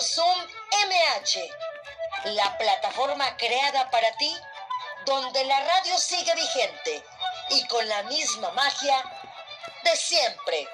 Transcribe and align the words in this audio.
Zoom 0.00 0.38
MH, 0.88 1.40
la 2.34 2.56
plataforma 2.56 3.36
creada 3.36 3.90
para 3.90 4.10
ti, 4.18 4.32
donde 5.06 5.44
la 5.44 5.58
radio 5.60 5.98
sigue 5.98 6.34
vigente 6.34 7.02
y 7.50 7.66
con 7.66 7.88
la 7.88 8.02
misma 8.04 8.50
magia 8.52 8.96
de 9.84 9.96
siempre. 9.96 10.68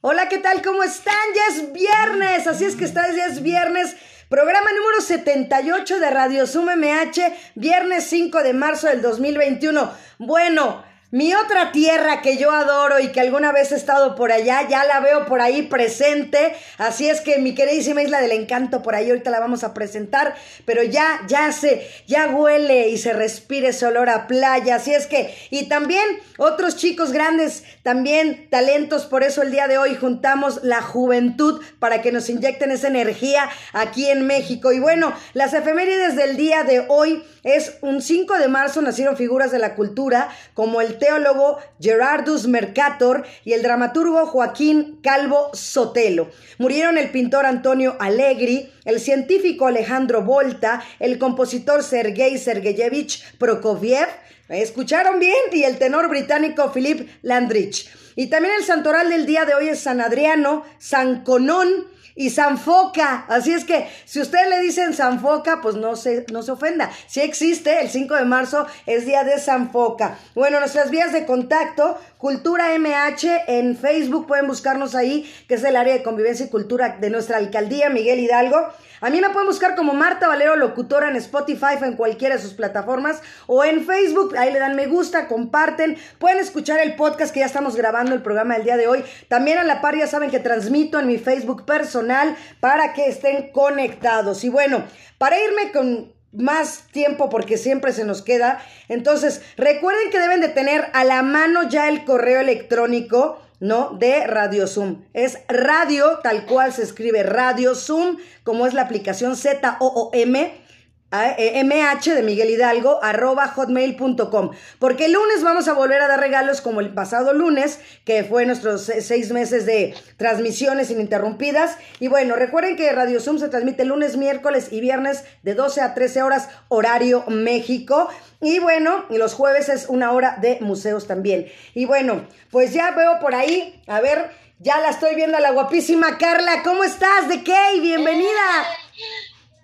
Hola, 0.00 0.28
¿qué 0.28 0.38
tal? 0.38 0.62
¿Cómo 0.62 0.82
están? 0.82 1.14
Ya 1.34 1.54
es 1.54 1.72
viernes, 1.72 2.46
así 2.46 2.64
es 2.64 2.76
que 2.76 2.84
está, 2.84 3.10
ya 3.12 3.26
es 3.26 3.42
viernes. 3.42 3.96
Programa 4.28 4.70
número 4.72 5.00
78 5.00 5.98
de 5.98 6.10
Radio 6.10 6.46
Zoom 6.46 6.66
MH, 6.66 7.52
viernes 7.54 8.04
5 8.08 8.42
de 8.42 8.52
marzo 8.52 8.88
del 8.88 9.02
2021. 9.02 9.92
Bueno, 10.18 10.85
mi 11.10 11.34
otra 11.34 11.70
tierra 11.70 12.20
que 12.20 12.36
yo 12.36 12.50
adoro 12.50 12.98
y 12.98 13.12
que 13.12 13.20
alguna 13.20 13.52
vez 13.52 13.70
he 13.70 13.76
estado 13.76 14.16
por 14.16 14.32
allá, 14.32 14.68
ya 14.68 14.84
la 14.84 15.00
veo 15.00 15.26
por 15.26 15.40
ahí 15.40 15.62
presente. 15.62 16.54
Así 16.78 17.08
es 17.08 17.20
que 17.20 17.38
mi 17.38 17.54
queridísima 17.54 18.02
isla 18.02 18.20
del 18.20 18.32
encanto 18.32 18.82
por 18.82 18.94
ahí 18.94 19.08
ahorita 19.08 19.30
la 19.30 19.38
vamos 19.38 19.62
a 19.62 19.72
presentar, 19.72 20.34
pero 20.64 20.82
ya, 20.82 21.20
ya 21.28 21.52
se, 21.52 21.88
ya 22.06 22.26
huele 22.28 22.88
y 22.88 22.98
se 22.98 23.12
respire 23.12 23.68
ese 23.68 23.86
olor 23.86 24.08
a 24.08 24.26
playa. 24.26 24.76
Así 24.76 24.92
es 24.92 25.06
que, 25.06 25.34
y 25.50 25.68
también 25.68 26.04
otros 26.38 26.76
chicos 26.76 27.12
grandes, 27.12 27.62
también 27.82 28.48
talentos, 28.50 29.06
por 29.06 29.22
eso 29.22 29.42
el 29.42 29.52
día 29.52 29.68
de 29.68 29.78
hoy 29.78 29.94
juntamos 29.94 30.64
la 30.64 30.82
juventud 30.82 31.62
para 31.78 32.02
que 32.02 32.10
nos 32.10 32.28
inyecten 32.28 32.72
esa 32.72 32.88
energía 32.88 33.48
aquí 33.72 34.10
en 34.10 34.26
México. 34.26 34.72
Y 34.72 34.80
bueno, 34.80 35.14
las 35.34 35.54
efemérides 35.54 36.16
del 36.16 36.36
día 36.36 36.64
de 36.64 36.84
hoy 36.88 37.22
es 37.46 37.78
un 37.80 38.02
5 38.02 38.38
de 38.38 38.48
marzo 38.48 38.82
nacieron 38.82 39.16
figuras 39.16 39.52
de 39.52 39.60
la 39.60 39.76
cultura 39.76 40.28
como 40.52 40.80
el 40.80 40.95
teólogo 40.98 41.58
Gerardus 41.80 42.46
Mercator 42.46 43.24
y 43.44 43.52
el 43.52 43.62
dramaturgo 43.62 44.26
Joaquín 44.26 45.00
Calvo 45.02 45.50
Sotelo. 45.52 46.30
Murieron 46.58 46.98
el 46.98 47.10
pintor 47.10 47.46
Antonio 47.46 47.96
Allegri, 47.98 48.72
el 48.84 49.00
científico 49.00 49.66
Alejandro 49.66 50.22
Volta, 50.22 50.82
el 50.98 51.18
compositor 51.18 51.82
Sergei 51.82 52.38
Sergeyevich 52.38 53.36
Prokofiev, 53.38 54.08
¿escucharon 54.48 55.18
bien? 55.18 55.34
Y 55.52 55.64
el 55.64 55.78
tenor 55.78 56.08
británico 56.08 56.72
Philip 56.72 57.08
Landrich. 57.22 57.88
Y 58.14 58.28
también 58.28 58.54
el 58.58 58.64
santoral 58.64 59.10
del 59.10 59.26
día 59.26 59.44
de 59.44 59.54
hoy 59.54 59.68
es 59.68 59.80
San 59.80 60.00
Adriano, 60.00 60.64
San 60.78 61.22
Conón, 61.22 61.68
y 62.16 62.30
Sanfoca. 62.30 63.26
Así 63.28 63.52
es 63.52 63.64
que 63.64 63.86
si 64.06 64.20
ustedes 64.20 64.48
le 64.48 64.60
dicen 64.60 64.94
Sanfoca, 64.94 65.60
pues 65.60 65.76
no 65.76 65.94
se, 65.94 66.24
no 66.32 66.42
se 66.42 66.50
ofenda. 66.50 66.90
Si 67.06 67.20
existe, 67.20 67.82
el 67.82 67.90
5 67.90 68.14
de 68.16 68.24
marzo 68.24 68.66
es 68.86 69.06
día 69.06 69.22
de 69.22 69.38
Sanfoca. 69.38 70.18
Bueno, 70.34 70.58
nuestras 70.58 70.90
vías 70.90 71.12
de 71.12 71.26
contacto, 71.26 71.98
Cultura 72.18 72.76
MH 72.78 73.44
en 73.46 73.76
Facebook, 73.76 74.26
pueden 74.26 74.46
buscarnos 74.46 74.94
ahí, 74.94 75.30
que 75.46 75.54
es 75.54 75.64
el 75.64 75.76
área 75.76 75.94
de 75.94 76.02
convivencia 76.02 76.46
y 76.46 76.48
cultura 76.48 76.96
de 76.98 77.10
nuestra 77.10 77.36
alcaldía, 77.36 77.90
Miguel 77.90 78.18
Hidalgo. 78.18 78.56
A 79.00 79.10
mí 79.10 79.20
me 79.20 79.30
pueden 79.30 79.48
buscar 79.48 79.74
como 79.74 79.92
Marta 79.92 80.28
Valero 80.28 80.56
Locutora 80.56 81.08
en 81.08 81.16
Spotify 81.16 81.76
o 81.80 81.84
en 81.84 81.96
cualquiera 81.96 82.36
de 82.36 82.42
sus 82.42 82.54
plataformas 82.54 83.22
o 83.46 83.64
en 83.64 83.84
Facebook. 83.84 84.36
Ahí 84.36 84.52
le 84.52 84.58
dan 84.58 84.76
me 84.76 84.86
gusta, 84.86 85.28
comparten. 85.28 85.96
Pueden 86.18 86.38
escuchar 86.38 86.80
el 86.80 86.96
podcast 86.96 87.32
que 87.32 87.40
ya 87.40 87.46
estamos 87.46 87.76
grabando 87.76 88.14
el 88.14 88.22
programa 88.22 88.54
del 88.54 88.64
día 88.64 88.76
de 88.76 88.88
hoy. 88.88 89.04
También 89.28 89.58
a 89.58 89.64
la 89.64 89.80
par 89.80 89.96
ya 89.96 90.06
saben 90.06 90.30
que 90.30 90.40
transmito 90.40 90.98
en 90.98 91.06
mi 91.06 91.18
Facebook 91.18 91.64
personal 91.64 92.36
para 92.60 92.92
que 92.92 93.06
estén 93.06 93.50
conectados. 93.52 94.44
Y 94.44 94.48
bueno, 94.48 94.84
para 95.18 95.38
irme 95.38 95.72
con 95.72 96.16
más 96.32 96.86
tiempo 96.92 97.28
porque 97.30 97.56
siempre 97.58 97.92
se 97.92 98.04
nos 98.04 98.22
queda. 98.22 98.62
Entonces, 98.88 99.42
recuerden 99.56 100.10
que 100.10 100.20
deben 100.20 100.40
de 100.40 100.48
tener 100.48 100.88
a 100.92 101.04
la 101.04 101.22
mano 101.22 101.68
ya 101.68 101.88
el 101.88 102.04
correo 102.04 102.40
electrónico, 102.40 103.40
¿no? 103.60 103.90
De 103.98 104.26
Radio 104.26 104.66
Zoom. 104.66 105.02
Es 105.12 105.38
radio, 105.48 106.18
tal 106.22 106.46
cual 106.46 106.72
se 106.72 106.82
escribe 106.82 107.22
Radio 107.22 107.74
Zoom, 107.74 108.18
como 108.44 108.66
es 108.66 108.74
la 108.74 108.82
aplicación 108.82 109.36
Z-O-O-M 109.36 110.65
mh 111.10 112.14
de 112.14 112.22
Miguel 112.22 112.50
Hidalgo 112.50 112.98
arroba 113.02 113.46
hotmail.com 113.48 114.50
porque 114.80 115.04
el 115.04 115.12
lunes 115.12 115.42
vamos 115.42 115.68
a 115.68 115.72
volver 115.72 116.02
a 116.02 116.08
dar 116.08 116.18
regalos 116.18 116.60
como 116.60 116.80
el 116.80 116.92
pasado 116.92 117.32
lunes 117.32 117.78
que 118.04 118.24
fue 118.24 118.44
nuestros 118.44 118.82
seis 118.82 119.30
meses 119.30 119.66
de 119.66 119.94
transmisiones 120.16 120.90
ininterrumpidas. 120.90 121.76
Y 122.00 122.08
bueno 122.08 122.34
recuerden 122.34 122.76
que 122.76 122.90
Radio 122.92 123.20
Zoom 123.20 123.38
se 123.38 123.48
transmite 123.48 123.84
lunes 123.84 124.16
miércoles 124.16 124.68
y 124.72 124.80
viernes 124.80 125.24
de 125.42 125.54
12 125.54 125.80
a 125.80 125.94
13 125.94 126.22
horas 126.22 126.48
horario 126.68 127.24
México. 127.28 128.08
Y 128.40 128.58
bueno 128.58 129.04
y 129.08 129.18
los 129.18 129.34
jueves 129.34 129.68
es 129.68 129.86
una 129.88 130.10
hora 130.12 130.38
de 130.40 130.58
museos 130.60 131.06
también. 131.06 131.46
Y 131.74 131.84
bueno 131.84 132.26
pues 132.50 132.72
ya 132.72 132.90
veo 132.90 133.20
por 133.20 133.34
ahí 133.34 133.80
a 133.86 134.00
ver 134.00 134.30
ya 134.58 134.80
la 134.80 134.88
estoy 134.88 135.14
viendo 135.14 135.36
a 135.36 135.40
la 135.40 135.52
guapísima 135.52 136.18
Carla. 136.18 136.62
¿cómo 136.64 136.82
estás? 136.82 137.28
¿de 137.28 137.44
qué? 137.44 137.80
bienvenida 137.80 138.66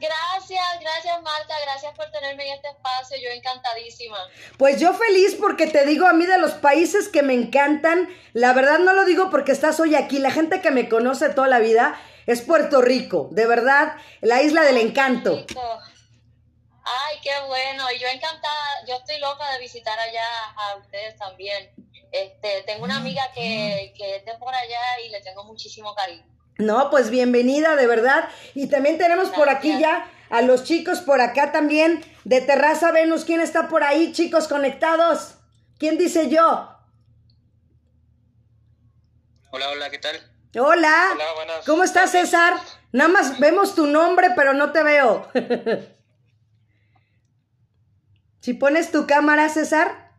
Gracias, 0.02 0.80
gracias 0.80 1.22
Marta, 1.22 1.54
gracias 1.62 1.94
por 1.94 2.10
tenerme 2.10 2.44
en 2.48 2.54
este 2.54 2.70
espacio, 2.70 3.16
yo 3.22 3.30
encantadísima. 3.30 4.18
Pues 4.58 4.80
yo 4.80 4.92
feliz 4.94 5.36
porque 5.38 5.68
te 5.68 5.86
digo 5.86 6.08
a 6.08 6.12
mí 6.12 6.26
de 6.26 6.38
los 6.38 6.54
países 6.54 7.08
que 7.08 7.22
me 7.22 7.34
encantan, 7.34 8.08
la 8.32 8.52
verdad 8.52 8.80
no 8.80 8.94
lo 8.94 9.04
digo 9.04 9.30
porque 9.30 9.52
estás 9.52 9.78
hoy 9.78 9.94
aquí, 9.94 10.18
la 10.18 10.32
gente 10.32 10.60
que 10.60 10.72
me 10.72 10.88
conoce 10.88 11.28
toda 11.28 11.46
la 11.46 11.60
vida 11.60 12.00
es 12.26 12.42
Puerto 12.42 12.82
Rico, 12.82 13.28
de 13.30 13.46
verdad, 13.46 13.94
la 14.20 14.42
isla 14.42 14.62
del 14.62 14.78
encanto. 14.78 15.46
Ay, 16.84 17.18
qué 17.22 17.30
bueno, 17.46 17.84
y 17.92 18.00
yo 18.00 18.08
encantada, 18.08 18.84
yo 18.88 18.96
estoy 18.96 19.20
loca 19.20 19.52
de 19.52 19.60
visitar 19.60 19.96
allá 19.96 20.26
a 20.56 20.76
ustedes 20.78 21.16
también. 21.16 21.70
Este, 22.10 22.62
tengo 22.62 22.82
una 22.82 22.96
amiga 22.96 23.30
que, 23.32 23.94
que 23.96 24.16
es 24.16 24.24
de 24.24 24.34
por 24.34 24.52
allá 24.52 25.00
y 25.06 25.10
le 25.10 25.20
tengo 25.20 25.44
muchísimo 25.44 25.94
cariño. 25.94 26.26
No, 26.58 26.90
pues 26.90 27.10
bienvenida, 27.10 27.76
de 27.76 27.86
verdad. 27.86 28.28
Y 28.54 28.68
también 28.68 28.98
tenemos 28.98 29.30
por 29.30 29.48
aquí 29.48 29.78
ya 29.78 30.06
a 30.30 30.42
los 30.42 30.64
chicos 30.64 31.00
por 31.00 31.20
acá 31.20 31.52
también 31.52 32.04
de 32.24 32.40
Terraza 32.40 32.92
Venus. 32.92 33.24
¿Quién 33.24 33.40
está 33.40 33.68
por 33.68 33.84
ahí, 33.84 34.12
chicos, 34.12 34.48
conectados? 34.48 35.36
¿Quién 35.78 35.98
dice 35.98 36.28
yo? 36.28 36.68
Hola, 39.50 39.68
hola, 39.70 39.90
¿qué 39.90 39.98
tal? 39.98 40.16
Hola. 40.58 41.10
Hola 41.14 41.32
buenas. 41.34 41.66
¿Cómo 41.66 41.84
estás, 41.84 42.12
César? 42.12 42.54
Nada 42.92 43.08
más 43.08 43.38
vemos 43.40 43.74
tu 43.74 43.86
nombre, 43.86 44.28
pero 44.36 44.52
no 44.52 44.72
te 44.72 44.82
veo. 44.82 45.28
si 48.40 48.54
pones 48.54 48.92
tu 48.92 49.06
cámara, 49.06 49.48
César. 49.48 50.12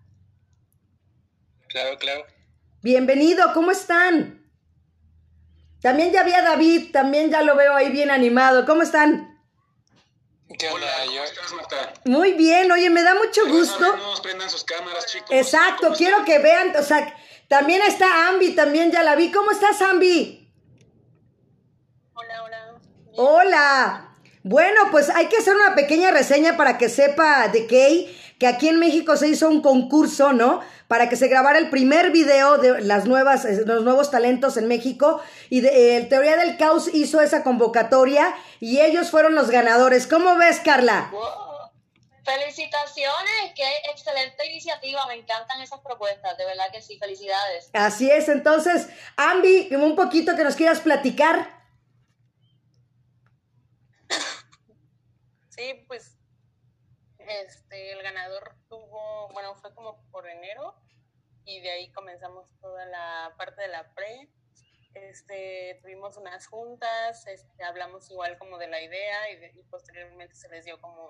Claro, 1.69 1.97
claro. 1.97 2.25
Bienvenido, 2.81 3.53
¿cómo 3.53 3.71
están? 3.71 4.42
También 5.83 6.13
ya 6.13 6.21
había 6.21 6.41
David, 6.41 6.91
también 6.93 7.29
ya 7.29 7.41
lo 7.41 7.57
veo 7.57 7.75
ahí 7.75 7.91
bien 7.91 8.09
animado. 8.09 8.65
¿Cómo 8.65 8.83
están? 8.83 9.37
¿Qué 10.57 10.69
onda? 10.69 10.87
Hola, 11.03 11.93
Muy 12.05 12.31
bien, 12.33 12.71
oye, 12.71 12.89
me 12.89 13.03
da 13.03 13.13
mucho 13.15 13.45
gusto. 13.49 14.21
prendan 14.21 14.49
sus 14.49 14.63
cámaras, 14.63 15.05
chicos. 15.07 15.27
Exacto, 15.29 15.91
quiero 15.97 16.23
que 16.23 16.39
vean, 16.39 16.73
o 16.77 16.81
sea, 16.81 17.13
también 17.49 17.81
está 17.81 18.29
Ambi, 18.29 18.55
también 18.55 18.93
ya 18.93 19.03
la 19.03 19.17
vi. 19.17 19.29
¿Cómo 19.29 19.51
estás, 19.51 19.81
Ambi? 19.81 20.49
Hola, 22.13 22.43
hola. 22.43 22.79
Hola. 23.17 24.12
Bueno, 24.43 24.81
pues 24.91 25.09
hay 25.09 25.27
que 25.27 25.37
hacer 25.37 25.55
una 25.55 25.75
pequeña 25.75 26.11
reseña 26.11 26.57
para 26.57 26.77
que 26.77 26.89
sepa 26.89 27.47
de 27.47 27.65
Kay 27.65 28.19
que 28.39 28.47
aquí 28.47 28.67
en 28.67 28.77
México 28.77 29.15
se 29.15 29.29
hizo 29.29 29.47
un 29.47 29.61
concurso, 29.61 30.33
¿no? 30.33 30.61
para 30.93 31.09
que 31.09 31.15
se 31.15 31.27
grabara 31.27 31.57
el 31.57 31.71
primer 31.71 32.11
video 32.11 32.59
de 32.59 32.81
las 32.81 33.05
nuevas, 33.05 33.45
eh, 33.45 33.63
los 33.65 33.83
nuevos 33.83 34.11
talentos 34.11 34.57
en 34.57 34.67
México. 34.67 35.23
Y 35.49 35.61
de, 35.61 35.97
eh, 35.97 36.01
Teoría 36.03 36.37
del 36.37 36.55
Caos 36.55 36.87
hizo 36.93 37.19
esa 37.19 37.43
convocatoria 37.43 38.35
y 38.59 38.79
ellos 38.79 39.09
fueron 39.09 39.33
los 39.33 39.49
ganadores. 39.49 40.05
¿Cómo 40.05 40.35
ves, 40.35 40.59
Carla? 40.59 41.09
Felicitaciones, 42.23 43.53
qué 43.55 43.65
excelente 43.91 44.45
iniciativa, 44.45 45.05
me 45.07 45.15
encantan 45.15 45.61
esas 45.61 45.79
propuestas, 45.79 46.37
de 46.37 46.45
verdad 46.45 46.65
que 46.71 46.83
sí, 46.83 46.99
felicidades. 46.99 47.71
Así 47.73 48.11
es, 48.11 48.29
entonces, 48.29 48.87
Ambi, 49.17 49.75
un 49.75 49.95
poquito 49.95 50.35
que 50.35 50.43
nos 50.43 50.55
quieras 50.55 50.79
platicar. 50.79 51.62
Sí, 55.55 55.85
pues 55.87 56.17
este, 57.19 57.91
el 57.91 58.01
ganador 58.01 58.55
tuvo, 58.69 59.29
bueno, 59.33 59.53
fue 59.55 59.71
como 59.75 60.03
por 60.09 60.27
enero 60.27 60.73
y 61.45 61.61
de 61.61 61.69
ahí 61.69 61.91
comenzamos 61.91 62.49
toda 62.59 62.87
la 62.87 63.35
parte 63.37 63.61
de 63.61 63.67
la 63.67 63.93
pre. 63.93 64.31
Este, 64.95 65.77
tuvimos 65.83 66.17
unas 66.17 66.47
juntas, 66.47 67.27
este, 67.27 67.63
hablamos 67.63 68.09
igual 68.09 68.39
como 68.39 68.57
de 68.57 68.67
la 68.67 68.81
idea 68.81 69.29
y, 69.29 69.63
posteriormente 69.65 70.33
se 70.33 70.49
les 70.49 70.65
dio 70.65 70.81
como 70.81 71.07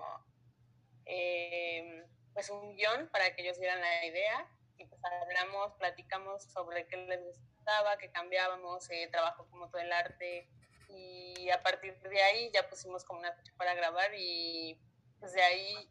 em, 1.06 2.06
pues 2.34 2.50
un 2.50 2.76
guion 2.76 3.08
para 3.08 3.34
que 3.34 3.42
ellos 3.42 3.58
dieran 3.58 3.80
la 3.80 4.04
idea 4.04 4.46
y 4.76 4.84
pues 4.84 5.00
hablamos, 5.04 5.72
platicamos 5.78 6.44
sobre 6.44 6.86
qué 6.86 6.98
les 6.98 7.24
gustaba, 7.24 7.96
qué 7.96 8.10
cambiábamos, 8.10 8.90
eh, 8.90 9.08
trabajo 9.10 9.46
como 9.48 9.70
todo 9.70 9.80
el 9.80 9.92
arte 9.92 10.50
y 10.94 11.50
a 11.50 11.62
partir 11.62 11.98
de 12.00 12.22
ahí 12.22 12.50
ya 12.52 12.68
pusimos 12.68 13.04
como 13.04 13.20
una 13.20 13.32
fecha 13.32 13.52
para 13.56 13.74
grabar 13.74 14.12
y 14.16 14.78
pues 15.18 15.32
de 15.32 15.42
ahí 15.42 15.90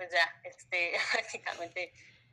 pues 0.00 0.10
ya, 0.10 0.40
este, 0.44 0.92
prácticamente 1.12 1.92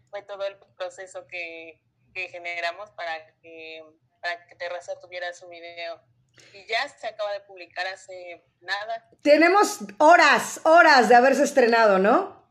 fue 0.09 0.21
todo 0.23 0.45
el 0.45 0.55
proceso 0.77 1.27
que, 1.27 1.83
generamos 2.13 2.89
para 2.91 3.27
que 3.43 3.83
para 4.19 4.47
que 4.47 4.55
Terraza 4.55 4.99
tuviera 4.99 5.31
su 5.33 5.47
video. 5.47 6.01
Y 6.51 6.65
ya 6.65 6.89
se 6.89 7.05
acaba 7.05 7.31
de 7.33 7.41
publicar 7.41 7.85
hace 7.85 8.43
nada. 8.59 9.07
Tenemos 9.21 9.79
horas, 9.99 10.61
horas 10.63 11.09
de 11.09 11.15
haberse 11.15 11.43
estrenado, 11.43 11.99
¿no? 11.99 12.49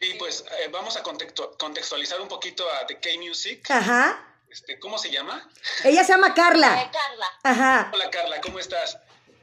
Sí, 0.00 0.14
pues 0.20 0.44
eh, 0.60 0.68
vamos 0.70 0.96
a 0.96 1.02
contextualizar 1.02 2.20
un 2.20 2.28
poquito 2.28 2.64
a 2.70 2.86
The 2.86 3.00
K-Music. 3.00 3.68
Ajá. 3.68 4.31
Este, 4.52 4.78
¿Cómo 4.78 4.98
se 4.98 5.10
llama? 5.10 5.50
Ella 5.82 6.04
se 6.04 6.12
llama 6.12 6.34
Carla. 6.34 6.82
Eh, 6.82 6.90
Carla. 6.92 7.26
Ajá. 7.42 7.90
Hola 7.94 8.10
Carla, 8.10 8.38
¿cómo 8.42 8.58
estás? 8.58 8.98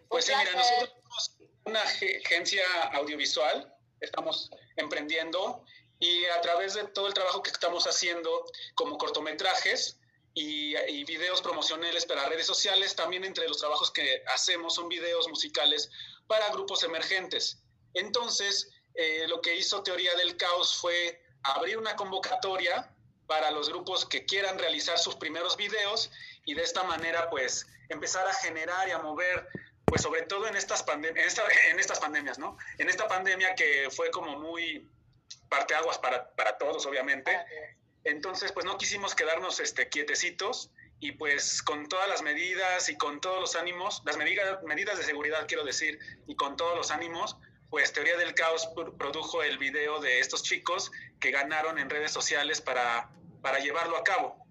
Pues 0.07 0.25
sí, 0.25 0.33
mira, 0.37 0.51
nosotros 0.51 0.91
somos 1.01 1.35
una 1.63 1.81
agencia 1.81 2.63
audiovisual, 2.93 3.75
estamos 4.01 4.51
emprendiendo 4.75 5.65
y 5.97 6.25
a 6.25 6.39
través 6.41 6.75
de 6.75 6.83
todo 6.83 7.07
el 7.07 7.15
trabajo 7.15 7.41
que 7.41 7.49
estamos 7.49 7.87
haciendo 7.87 8.45
como 8.75 8.99
cortometrajes 8.99 9.97
y, 10.35 10.75
videos 11.05 11.41
promocionales 11.41 12.05
para 12.05 12.29
redes 12.29 12.45
sociales, 12.45 12.95
también 12.95 13.25
entre 13.25 13.47
los 13.47 13.57
trabajos 13.57 13.89
que 13.89 14.23
hacemos 14.35 14.75
son 14.75 14.89
videos 14.89 15.27
musicales 15.27 15.89
para 16.27 16.49
grupos 16.49 16.83
emergentes. 16.83 17.63
Entonces, 17.95 18.69
eh, 18.93 19.25
lo 19.27 19.41
que 19.41 19.55
hizo 19.55 19.81
Teoría 19.81 20.13
del 20.17 20.37
Caos 20.37 20.77
fue 20.77 21.19
abrir 21.41 21.79
una 21.79 21.95
convocatoria 21.95 22.95
para 23.29 23.51
los 23.51 23.69
grupos 23.69 24.07
que 24.07 24.25
quieran 24.25 24.57
realizar 24.57 24.97
sus 24.97 25.15
primeros 25.15 25.55
videos 25.55 26.11
y 26.45 26.55
de 26.55 26.63
esta 26.63 26.83
manera 26.83 27.29
pues 27.29 27.67
empezar 27.87 28.27
a 28.27 28.33
generar 28.33 28.87
y 28.87 28.91
a 28.91 28.97
mover 28.97 29.47
pues 29.85 30.01
sobre 30.01 30.23
todo 30.23 30.47
en 30.47 30.55
estas, 30.55 30.81
pandemias, 30.81 31.39
en, 31.71 31.79
estas 31.79 31.99
pandemias, 31.99 32.39
¿no? 32.39 32.57
En 32.79 32.89
esta 32.89 33.07
pandemia 33.07 33.53
que 33.53 33.89
fue 33.91 34.09
como 34.09 34.39
muy 34.39 34.87
parteaguas 35.47 35.99
para, 35.99 36.29
para 36.31 36.57
todos, 36.57 36.85
obviamente. 36.87 37.31
Entonces, 38.03 38.51
pues 38.51 38.65
no 38.65 38.77
quisimos 38.77 39.13
quedarnos 39.13 39.59
este, 39.59 39.89
quietecitos 39.89 40.71
y 40.99 41.13
pues 41.13 41.61
con 41.61 41.87
todas 41.87 42.07
las 42.09 42.21
medidas 42.21 42.89
y 42.89 42.97
con 42.97 43.21
todos 43.21 43.39
los 43.39 43.55
ánimos, 43.55 44.01
las 44.05 44.17
medidas, 44.17 44.61
medidas 44.63 44.97
de 44.97 45.03
seguridad 45.03 45.45
quiero 45.47 45.63
decir, 45.63 45.99
y 46.27 46.35
con 46.35 46.57
todos 46.57 46.75
los 46.75 46.91
ánimos, 46.91 47.37
pues 47.69 47.93
Teoría 47.93 48.17
del 48.17 48.33
Caos 48.33 48.69
produjo 48.97 49.43
el 49.43 49.57
video 49.57 49.99
de 49.99 50.19
estos 50.19 50.43
chicos 50.43 50.91
que 51.19 51.31
ganaron 51.31 51.77
en 51.77 51.89
redes 51.89 52.11
sociales 52.11 52.61
para, 52.61 53.09
para 53.41 53.59
llevarlo 53.59 53.97
a 53.97 54.03
cabo. 54.03 54.45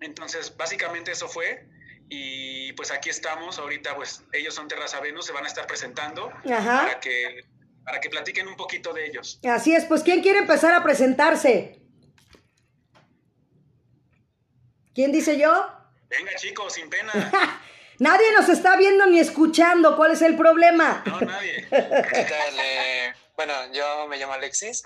Entonces, 0.00 0.56
básicamente 0.56 1.12
eso 1.12 1.28
fue 1.28 1.66
y 2.08 2.72
pues 2.74 2.90
aquí 2.90 3.10
estamos, 3.10 3.58
ahorita 3.58 3.96
pues 3.96 4.22
ellos 4.32 4.54
son 4.54 4.68
Terraza 4.68 5.00
Venus, 5.00 5.26
se 5.26 5.32
van 5.32 5.44
a 5.44 5.48
estar 5.48 5.66
presentando 5.66 6.30
para 6.44 7.00
que 7.00 7.44
para 7.84 8.00
que 8.00 8.10
platiquen 8.10 8.48
un 8.48 8.56
poquito 8.56 8.92
de 8.92 9.06
ellos. 9.06 9.38
Así 9.48 9.72
es, 9.72 9.84
pues 9.84 10.02
¿quién 10.02 10.20
quiere 10.20 10.40
empezar 10.40 10.74
a 10.74 10.82
presentarse? 10.82 11.80
¿Quién 14.92 15.12
dice 15.12 15.38
yo? 15.38 15.70
Venga 16.08 16.34
chicos, 16.34 16.72
sin 16.74 16.90
pena. 16.90 17.12
nadie 17.98 18.32
nos 18.32 18.48
está 18.48 18.76
viendo 18.76 19.06
ni 19.06 19.20
escuchando, 19.20 19.96
¿cuál 19.96 20.12
es 20.12 20.22
el 20.22 20.36
problema? 20.36 21.02
No, 21.06 21.20
nadie. 21.20 21.66
¿Qué 21.70 23.14
bueno, 23.36 23.52
yo 23.72 24.06
me 24.08 24.16
llamo 24.16 24.32
Alexis, 24.32 24.82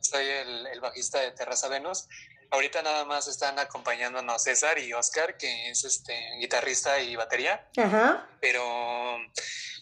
soy 0.00 0.26
el, 0.26 0.66
el 0.68 0.80
bajista 0.80 1.20
de 1.20 1.32
Terraza 1.32 1.68
Venus 1.68 2.08
Ahorita 2.52 2.82
nada 2.82 3.04
más 3.04 3.28
están 3.28 3.58
acompañándonos 3.60 4.42
César 4.42 4.76
y 4.80 4.92
Oscar, 4.92 5.36
que 5.36 5.70
es 5.70 5.84
este 5.84 6.12
guitarrista 6.40 6.98
y 6.98 7.14
batería. 7.14 7.68
Ajá. 7.76 8.26
Pero 8.40 9.18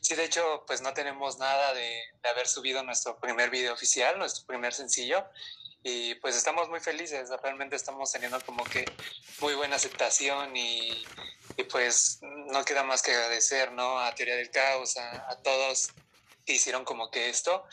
sí, 0.02 0.14
de 0.14 0.24
hecho, 0.24 0.64
pues 0.66 0.82
no 0.82 0.92
tenemos 0.92 1.38
nada 1.38 1.72
de, 1.72 2.02
haber 2.30 2.46
subido 2.46 2.82
nuestro 2.82 3.18
primer 3.18 3.48
video 3.48 3.72
oficial, 3.72 4.18
nuestro 4.18 4.46
primer 4.46 4.74
sencillo. 4.74 5.24
Y 5.82 6.16
pues 6.16 6.36
estamos 6.36 6.68
muy 6.68 6.80
felices, 6.80 7.30
realmente 7.42 7.76
estamos 7.76 8.10
teniendo 8.10 8.40
como 8.44 8.64
que 8.64 8.84
muy 9.40 9.54
buena 9.54 9.76
aceptación 9.76 10.56
y, 10.56 11.06
pues 11.70 12.18
no 12.22 12.64
queda 12.64 12.82
más 12.84 13.02
que 13.02 13.12
agradecer, 13.12 13.72
¿no? 13.72 13.98
A 13.98 14.14
Teoría 14.14 14.36
del 14.36 14.50
Caos, 14.50 14.96
a, 14.96 15.30
a 15.30 15.36
todos 15.42 15.90
que 16.46 16.54
hicieron 16.54 16.84
como 16.84 17.10
que 17.10 17.28
esto, 17.28 17.64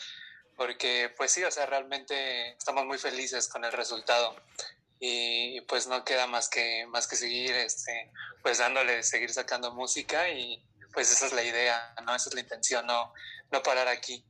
porque 0.56 1.12
pues 1.16 1.32
sí, 1.32 1.44
o 1.44 1.50
sea, 1.50 1.66
realmente 1.66 2.52
estamos 2.52 2.84
muy 2.84 2.98
felices 2.98 3.48
con 3.48 3.64
el 3.64 3.72
resultado 3.72 4.36
y 4.98 5.60
pues 5.62 5.86
no 5.86 6.04
queda 6.04 6.26
más 6.26 6.48
que 6.48 6.86
más 6.86 7.06
que 7.06 7.16
seguir 7.16 7.54
este 7.54 8.10
pues 8.42 8.58
dándole 8.58 9.02
seguir 9.02 9.30
sacando 9.32 9.74
música 9.74 10.28
y 10.30 10.64
pues 10.92 11.10
esa 11.10 11.26
es 11.26 11.32
la 11.32 11.42
idea 11.42 11.94
no 12.04 12.14
esa 12.14 12.30
es 12.30 12.34
la 12.34 12.40
intención 12.40 12.86
no 12.86 13.12
no 13.52 13.62
parar 13.62 13.88
aquí 13.88 14.24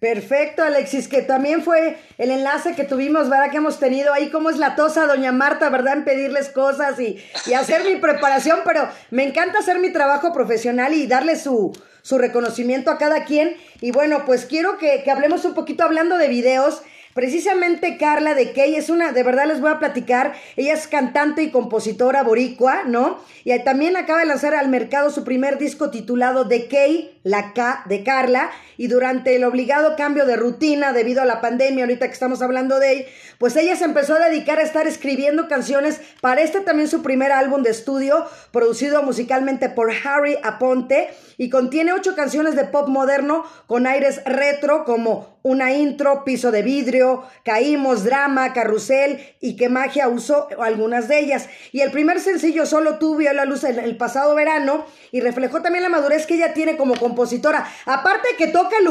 Perfecto, 0.00 0.62
Alexis, 0.62 1.08
que 1.08 1.22
también 1.22 1.62
fue 1.62 1.96
el 2.18 2.30
enlace 2.30 2.74
que 2.74 2.84
tuvimos, 2.84 3.30
¿verdad? 3.30 3.50
Que 3.50 3.56
hemos 3.56 3.78
tenido 3.78 4.12
ahí, 4.12 4.28
cómo 4.28 4.50
es 4.50 4.58
la 4.58 4.76
tosa, 4.76 5.06
doña 5.06 5.32
Marta, 5.32 5.70
¿verdad? 5.70 5.94
En 5.94 6.04
pedirles 6.04 6.50
cosas 6.50 7.00
y, 7.00 7.24
y 7.46 7.54
hacer 7.54 7.84
mi 7.84 7.96
preparación, 7.96 8.60
pero 8.66 8.86
me 9.10 9.24
encanta 9.24 9.60
hacer 9.60 9.78
mi 9.78 9.90
trabajo 9.90 10.32
profesional 10.32 10.92
y 10.92 11.06
darle 11.06 11.36
su, 11.36 11.72
su 12.02 12.18
reconocimiento 12.18 12.90
a 12.90 12.98
cada 12.98 13.24
quien. 13.24 13.56
Y 13.80 13.92
bueno, 13.92 14.24
pues 14.26 14.44
quiero 14.44 14.76
que, 14.76 15.02
que 15.04 15.10
hablemos 15.10 15.44
un 15.46 15.54
poquito 15.54 15.84
hablando 15.84 16.18
de 16.18 16.28
videos. 16.28 16.82
Precisamente 17.14 17.96
Carla 17.96 18.34
de 18.34 18.50
Key 18.50 18.74
es 18.74 18.90
una, 18.90 19.12
de 19.12 19.22
verdad 19.22 19.46
les 19.46 19.60
voy 19.60 19.70
a 19.70 19.78
platicar, 19.78 20.34
ella 20.56 20.74
es 20.74 20.88
cantante 20.88 21.44
y 21.44 21.52
compositora 21.52 22.24
boricua, 22.24 22.82
¿no? 22.84 23.20
Y 23.44 23.56
también 23.60 23.96
acaba 23.96 24.18
de 24.18 24.26
lanzar 24.26 24.52
al 24.56 24.68
mercado 24.68 25.10
su 25.10 25.22
primer 25.22 25.56
disco 25.56 25.90
titulado 25.90 26.44
De 26.44 26.66
Key, 26.66 27.16
la 27.22 27.52
K 27.52 27.84
de 27.88 28.02
Carla, 28.02 28.50
y 28.76 28.88
durante 28.88 29.36
el 29.36 29.44
obligado 29.44 29.94
cambio 29.94 30.26
de 30.26 30.34
rutina 30.34 30.92
debido 30.92 31.22
a 31.22 31.24
la 31.24 31.40
pandemia, 31.40 31.84
ahorita 31.84 32.08
que 32.08 32.12
estamos 32.12 32.42
hablando 32.42 32.80
de 32.80 32.92
él, 32.92 33.06
pues 33.44 33.56
ella 33.56 33.76
se 33.76 33.84
empezó 33.84 34.14
a 34.14 34.30
dedicar 34.30 34.58
a 34.58 34.62
estar 34.62 34.86
escribiendo 34.86 35.48
canciones 35.48 36.00
para 36.22 36.40
este 36.40 36.62
también 36.62 36.88
su 36.88 37.02
primer 37.02 37.30
álbum 37.30 37.62
de 37.62 37.68
estudio, 37.68 38.24
producido 38.52 39.02
musicalmente 39.02 39.68
por 39.68 39.92
Harry 39.92 40.38
Aponte, 40.42 41.10
y 41.36 41.50
contiene 41.50 41.92
ocho 41.92 42.14
canciones 42.14 42.56
de 42.56 42.64
pop 42.64 42.88
moderno 42.88 43.44
con 43.66 43.86
aires 43.86 44.22
retro 44.24 44.84
como 44.84 45.34
una 45.42 45.74
intro, 45.74 46.24
piso 46.24 46.50
de 46.50 46.62
vidrio, 46.62 47.22
caímos, 47.44 48.04
drama, 48.04 48.54
carrusel 48.54 49.20
y 49.40 49.56
que 49.56 49.68
magia 49.68 50.08
usó 50.08 50.48
algunas 50.58 51.06
de 51.06 51.18
ellas. 51.18 51.50
Y 51.70 51.82
el 51.82 51.90
primer 51.90 52.18
sencillo 52.20 52.64
solo 52.64 52.98
tuvo 52.98 53.20
la 53.20 53.44
luz 53.44 53.62
el 53.64 53.96
pasado 53.98 54.34
verano 54.34 54.86
y 55.12 55.20
reflejó 55.20 55.60
también 55.60 55.82
la 55.82 55.90
madurez 55.90 56.26
que 56.26 56.36
ella 56.36 56.54
tiene 56.54 56.78
como 56.78 56.96
compositora. 56.96 57.70
Aparte 57.84 58.28
que 58.38 58.46
toca 58.46 58.76
el 58.78 58.88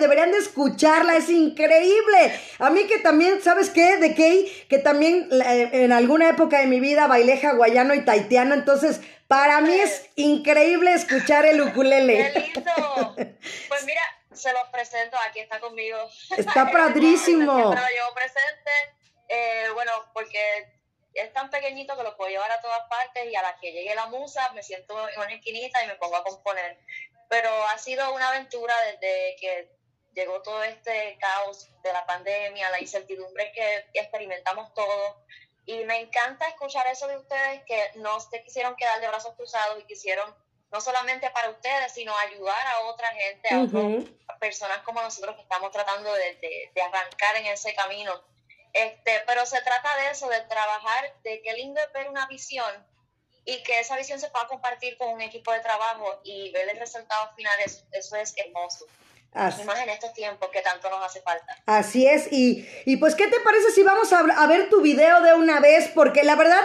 deberían 0.00 0.30
de 0.30 0.38
escucharla, 0.38 1.16
es 1.16 1.28
increíble. 1.28 2.32
A 2.58 2.70
mí 2.70 2.84
que 2.84 2.98
también, 3.00 3.42
¿sabes 3.42 3.68
qué? 3.74 3.98
De 3.98 4.14
Kay, 4.14 4.66
que 4.70 4.78
también 4.78 5.28
eh, 5.30 5.68
en 5.72 5.92
alguna 5.92 6.30
época 6.30 6.60
de 6.60 6.66
mi 6.66 6.80
vida 6.80 7.06
bailé 7.06 7.38
hawaiano 7.44 7.94
y 7.94 8.04
taitiano, 8.04 8.54
entonces 8.54 9.02
para 9.28 9.60
mí 9.60 9.74
es 9.74 10.08
increíble 10.16 10.92
escuchar 10.94 11.44
el 11.44 11.60
ukulele. 11.60 12.32
¡Qué 12.32 12.40
lindo! 12.40 13.14
Pues 13.68 13.84
mira, 13.84 14.02
se 14.32 14.52
los 14.52 14.68
presento, 14.70 15.16
aquí 15.28 15.40
está 15.40 15.60
conmigo. 15.60 15.98
Está 16.36 16.70
padrísimo. 16.72 17.70
Pero 17.70 17.86
yo 17.96 18.14
presente, 18.14 18.70
eh, 19.28 19.68
bueno, 19.74 19.92
porque 20.12 20.38
es 21.14 21.32
tan 21.32 21.50
pequeñito 21.50 21.96
que 21.96 22.02
lo 22.02 22.16
puedo 22.16 22.30
llevar 22.30 22.50
a 22.50 22.60
todas 22.60 22.88
partes 22.88 23.30
y 23.30 23.34
a 23.34 23.42
la 23.42 23.56
que 23.56 23.72
llegue 23.72 23.94
la 23.94 24.06
musa 24.06 24.50
me 24.52 24.62
siento 24.62 25.08
en 25.08 25.20
una 25.20 25.32
esquinita 25.32 25.82
y 25.82 25.86
me 25.86 25.94
pongo 25.94 26.16
a 26.16 26.24
componer. 26.24 26.78
Pero 27.28 27.50
ha 27.68 27.78
sido 27.78 28.12
una 28.14 28.28
aventura 28.28 28.74
desde 28.86 29.36
que 29.40 29.70
llegó 30.14 30.42
todo 30.42 30.62
este 30.64 31.18
caos 31.18 31.68
de 31.82 31.92
la 31.92 32.06
pandemia, 32.06 32.70
la 32.70 32.80
incertidumbre 32.80 33.52
que 33.52 33.86
experimentamos 33.94 34.72
todos. 34.74 35.16
Y 35.66 35.84
me 35.84 35.98
encanta 36.00 36.48
escuchar 36.48 36.86
eso 36.88 37.06
de 37.08 37.16
ustedes 37.16 37.62
que 37.64 37.92
no 37.96 38.20
se 38.20 38.42
quisieron 38.42 38.76
quedar 38.76 39.00
de 39.00 39.08
brazos 39.08 39.34
cruzados 39.34 39.80
y 39.80 39.86
quisieron 39.86 40.34
no 40.70 40.80
solamente 40.80 41.30
para 41.30 41.50
ustedes, 41.50 41.92
sino 41.92 42.16
ayudar 42.18 42.66
a 42.66 42.80
otra 42.82 43.08
gente, 43.12 43.48
a, 43.48 44.38
personas 44.38 44.78
como 44.78 45.00
nosotros 45.00 45.36
que 45.36 45.42
estamos 45.42 45.70
tratando 45.70 46.12
de, 46.12 46.70
de 46.74 46.82
arrancar 46.82 47.36
en 47.36 47.46
ese 47.46 47.74
camino 47.74 48.12
este, 48.74 49.22
pero 49.24 49.46
se 49.46 49.62
trata 49.62 49.96
de 49.98 50.10
eso, 50.10 50.28
de 50.28 50.40
trabajar, 50.42 51.14
de 51.22 51.40
qué 51.42 51.52
lindo 51.54 51.80
es 51.80 51.92
ver 51.92 52.08
una 52.08 52.26
visión 52.26 52.86
y 53.44 53.62
que 53.62 53.78
esa 53.78 53.96
visión 53.96 54.18
se 54.18 54.28
pueda 54.30 54.48
compartir 54.48 54.98
con 54.98 55.10
un 55.10 55.20
equipo 55.20 55.52
de 55.52 55.60
trabajo 55.60 56.20
y 56.24 56.50
ver 56.50 56.68
el 56.68 56.80
resultado 56.80 57.32
final, 57.36 57.56
eso, 57.60 58.16
es 58.16 58.34
hermoso. 58.36 58.86
Así. 59.34 59.64
Más 59.64 59.80
en 59.82 59.88
estos 59.88 60.12
tiempos 60.14 60.48
que 60.52 60.60
tanto 60.60 60.88
nos 60.88 61.04
hace 61.04 61.20
falta. 61.20 61.56
Así 61.66 62.06
es, 62.06 62.32
y, 62.32 62.66
y 62.86 62.96
pues, 62.96 63.16
¿qué 63.16 63.26
te 63.26 63.40
parece 63.40 63.70
si 63.72 63.82
vamos 63.82 64.12
a, 64.12 64.20
a 64.20 64.46
ver 64.46 64.70
tu 64.70 64.80
video 64.80 65.20
de 65.22 65.34
una 65.34 65.60
vez? 65.60 65.90
Porque 65.92 66.22
la 66.22 66.36
verdad, 66.36 66.60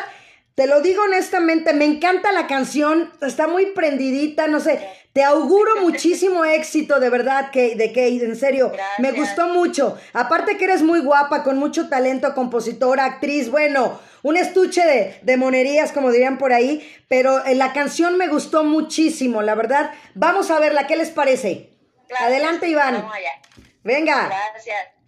te 0.54 0.68
lo 0.68 0.80
digo 0.82 1.04
honestamente, 1.04 1.74
me 1.74 1.86
encanta 1.86 2.32
la 2.32 2.46
canción, 2.46 3.12
está 3.22 3.48
muy 3.48 3.68
prendidita, 3.68 4.48
no 4.48 4.60
sé, 4.60 4.88
te 5.14 5.24
auguro 5.24 5.78
muchísimo 5.82 6.46
éxito, 6.46 7.00
de 7.00 7.10
verdad, 7.10 7.50
que, 7.52 7.76
de 7.76 7.92
que, 7.92 8.08
en 8.08 8.36
serio, 8.36 8.72
me 9.00 9.14
gustó 9.14 9.48
mucho. 9.48 9.98
Aparte 10.14 10.58
que 10.58 10.66
eres 10.66 10.84
muy 10.84 11.00
guapa, 11.00 11.44
con 11.44 11.58
mucho 11.58 11.90
talento, 11.90 12.36
compositora, 12.36 13.06
actriz, 13.06 13.50
bueno, 13.50 14.00
un 14.22 14.38
estuche 14.38 14.86
de, 14.86 15.20
de 15.24 15.38
monerías, 15.38 15.92
como 15.92 16.12
dirían 16.12 16.38
por 16.38 16.54
ahí, 16.54 16.88
pero 17.08 17.44
eh, 17.46 17.56
la 17.56 17.74
canción 17.74 18.18
me 18.18 18.28
gustó 18.28 18.64
muchísimo, 18.64 19.42
la 19.42 19.56
verdad. 19.56 19.92
Vamos 20.14 20.52
a 20.52 20.60
verla, 20.60 20.88
¿qué 20.88 20.98
les 20.98 21.10
parece? 21.10 21.69
Adelante, 22.18 22.68
Iván. 22.68 22.96
Vamos 22.96 23.14
allá. 23.16 23.32
Venga. 23.84 24.28
Gracias. 24.28 24.99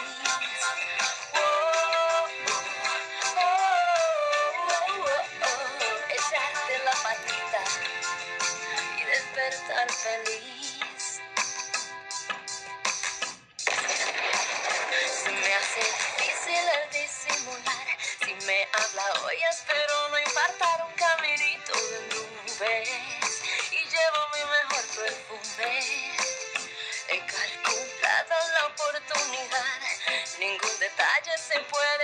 Oh, 1.35 2.29
oh, 3.37 3.39
oh, 3.39 3.45
oh, 4.69 5.23
oh. 5.43 6.11
Echarte 6.11 6.79
la 6.85 6.93
patita 7.03 7.62
y 9.01 9.05
despertar 9.05 9.91
feliz. 9.93 10.72
Hoy, 19.33 19.43
espero 19.51 20.09
no 20.11 20.19
infartar 20.19 20.87
un 20.87 20.93
caminito 20.95 21.73
de 21.73 22.01
nubes. 22.15 22.89
Y 23.71 23.79
llevo 23.79 24.21
mi 24.35 24.43
mejor 24.51 24.85
perfume. 24.97 25.81
He 27.09 27.19
calculado 27.27 28.35
la 28.55 28.67
oportunidad. 28.67 29.79
Ningún 30.39 30.79
detalle 30.79 31.39
se 31.39 31.61
puede 31.61 32.02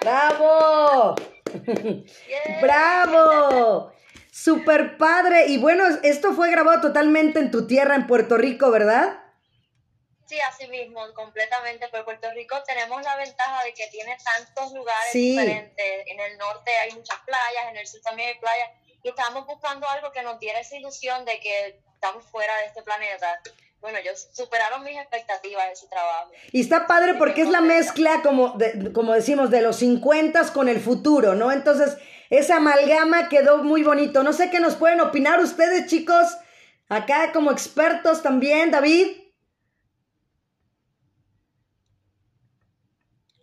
¡Bravo! 0.00 1.14
Yeah. 2.26 2.60
¡Bravo! 2.60 3.92
Super 4.30 4.96
padre. 4.96 5.46
Y 5.48 5.58
bueno, 5.58 5.84
esto 6.02 6.32
fue 6.32 6.50
grabado 6.50 6.80
totalmente 6.80 7.38
en 7.38 7.50
tu 7.50 7.66
tierra, 7.66 7.94
en 7.94 8.06
Puerto 8.06 8.36
Rico, 8.38 8.70
¿verdad? 8.70 9.18
Sí, 10.26 10.40
así 10.40 10.66
mismo, 10.68 11.00
completamente. 11.14 11.88
Pero 11.92 12.04
Puerto 12.04 12.30
Rico 12.32 12.62
tenemos 12.66 13.02
la 13.02 13.16
ventaja 13.16 13.62
de 13.64 13.74
que 13.74 13.86
tiene 13.88 14.16
tantos 14.24 14.72
lugares 14.72 15.12
Sí. 15.12 15.32
diferentes. 15.38 16.02
En 16.06 16.18
el 16.20 16.38
norte 16.38 16.70
hay 16.74 16.92
muchas 16.92 17.18
playas, 17.26 17.70
en 17.70 17.76
el 17.76 17.86
sur 17.86 18.00
también 18.00 18.28
hay 18.30 18.38
playas. 18.40 18.70
Y 19.02 19.08
estamos 19.10 19.46
buscando 19.46 19.86
algo 19.88 20.10
que 20.12 20.22
nos 20.22 20.38
diera 20.38 20.60
esa 20.60 20.76
ilusión 20.76 21.24
de 21.26 21.38
que 21.40 21.80
estamos 21.94 22.24
fuera 22.30 22.56
de 22.58 22.66
este 22.66 22.82
planeta. 22.82 23.40
Bueno, 23.82 23.98
ellos 23.98 24.28
superaron 24.32 24.84
mis 24.84 24.96
expectativas 24.96 25.68
de 25.68 25.76
su 25.76 25.88
trabajo. 25.88 26.30
Y 26.52 26.60
está 26.62 26.86
padre 26.86 27.14
porque 27.14 27.42
es 27.42 27.48
la 27.50 27.60
mezcla, 27.60 28.22
como, 28.22 28.50
de- 28.56 28.92
como 28.92 29.12
decimos, 29.12 29.50
de 29.50 29.60
los 29.60 29.76
50 29.76 30.52
con 30.52 30.68
el 30.68 30.80
futuro, 30.80 31.34
¿no? 31.34 31.50
Entonces, 31.52 31.98
esa 32.30 32.56
amalgama 32.56 33.28
quedó 33.28 33.58
muy 33.64 33.82
bonito. 33.82 34.22
No 34.22 34.32
sé 34.32 34.50
qué 34.50 34.60
nos 34.60 34.76
pueden 34.76 35.00
opinar 35.00 35.40
ustedes, 35.40 35.86
chicos. 35.90 36.28
Acá 36.88 37.32
como 37.32 37.50
expertos 37.50 38.22
también, 38.22 38.70
David. 38.70 39.18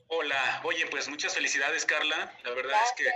Hola, 0.08 0.62
oye, 0.64 0.86
pues 0.88 1.08
muchas 1.10 1.34
felicidades, 1.36 1.86
Carla. 1.86 2.34
La 2.44 2.52
verdad 2.52 2.78
es 2.86 2.94
que, 2.94 3.12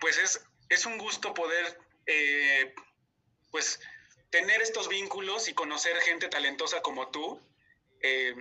pues 0.00 0.18
es, 0.18 0.44
es 0.68 0.86
un 0.86 0.98
gusto 0.98 1.34
poder, 1.34 1.78
eh, 2.06 2.74
pues, 3.50 3.80
tener 4.30 4.62
estos 4.62 4.88
vínculos 4.88 5.48
y 5.48 5.54
conocer 5.54 5.96
gente 5.98 6.28
talentosa 6.28 6.80
como 6.82 7.08
tú. 7.08 7.40
Eh, 8.00 8.34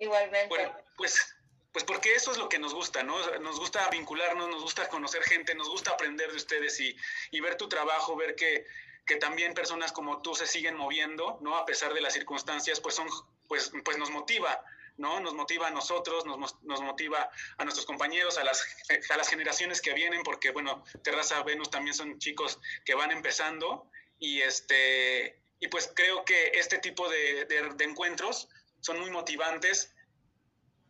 Igualmente. 0.00 0.48
bueno, 0.48 0.76
pues, 0.96 1.36
pues 1.70 1.84
porque 1.84 2.14
eso 2.14 2.32
es 2.32 2.38
lo 2.38 2.48
que 2.48 2.58
nos 2.58 2.74
gusta, 2.74 3.02
¿no? 3.02 3.18
Nos 3.38 3.58
gusta 3.58 3.88
vincularnos, 3.90 4.48
nos 4.48 4.62
gusta 4.62 4.88
conocer 4.88 5.22
gente, 5.22 5.54
nos 5.54 5.68
gusta 5.68 5.92
aprender 5.92 6.30
de 6.30 6.36
ustedes 6.36 6.80
y, 6.80 6.96
y 7.30 7.40
ver 7.40 7.56
tu 7.56 7.68
trabajo, 7.68 8.16
ver 8.16 8.34
que, 8.34 8.66
que 9.06 9.16
también 9.16 9.54
personas 9.54 9.92
como 9.92 10.22
tú 10.22 10.34
se 10.34 10.46
siguen 10.46 10.76
moviendo, 10.76 11.38
¿no? 11.40 11.56
A 11.56 11.64
pesar 11.64 11.94
de 11.94 12.00
las 12.00 12.14
circunstancias, 12.14 12.80
pues 12.80 12.94
son, 12.94 13.08
pues, 13.48 13.70
pues 13.84 13.98
nos 13.98 14.10
motiva, 14.10 14.64
¿no? 14.96 15.20
Nos 15.20 15.34
motiva 15.34 15.68
a 15.68 15.70
nosotros, 15.70 16.24
nos, 16.26 16.62
nos 16.62 16.80
motiva 16.80 17.30
a 17.58 17.64
nuestros 17.64 17.86
compañeros, 17.86 18.38
a 18.38 18.44
las, 18.44 18.66
a 19.10 19.16
las 19.16 19.28
generaciones 19.28 19.80
que 19.80 19.92
vienen, 19.92 20.22
porque, 20.22 20.50
bueno, 20.50 20.84
Terraza 21.04 21.42
Venus 21.42 21.70
también 21.70 21.94
son 21.94 22.18
chicos 22.18 22.58
que 22.84 22.94
van 22.94 23.10
empezando 23.10 23.88
y 24.22 24.40
este, 24.40 25.42
y 25.58 25.66
pues 25.66 25.90
creo 25.94 26.24
que 26.24 26.52
este 26.54 26.78
tipo 26.78 27.08
de, 27.08 27.44
de- 27.46 27.70
de 27.74 27.84
encuentros 27.84 28.48
son 28.80 29.00
muy 29.00 29.10
motivantes 29.10 29.92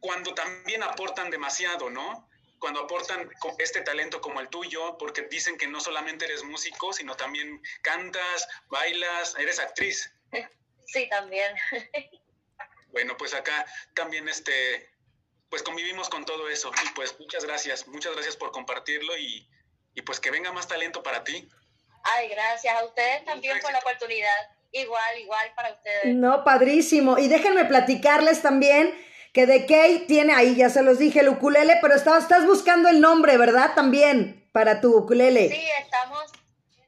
cuando 0.01 0.35
también 0.35 0.83
aportan 0.83 1.31
demasiado, 1.31 1.89
¿no? 1.89 2.29
Cuando 2.59 2.81
aportan 2.81 3.31
este 3.59 3.81
talento 3.81 4.21
como 4.21 4.41
el 4.41 4.49
tuyo, 4.49 4.99
porque 4.99 5.23
dicen 5.23 5.57
que 5.57 5.67
no 5.67 5.81
solamente 5.81 6.27
eres 6.27 6.45
músico, 6.45 6.93
sino 6.93 7.17
también 7.17 7.63
cantas, 7.83 8.47
bailas, 8.67 9.35
eres 9.39 9.59
actriz. 9.59 10.13
Sí, 10.87 11.09
también. 11.09 11.55
bueno, 12.89 13.17
pues 13.17 13.33
acá 13.35 13.65
también 13.95 14.29
este, 14.29 14.91
pues 15.49 15.63
convivimos 15.63 16.09
con 16.11 16.25
todo 16.27 16.49
eso. 16.51 16.71
Y 16.85 16.89
pues 16.91 17.19
muchas 17.19 17.45
gracias, 17.45 17.87
muchas 17.89 18.13
gracias 18.15 18.37
por 18.37 18.53
compartirlo 18.53 19.17
y, 19.17 19.49
y 19.95 20.03
pues 20.03 20.21
que 20.21 20.31
venga 20.31 20.53
más 20.53 20.69
talento 20.69 21.03
para 21.03 21.25
ti. 21.25 21.49
Ay, 22.05 22.29
gracias 22.29 22.75
a 22.75 22.85
ustedes 22.85 23.25
también 23.25 23.59
por 23.61 23.73
la 23.73 23.79
oportunidad. 23.79 24.51
Igual, 24.73 25.19
igual 25.21 25.53
para 25.55 25.73
ustedes. 25.73 26.15
No, 26.15 26.45
padrísimo. 26.45 27.19
Y 27.19 27.29
déjenme 27.29 27.65
platicarles 27.67 28.41
también 28.41 28.95
que 29.33 29.47
de 29.47 29.67
Kay 29.67 30.07
tiene 30.07 30.35
ahí, 30.35 30.57
ya 30.57 30.69
se 30.69 30.83
los 30.83 30.99
dije, 30.99 31.21
el 31.21 31.29
ukulele, 31.29 31.79
pero 31.81 31.95
estás, 31.95 32.25
estás 32.25 32.47
buscando 32.47 32.89
el 32.89 33.01
nombre, 33.01 33.37
¿verdad? 33.39 33.73
También 33.75 34.49
para 34.53 34.81
tu 34.81 34.97
ukulele. 34.97 35.49
Sí, 35.49 35.69
estamos, 35.79 36.31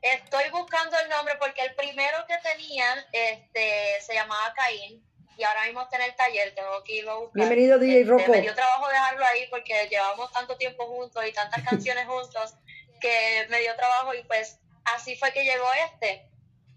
estoy 0.02 0.44
buscando 0.50 0.96
el 0.98 1.08
nombre 1.08 1.34
porque 1.38 1.62
el 1.62 1.74
primero 1.74 2.18
que 2.28 2.34
tenían 2.42 2.98
este, 3.12 4.00
se 4.00 4.14
llamaba 4.14 4.52
Caín 4.54 5.02
y 5.36 5.42
ahora 5.42 5.64
mismo 5.64 5.82
está 5.82 5.96
en 5.96 6.02
el 6.02 6.14
taller, 6.14 6.54
tengo 6.54 6.84
que 6.84 6.96
irlo 6.96 7.10
a 7.12 7.18
buscar. 7.18 7.34
Bienvenido, 7.34 7.78
DJ 7.78 8.00
Este, 8.00 8.10
Rocco. 8.10 8.30
Me 8.30 8.40
dio 8.42 8.54
trabajo 8.54 8.88
dejarlo 8.88 9.24
ahí 9.32 9.46
porque 9.50 9.88
llevamos 9.90 10.30
tanto 10.32 10.56
tiempo 10.56 10.86
juntos 10.86 11.24
y 11.26 11.32
tantas 11.32 11.62
canciones 11.64 12.06
juntos 12.06 12.54
que 13.00 13.46
me 13.48 13.60
dio 13.60 13.74
trabajo 13.74 14.14
y 14.14 14.22
pues 14.24 14.60
así 14.96 15.16
fue 15.16 15.32
que 15.32 15.44
llegó 15.44 15.66
este. 15.92 16.26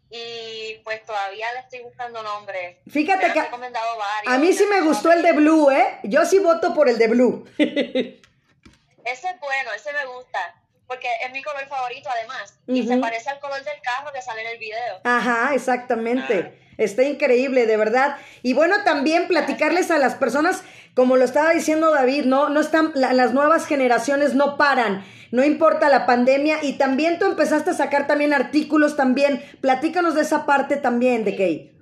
Y 0.09 0.79
pues 0.85 1.03
todavía 1.05 1.51
le 1.53 1.59
estoy 1.59 1.81
buscando 1.81 2.23
nombre. 2.23 2.81
Fíjate 2.89 3.33
que 3.33 3.39
han 3.39 3.45
recomendado 3.45 3.97
varios. 3.97 4.33
a 4.33 4.37
mí 4.37 4.53
sí 4.53 4.65
me 4.69 4.79
gustó 4.81 5.11
el 5.11 5.21
de 5.21 5.33
Blue, 5.33 5.69
¿eh? 5.69 5.99
Yo 6.03 6.25
sí 6.25 6.39
voto 6.39 6.73
por 6.73 6.87
el 6.87 6.97
de 6.97 7.07
Blue. 7.07 7.45
Ese 7.57 9.27
es 9.29 9.39
bueno, 9.39 9.71
ese 9.75 9.91
me 9.93 10.05
gusta. 10.05 10.39
Porque 10.87 11.07
es 11.25 11.31
mi 11.33 11.43
color 11.43 11.67
favorito 11.67 12.09
además. 12.09 12.57
Y 12.67 12.87
se 12.87 12.97
parece 12.97 13.29
al 13.29 13.39
color 13.41 13.61
del 13.61 13.81
carro 13.81 14.13
que 14.13 14.21
sale 14.21 14.41
en 14.43 14.47
el 14.47 14.57
video. 14.57 15.01
Ajá, 15.03 15.53
exactamente. 15.53 16.57
Está 16.77 17.03
increíble, 17.03 17.65
de 17.65 17.75
verdad. 17.75 18.17
Y 18.43 18.53
bueno, 18.53 18.83
también 18.85 19.27
platicarles 19.27 19.91
a 19.91 19.97
las 19.97 20.15
personas, 20.15 20.63
como 20.95 21.17
lo 21.17 21.25
estaba 21.25 21.49
diciendo 21.51 21.91
David, 21.91 22.23
no, 22.25 22.47
no 22.47 22.61
están, 22.61 22.91
la- 22.95 23.11
las 23.11 23.33
nuevas 23.33 23.65
generaciones 23.65 24.33
no 24.35 24.55
paran. 24.55 25.03
No 25.31 25.43
importa 25.43 25.89
la 25.89 26.05
pandemia. 26.05 26.63
Y 26.63 26.73
también 26.77 27.19
tú 27.19 27.25
empezaste 27.25 27.71
a 27.71 27.73
sacar 27.73 28.07
también 28.07 28.33
artículos 28.33 28.95
también. 28.95 29.43
Platícanos 29.61 30.15
de 30.15 30.21
esa 30.21 30.45
parte 30.45 30.77
también 30.77 31.23
de 31.23 31.31
Kate. 31.31 31.73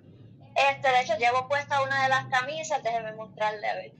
Este, 0.55 0.87
de 0.87 1.01
hecho, 1.01 1.17
llevo 1.17 1.47
puesta 1.47 1.81
una 1.81 2.03
de 2.03 2.09
las 2.09 2.25
camisas, 2.27 2.81
déjeme 2.81 3.13
mostrarle 3.13 3.67
a 3.67 3.75
ver. 3.75 3.91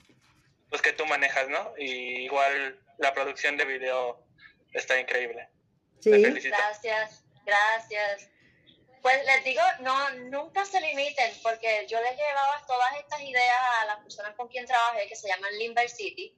pues 0.69 0.83
que 0.83 0.93
tú 0.93 1.07
manejas, 1.07 1.49
¿no? 1.49 1.75
Y 1.79 2.25
igual 2.25 2.79
la 2.99 3.13
producción 3.13 3.57
de 3.57 3.65
video 3.65 4.25
está 4.73 4.99
increíble. 4.99 5.49
Sí. 6.01 6.11
Gracias, 6.11 7.25
gracias. 7.45 8.29
Pues 9.03 9.25
les 9.25 9.45
digo, 9.45 9.63
no, 9.81 10.11
nunca 10.31 10.65
se 10.65 10.81
limiten, 10.81 11.33
porque 11.43 11.87
yo 11.89 12.01
les 12.03 12.17
llevaba 12.17 12.65
todas 12.67 12.97
estas 12.99 13.21
ideas 13.23 13.63
a 13.81 13.87
las 13.87 14.01
personas 14.01 14.35
con 14.35 14.49
quien 14.49 14.67
trabajé, 14.67 15.09
que 15.09 15.17
se 15.17 15.29
llaman 15.29 15.57
Limber 15.59 15.89
City, 15.89 16.37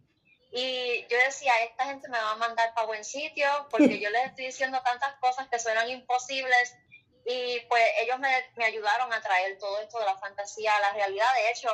y 0.52 1.06
yo 1.08 1.18
decía, 1.24 1.52
esta 1.64 1.86
gente 1.86 2.08
me 2.08 2.18
va 2.18 2.32
a 2.32 2.36
mandar 2.36 2.74
para 2.74 2.86
buen 2.86 3.04
sitio, 3.04 3.48
porque 3.70 3.98
yo 4.00 4.10
les 4.10 4.26
estoy 4.26 4.46
diciendo 4.46 4.80
tantas 4.84 5.14
cosas 5.14 5.48
que 5.48 5.58
suenan 5.58 5.88
imposibles, 5.88 6.76
y 7.24 7.60
pues 7.68 7.84
ellos 8.00 8.18
me, 8.18 8.28
me 8.56 8.64
ayudaron 8.66 9.12
a 9.12 9.20
traer 9.20 9.58
todo 9.58 9.80
esto 9.80 9.98
de 9.98 10.06
la 10.06 10.16
fantasía 10.18 10.74
a 10.76 10.80
la 10.80 10.92
realidad. 10.92 11.26
De 11.34 11.50
hecho, 11.50 11.68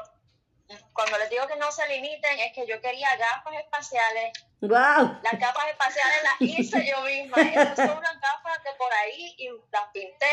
cuando 0.92 1.16
les 1.18 1.30
digo 1.30 1.46
que 1.46 1.56
no 1.56 1.72
se 1.72 1.86
limiten, 1.88 2.38
es 2.40 2.52
que 2.52 2.66
yo 2.66 2.80
quería 2.80 3.16
gafas 3.16 3.54
espaciales, 3.54 4.32
Wow. 4.60 5.20
las 5.22 5.38
gafas 5.38 5.68
espaciales 5.68 6.22
las 6.24 6.40
hice 6.40 6.84
yo 6.86 7.00
misma. 7.02 7.40
Esas 7.40 7.76
son 7.76 7.96
unas 7.98 8.20
gafas 8.20 8.62
de 8.64 8.72
por 8.74 8.92
ahí 8.92 9.34
y 9.38 9.48
las 9.70 9.88
pinté. 9.92 10.26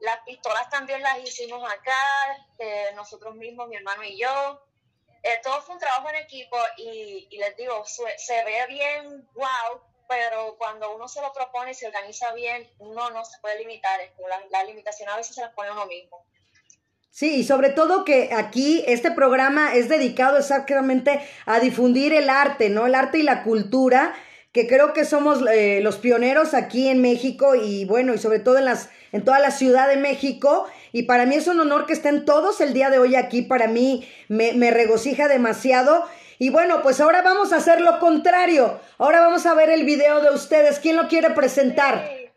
Las 0.00 0.18
pistolas 0.20 0.68
también 0.70 1.00
las 1.02 1.18
hicimos 1.18 1.62
acá, 1.70 2.44
eh, 2.58 2.90
nosotros 2.96 3.36
mismos, 3.36 3.68
mi 3.68 3.76
hermano 3.76 4.02
y 4.02 4.18
yo. 4.18 4.66
Eh, 5.22 5.38
todo 5.44 5.62
fue 5.62 5.74
un 5.76 5.80
trabajo 5.80 6.08
en 6.08 6.16
equipo 6.16 6.56
y, 6.76 7.28
y 7.30 7.38
les 7.38 7.56
digo, 7.56 7.84
se 7.84 8.44
ve 8.44 8.66
bien, 8.66 9.28
wow, 9.34 9.80
pero 10.12 10.56
cuando 10.58 10.94
uno 10.94 11.08
se 11.08 11.22
lo 11.22 11.32
propone 11.32 11.70
y 11.70 11.74
se 11.74 11.86
organiza 11.86 12.32
bien, 12.34 12.68
uno 12.78 13.10
no 13.10 13.24
se 13.24 13.38
puede 13.40 13.58
limitar. 13.58 13.98
La, 14.28 14.40
la 14.50 14.64
limitación 14.64 15.08
a 15.08 15.16
veces 15.16 15.34
se 15.34 15.40
las 15.40 15.54
pone 15.54 15.70
uno 15.70 15.86
mismo. 15.86 16.24
Sí, 17.10 17.36
y 17.36 17.44
sobre 17.44 17.70
todo 17.70 18.04
que 18.04 18.30
aquí 18.34 18.84
este 18.86 19.10
programa 19.10 19.74
es 19.74 19.88
dedicado 19.88 20.38
exactamente 20.38 21.26
a 21.46 21.60
difundir 21.60 22.12
el 22.12 22.28
arte, 22.28 22.68
¿no? 22.68 22.86
El 22.86 22.94
arte 22.94 23.18
y 23.18 23.22
la 23.22 23.42
cultura, 23.42 24.14
que 24.52 24.66
creo 24.66 24.92
que 24.92 25.04
somos 25.04 25.40
eh, 25.50 25.80
los 25.82 25.96
pioneros 25.96 26.52
aquí 26.52 26.88
en 26.88 27.00
México 27.00 27.54
y 27.54 27.84
bueno, 27.86 28.14
y 28.14 28.18
sobre 28.18 28.38
todo 28.38 28.58
en 28.58 28.66
las 28.66 28.90
en 29.12 29.24
toda 29.24 29.40
la 29.40 29.50
Ciudad 29.50 29.88
de 29.88 29.96
México. 29.96 30.66
Y 30.92 31.02
para 31.04 31.26
mí 31.26 31.36
es 31.36 31.46
un 31.46 31.60
honor 31.60 31.86
que 31.86 31.92
estén 31.92 32.24
todos 32.24 32.60
el 32.60 32.72
día 32.72 32.90
de 32.90 32.98
hoy 32.98 33.14
aquí. 33.14 33.42
Para 33.42 33.66
mí 33.66 34.06
me 34.28 34.70
regocija 34.70 35.28
demasiado. 35.28 36.06
Y 36.42 36.50
bueno, 36.50 36.82
pues 36.82 37.00
ahora 37.00 37.22
vamos 37.22 37.52
a 37.52 37.58
hacer 37.58 37.80
lo 37.80 38.00
contrario. 38.00 38.80
Ahora 38.98 39.20
vamos 39.20 39.46
a 39.46 39.54
ver 39.54 39.70
el 39.70 39.84
video 39.84 40.20
de 40.20 40.30
ustedes. 40.30 40.80
¿Quién 40.80 40.96
lo 40.96 41.06
quiere 41.06 41.30
presentar? 41.30 42.04
Sí. 42.08 42.32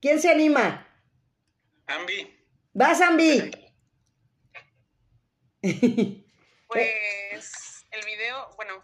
¿Quién 0.00 0.18
se 0.18 0.30
anima? 0.30 0.88
Ambi, 1.86 2.34
¿Vas, 2.72 3.02
Ambi? 3.02 3.50
Pues 6.66 7.84
el 7.90 8.06
video, 8.06 8.54
bueno, 8.56 8.82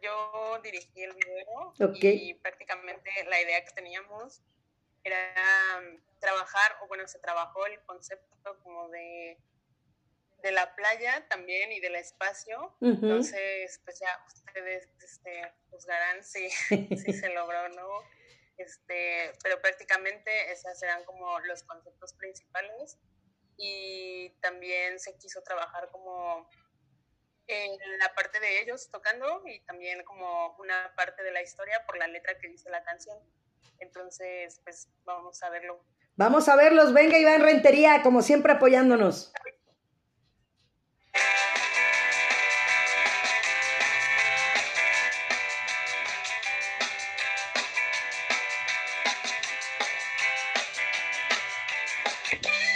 yo 0.00 0.60
dirigí 0.62 1.02
el 1.02 1.14
video 1.14 1.74
Ok. 1.80 1.98
y 2.00 2.34
prácticamente 2.34 3.10
la 3.28 3.42
idea 3.42 3.64
que 3.64 3.72
teníamos 3.72 4.40
era 5.02 5.34
um, 5.80 6.00
trabajar, 6.20 6.76
o 6.84 6.86
bueno, 6.86 7.08
se 7.08 7.18
trabajó 7.18 7.66
el 7.66 7.80
concepto 7.82 8.56
como 8.62 8.88
de, 8.88 9.36
de 10.42 10.52
la 10.52 10.74
playa 10.74 11.26
también 11.28 11.72
y 11.72 11.80
del 11.80 11.96
espacio. 11.96 12.76
Ujú. 12.80 12.90
Entonces, 12.92 13.80
pues 13.84 14.00
ya 14.00 14.24
ustedes 14.26 14.88
este, 15.02 15.52
juzgarán 15.70 16.22
si, 16.24 16.48
si 16.96 17.12
se 17.12 17.28
logró 17.30 17.64
o 17.64 17.68
no. 17.68 17.88
este, 18.56 19.32
pero 19.42 19.60
prácticamente 19.60 20.52
esas 20.52 20.78
serán 20.78 21.04
como 21.04 21.38
los 21.40 21.62
conceptos 21.64 22.14
principales 22.14 22.98
y 23.56 24.30
también 24.40 24.98
se 24.98 25.16
quiso 25.18 25.42
trabajar 25.42 25.90
como 25.90 26.48
en 27.46 27.98
la 27.98 28.14
parte 28.14 28.38
de 28.38 28.62
ellos 28.62 28.88
tocando 28.90 29.42
y 29.46 29.60
también 29.64 30.04
como 30.04 30.56
una 30.58 30.92
parte 30.96 31.22
de 31.22 31.32
la 31.32 31.42
historia 31.42 31.84
por 31.84 31.98
la 31.98 32.06
letra 32.06 32.38
que 32.38 32.48
dice 32.48 32.70
la 32.70 32.82
canción. 32.84 33.18
Entonces, 33.80 34.60
pues 34.62 34.88
vamos 35.04 35.42
a 35.42 35.50
verlo. 35.50 35.84
Vamos 36.16 36.48
a 36.48 36.56
verlos, 36.56 36.92
venga 36.92 37.18
Iván 37.18 37.42
Rentería, 37.42 38.02
como 38.02 38.22
siempre 38.22 38.52
apoyándonos. 38.52 39.32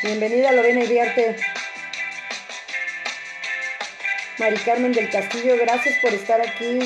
Bienvenida 0.05 0.53
Lorena 0.53 0.85
Iriarte. 0.85 1.35
Mari 4.39 4.57
Carmen 4.59 4.93
del 4.93 5.09
Castillo, 5.09 5.57
gracias 5.57 5.97
por 6.03 6.13
estar 6.13 6.43
aquí. 6.43 6.79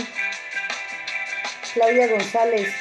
Claudia 1.74 2.07
González. 2.07 2.72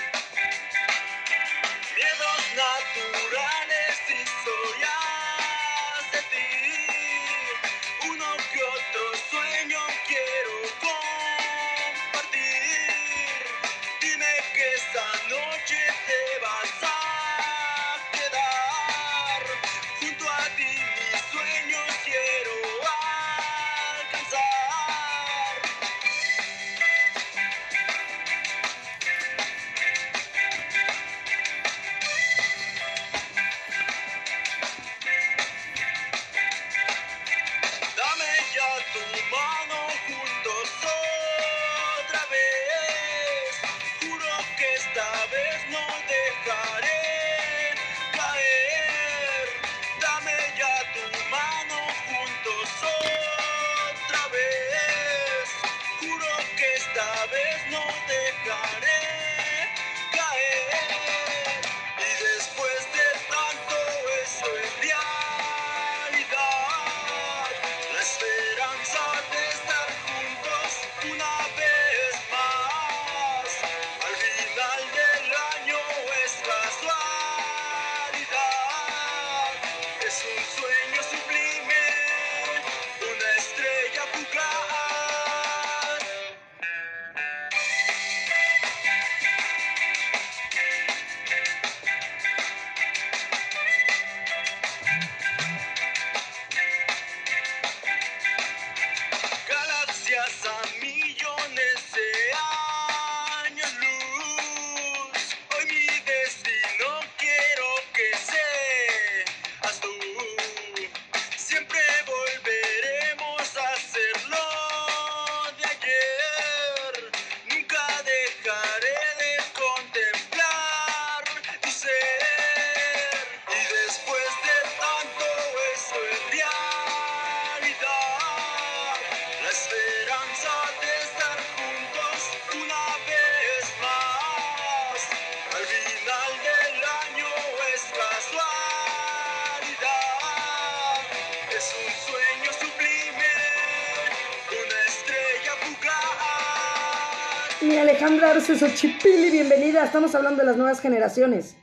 Arce 148.58 148.70
Xochipilli, 148.70 149.30
bienvenida. 149.30 149.84
Estamos 149.84 150.16
hablando 150.16 150.42
de 150.42 150.48
las 150.48 150.58
nuevas 150.58 150.82
generaciones. 150.82 151.56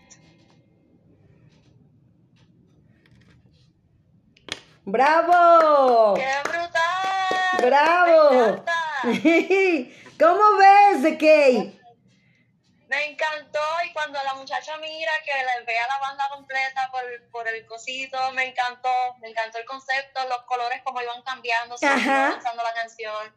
¡Bravo! 4.85 6.14
¡Qué 6.14 6.33
brutal! 6.44 7.66
¡Bravo! 7.66 8.64
Me. 9.02 9.92
¿Cómo 10.20 10.57
ves, 10.57 11.02
de 11.02 11.18
Kay? 11.18 11.80
Me 12.87 13.07
encantó 13.07 13.59
y 13.85 13.92
cuando 13.92 14.20
la 14.22 14.35
muchacha 14.35 14.76
mira 14.76 15.12
que 15.24 15.33
le 15.33 15.64
vea 15.66 15.88
la 15.88 15.98
banda 15.98 16.28
completa 16.33 16.88
por, 16.92 17.02
por 17.33 17.48
el 17.48 17.66
cosito, 17.66 18.18
me 18.35 18.44
encantó, 18.50 18.92
me 19.20 19.30
encantó 19.30 19.59
el 19.59 19.64
concepto, 19.64 20.20
los 20.28 20.42
colores 20.42 20.80
como 20.85 21.02
iban 21.02 21.22
cambiando, 21.22 21.76
se 21.76 21.87
iba 21.87 22.28
avanzando 22.28 22.62
la 22.62 22.72
canción, 22.72 23.35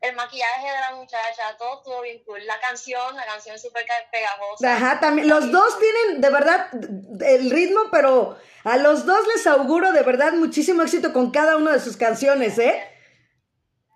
el 0.00 0.16
maquillaje 0.16 0.66
de 0.66 0.80
la 0.80 0.94
muchacha, 0.96 1.56
todo 1.58 1.78
estuvo 1.78 2.00
bien 2.00 2.22
cool. 2.24 2.44
La 2.46 2.58
canción, 2.60 3.14
la 3.16 3.26
canción 3.26 3.56
es 3.56 3.62
súper 3.62 3.84
pegajosa. 4.10 4.76
Ajá, 4.76 5.00
también. 5.00 5.28
Los 5.28 5.52
dos 5.52 5.78
tienen 5.78 6.20
de 6.20 6.30
verdad 6.30 6.68
el 7.20 7.50
ritmo, 7.50 7.80
pero 7.92 8.38
a 8.64 8.76
los 8.78 9.04
dos 9.04 9.20
les 9.34 9.46
auguro 9.46 9.92
de 9.92 10.02
verdad 10.02 10.32
muchísimo 10.32 10.82
éxito 10.82 11.12
con 11.12 11.30
cada 11.30 11.56
una 11.56 11.72
de 11.72 11.80
sus 11.80 11.96
canciones, 11.96 12.58
¿eh? 12.58 12.82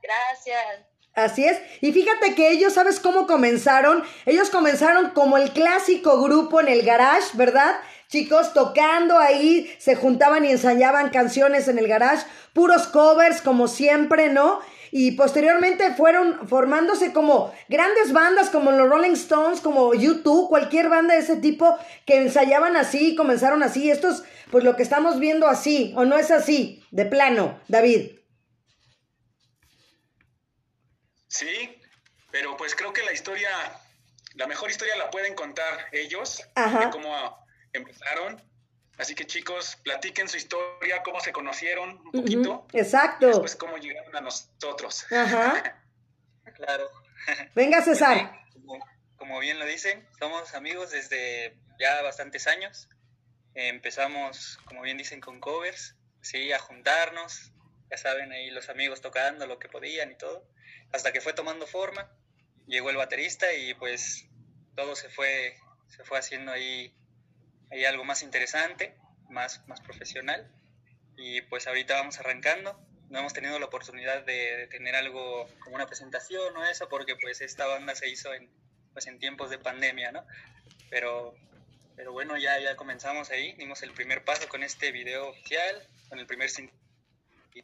Gracias. 0.03 0.87
Así 1.15 1.47
es. 1.47 1.59
Y 1.81 1.93
fíjate 1.93 2.35
que 2.35 2.51
ellos, 2.51 2.75
¿sabes 2.75 3.01
cómo 3.01 3.27
comenzaron? 3.27 4.05
Ellos 4.27 4.51
comenzaron 4.51 5.11
como 5.11 5.39
el 5.39 5.53
clásico 5.53 6.21
grupo 6.21 6.61
en 6.61 6.69
el 6.69 6.83
garage, 6.83 7.29
¿verdad? 7.35 7.77
Chicos 8.09 8.53
tocando 8.53 9.19
ahí, 9.19 9.75
se 9.79 9.95
juntaban 9.95 10.45
y 10.45 10.51
ensayaban 10.51 11.11
canciones 11.11 11.69
en 11.69 11.79
el 11.79 11.89
garage, 11.89 12.27
puros 12.53 12.89
covers 12.89 13.41
como 13.41 13.69
siempre, 13.69 14.29
¿no? 14.29 14.61
Y 14.97 15.11
posteriormente 15.11 15.93
fueron 15.95 16.47
formándose 16.49 17.13
como 17.13 17.53
grandes 17.69 18.13
bandas 18.13 18.49
como 18.49 18.71
los 18.71 18.89
Rolling 18.89 19.15
Stones, 19.15 19.61
como 19.61 19.93
YouTube, 19.93 20.49
cualquier 20.49 20.89
banda 20.89 21.15
de 21.15 21.21
ese 21.21 21.35
tipo 21.35 21.77
que 22.07 22.19
ensayaban 22.19 22.77
así, 22.77 23.17
comenzaron 23.17 23.65
así. 23.65 23.91
Esto 23.91 24.11
es 24.11 24.23
pues 24.53 24.63
lo 24.63 24.77
que 24.77 24.85
estamos 24.85 25.19
viendo 25.19 25.49
así, 25.49 25.93
o 25.97 26.05
no 26.05 26.17
es 26.17 26.31
así, 26.31 26.87
de 26.93 27.07
plano, 27.07 27.61
David. 27.67 28.21
Sí, 31.27 31.83
pero 32.31 32.57
pues 32.57 32.77
creo 32.77 32.93
que 32.93 33.03
la 33.03 33.13
historia, 33.13 33.51
la 34.37 34.47
mejor 34.47 34.71
historia 34.71 34.95
la 34.97 35.11
pueden 35.11 35.35
contar 35.35 35.89
ellos, 35.91 36.41
Ajá. 36.55 36.85
de 36.85 36.91
cómo 36.91 37.13
empezaron. 37.73 38.41
Así 38.99 39.15
que 39.15 39.27
chicos, 39.27 39.77
platiquen 39.83 40.29
su 40.29 40.37
historia, 40.37 41.03
cómo 41.03 41.21
se 41.21 41.33
conocieron 41.33 42.01
un 42.05 42.13
poquito, 42.13 42.67
Exacto. 42.73 43.27
después 43.27 43.57
cómo 43.57 43.77
llegaron 43.77 44.15
a 44.15 44.21
nosotros. 44.21 45.07
Ajá. 45.13 45.81
Claro. 46.57 46.89
Venga, 47.57 47.83
César. 47.83 48.31
Como, 48.53 48.79
como 49.17 49.39
bien 49.41 49.59
lo 49.59 49.65
dicen, 49.65 50.07
somos 50.21 50.55
amigos 50.55 50.91
desde 50.91 51.57
ya 51.81 52.01
bastantes 52.03 52.47
años. 52.47 52.89
Empezamos, 53.55 54.59
como 54.67 54.83
bien 54.83 54.99
dicen, 54.99 55.21
con 55.21 55.41
covers, 55.41 55.97
sí, 56.21 56.53
a 56.53 56.61
juntarnos, 56.61 57.51
ya 57.91 57.97
saben, 57.97 58.31
ahí 58.31 58.51
los 58.51 58.69
amigos 58.69 59.01
tocando 59.01 59.47
lo 59.47 59.59
que 59.59 59.69
podían 59.69 60.13
y 60.13 60.17
todo, 60.17 60.47
hasta 60.93 61.13
que 61.13 61.21
fue 61.21 61.33
tomando 61.33 61.67
forma, 61.67 62.15
llegó 62.67 62.91
el 62.91 62.97
baterista 62.97 63.53
y 63.53 63.75
pues 63.75 64.29
todo 64.77 64.95
se 64.95 65.09
fue 65.09 65.57
se 65.89 66.05
fue 66.05 66.19
haciendo 66.19 66.53
ahí, 66.53 66.95
ahí 67.75 67.85
algo 67.85 68.05
más 68.05 68.23
interesante, 68.23 68.95
más, 69.29 69.67
más 69.67 69.81
profesional. 69.81 70.51
Y 71.17 71.43
pues 71.43 71.67
ahorita 71.67 71.95
vamos 71.95 72.19
arrancando. 72.21 72.79
No 73.11 73.19
hemos 73.19 73.33
tenido 73.33 73.59
la 73.59 73.67
oportunidad 73.67 74.25
de, 74.25 74.57
de 74.57 74.67
tener 74.69 74.97
algo 74.97 75.49
como 75.61 75.77
una 75.77 75.87
presentación 75.87 76.57
o 76.57 76.65
eso, 76.65 76.89
porque 76.89 77.17
pues 77.17 77.41
esta 77.41 77.67
banda 77.67 77.95
se 77.95 78.09
hizo 78.09 78.33
en, 78.33 78.51
pues 78.93 79.07
en 79.07 79.19
tiempos 79.19 79.51
de 79.51 79.59
pandemia, 79.59 80.13
¿no? 80.13 80.25
Pero, 80.89 81.35
pero 81.97 82.13
bueno, 82.13 82.37
ya, 82.39 82.59
ya 82.59 82.77
comenzamos 82.77 83.31
ahí, 83.31 83.53
dimos 83.55 83.83
el 83.83 83.93
primer 83.93 84.25
paso 84.25 84.49
con 84.49 84.63
este 84.63 84.91
video 84.91 85.29
oficial, 85.29 85.87
con 86.09 86.19
el 86.19 86.27
primer 86.27 86.49
y 87.55 87.63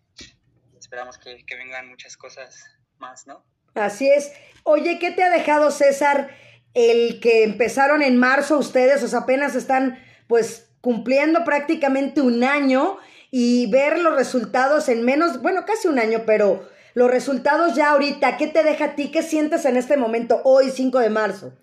esperamos 0.77 1.19
que, 1.19 1.45
que 1.47 1.57
vengan 1.57 1.89
muchas 1.89 2.17
cosas 2.17 2.65
más, 2.99 3.27
¿no? 3.27 3.45
Así 3.75 4.09
es. 4.11 4.33
Oye, 4.65 4.99
¿qué 4.99 5.13
te 5.13 5.23
ha 5.23 5.31
dejado, 5.31 5.71
César, 5.71 6.37
el 6.75 7.21
que 7.21 7.45
empezaron 7.45 8.03
en 8.03 8.17
marzo 8.17 8.59
ustedes? 8.59 9.03
O 9.03 9.09
sea, 9.09 9.21
apenas 9.21 9.55
están, 9.55 10.03
pues, 10.29 10.71
cumpliendo 10.81 11.45
prácticamente 11.45 12.21
un 12.21 12.45
año 12.45 12.99
y 13.31 13.71
ver 13.71 13.99
los 13.99 14.17
resultados 14.17 14.89
en 14.89 15.05
menos, 15.05 15.41
bueno, 15.43 15.65
casi 15.65 15.89
un 15.89 15.99
año, 15.99 16.25
pero 16.27 16.69
los 16.95 17.11
resultados 17.11 17.75
ya 17.75 17.91
ahorita, 17.91 18.37
¿qué 18.37 18.49
te 18.49 18.63
deja 18.63 18.87
a 18.87 18.95
ti? 18.97 19.11
¿Qué 19.11 19.23
sientes 19.23 19.65
en 19.65 19.77
este 19.77 19.97
momento, 19.97 20.41
hoy, 20.45 20.71
5 20.71 20.99
de 20.99 21.11
marzo? 21.11 21.57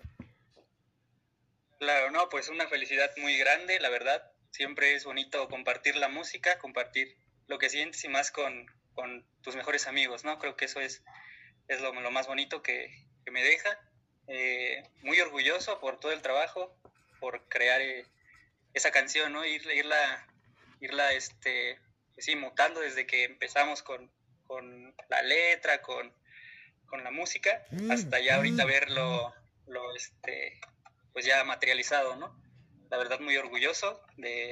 Claro, 1.78 2.10
no, 2.10 2.28
pues 2.28 2.48
una 2.48 2.66
felicidad 2.66 3.10
muy 3.18 3.36
grande, 3.38 3.78
la 3.80 3.90
verdad. 3.90 4.32
Siempre 4.50 4.94
es 4.94 5.04
bonito 5.04 5.48
compartir 5.48 5.96
la 5.96 6.08
música, 6.08 6.58
compartir 6.58 7.16
lo 7.46 7.58
que 7.58 7.70
sientes 7.70 8.02
y 8.04 8.08
más 8.08 8.30
con, 8.30 8.66
con 8.94 9.26
tus 9.42 9.54
mejores 9.54 9.86
amigos, 9.86 10.24
¿no? 10.24 10.38
Creo 10.38 10.56
que 10.56 10.64
eso 10.64 10.80
es, 10.80 11.04
es 11.68 11.80
lo, 11.80 11.92
lo 11.92 12.10
más 12.10 12.26
bonito 12.26 12.62
que, 12.62 12.88
que 13.24 13.30
me 13.30 13.42
deja. 13.42 13.78
Eh, 14.28 14.82
muy 15.02 15.20
orgulloso 15.20 15.80
por 15.80 15.98
todo 15.98 16.12
el 16.12 16.22
trabajo, 16.22 16.76
por 17.18 17.48
crear 17.48 17.80
eh, 17.80 18.04
esa 18.74 18.90
canción, 18.90 19.32
¿no? 19.32 19.44
Ir- 19.44 19.74
irla, 19.74 20.26
irla, 20.80 21.12
este, 21.12 21.78
pues 22.14 22.26
sí, 22.26 22.36
mutando 22.36 22.80
desde 22.80 23.06
que 23.06 23.24
empezamos 23.24 23.82
con, 23.82 24.10
con 24.46 24.94
la 25.08 25.22
letra, 25.22 25.80
con, 25.82 26.12
con 26.86 27.02
la 27.04 27.10
música, 27.10 27.64
hasta 27.90 28.20
ya 28.20 28.36
ahorita 28.36 28.64
verlo, 28.66 29.34
lo, 29.66 29.94
este, 29.96 30.60
pues 31.12 31.24
ya 31.24 31.42
materializado, 31.44 32.16
¿no? 32.16 32.38
La 32.90 32.96
verdad 32.98 33.20
muy 33.20 33.36
orgulloso 33.36 34.02
de, 34.16 34.50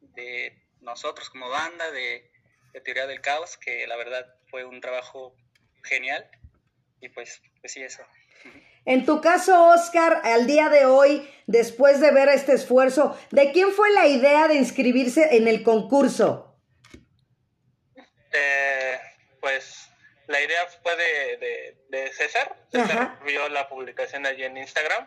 de 0.00 0.56
nosotros 0.80 1.28
como 1.30 1.48
banda, 1.48 1.90
de, 1.90 2.30
de 2.72 2.80
Teoría 2.80 3.06
del 3.06 3.20
Caos, 3.20 3.56
que 3.58 3.86
la 3.86 3.96
verdad 3.96 4.26
fue 4.50 4.64
un 4.64 4.80
trabajo 4.80 5.34
genial 5.84 6.28
y 7.00 7.08
pues, 7.10 7.40
pues 7.60 7.72
sí, 7.72 7.82
eso. 7.82 8.02
En 8.88 9.04
tu 9.04 9.20
caso, 9.20 9.68
Oscar, 9.68 10.22
al 10.24 10.46
día 10.46 10.70
de 10.70 10.86
hoy, 10.86 11.28
después 11.46 12.00
de 12.00 12.10
ver 12.10 12.30
este 12.30 12.54
esfuerzo, 12.54 13.14
¿de 13.30 13.52
quién 13.52 13.70
fue 13.72 13.90
la 13.90 14.06
idea 14.06 14.48
de 14.48 14.54
inscribirse 14.54 15.36
en 15.36 15.46
el 15.46 15.62
concurso? 15.62 16.58
Eh, 18.32 18.98
pues 19.42 19.90
la 20.26 20.40
idea 20.40 20.66
fue 20.82 20.96
de, 20.96 21.36
de, 21.36 21.84
de 21.90 22.12
César. 22.14 22.56
César 22.72 22.90
Ajá. 22.90 23.20
vio 23.26 23.46
la 23.50 23.68
publicación 23.68 24.24
allí 24.24 24.44
en 24.44 24.56
Instagram 24.56 25.06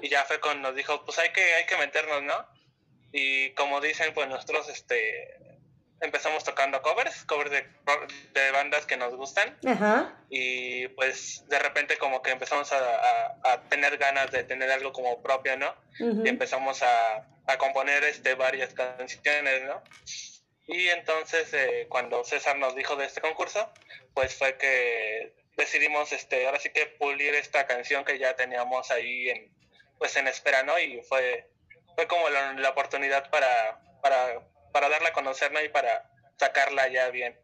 y 0.00 0.08
ya 0.08 0.24
fue 0.24 0.40
cuando 0.40 0.68
nos 0.68 0.74
dijo, 0.74 1.04
pues 1.04 1.18
hay 1.18 1.30
que, 1.30 1.42
hay 1.52 1.66
que 1.66 1.76
meternos, 1.76 2.22
¿no? 2.22 2.46
Y 3.12 3.50
como 3.50 3.82
dicen, 3.82 4.14
pues 4.14 4.26
nosotros 4.28 4.70
este, 4.70 5.36
empezamos 6.00 6.44
tocando 6.44 6.80
covers, 6.82 7.24
covers 7.24 7.50
de, 7.50 7.66
de 8.32 8.50
bandas 8.52 8.86
que 8.86 8.96
nos 8.96 9.14
gustan 9.16 9.58
Ajá. 9.66 10.14
y 10.30 10.86
pues 10.88 11.44
de 11.48 11.58
repente 11.58 11.96
como 11.98 12.22
que 12.22 12.30
empezamos 12.30 12.72
a, 12.72 12.78
a- 12.78 13.36
a 13.52 13.62
tener 13.68 13.96
ganas 13.98 14.30
de 14.30 14.44
tener 14.44 14.70
algo 14.70 14.92
como 14.92 15.20
propio, 15.22 15.56
¿no? 15.56 15.74
Y 15.98 16.28
empezamos 16.28 16.82
a, 16.82 17.26
a 17.46 17.58
componer 17.58 18.04
este 18.04 18.34
varias 18.34 18.72
canciones, 18.74 19.64
¿no? 19.64 19.82
Y 20.66 20.88
entonces 20.90 21.52
eh, 21.54 21.86
cuando 21.88 22.22
César 22.24 22.56
nos 22.58 22.74
dijo 22.76 22.94
de 22.96 23.06
este 23.06 23.20
concurso, 23.20 23.72
pues 24.14 24.34
fue 24.34 24.56
que 24.58 25.34
decidimos 25.56 26.12
este 26.12 26.46
ahora 26.46 26.60
sí 26.60 26.70
que 26.70 26.86
pulir 26.86 27.34
esta 27.34 27.66
canción 27.66 28.04
que 28.04 28.18
ya 28.18 28.36
teníamos 28.36 28.90
ahí 28.92 29.30
en 29.30 29.52
pues 29.98 30.14
en 30.16 30.28
espera, 30.28 30.62
¿no? 30.62 30.78
Y 30.78 31.02
fue 31.02 31.48
fue 31.96 32.06
como 32.06 32.28
la, 32.28 32.52
la 32.52 32.68
oportunidad 32.70 33.28
para 33.30 33.80
para 34.02 34.40
para 34.72 34.88
darla 34.88 35.10
a 35.10 35.12
conocer, 35.12 35.52
¿no? 35.52 35.62
Y 35.62 35.68
para 35.68 36.10
sacarla 36.36 36.88
ya 36.88 37.10
bien. 37.10 37.38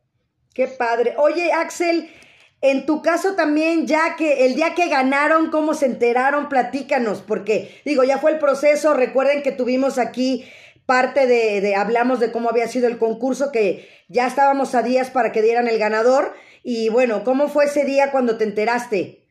Qué 0.55 0.69
padre. 0.69 1.15
Oye, 1.19 1.53
Axel, 1.53 2.13
en 2.61 2.87
tu 2.87 3.03
caso 3.03 3.35
también, 3.35 3.87
ya 3.87 4.17
que 4.17 4.47
el 4.47 4.55
día 4.55 4.75
que 4.75 4.89
ganaron, 4.89 5.51
¿cómo 5.51 5.75
se 5.75 5.87
enteraron? 5.87 6.49
Platícanos, 6.49 7.23
porque 7.23 7.81
digo, 7.85 8.05
ya 8.05 8.19
fue 8.19 8.33
el 8.33 8.39
proceso. 8.39 8.95
Recuerden 8.95 9.43
que 9.43 9.53
tuvimos 9.53 9.99
aquí 9.99 10.51
parte 10.87 11.27
de, 11.27 11.61
de 11.61 11.75
hablamos 11.75 12.21
de 12.21 12.31
cómo 12.31 12.51
había 12.51 12.69
sido 12.69 12.89
el 12.89 12.99
concurso, 12.99 13.51
que 13.53 13.89
ya 14.09 14.27
estábamos 14.27 14.75
a 14.75 14.83
días 14.83 15.11
para 15.11 15.33
que 15.33 15.43
dieran 15.43 15.69
el 15.69 15.79
ganador. 15.79 16.35
Y 16.63 16.89
bueno, 16.89 17.25
¿cómo 17.25 17.49
fue 17.49 17.67
ese 17.67 17.85
día 17.85 18.11
cuando 18.11 18.39
te 18.39 18.45
enteraste? 18.45 19.25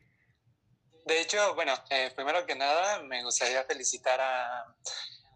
De 1.04 1.20
hecho, 1.20 1.54
bueno, 1.54 1.74
eh, 1.90 2.10
primero 2.14 2.46
que 2.46 2.54
nada 2.54 3.02
me 3.02 3.22
gustaría 3.22 3.62
felicitar 3.64 4.20
a, 4.20 4.64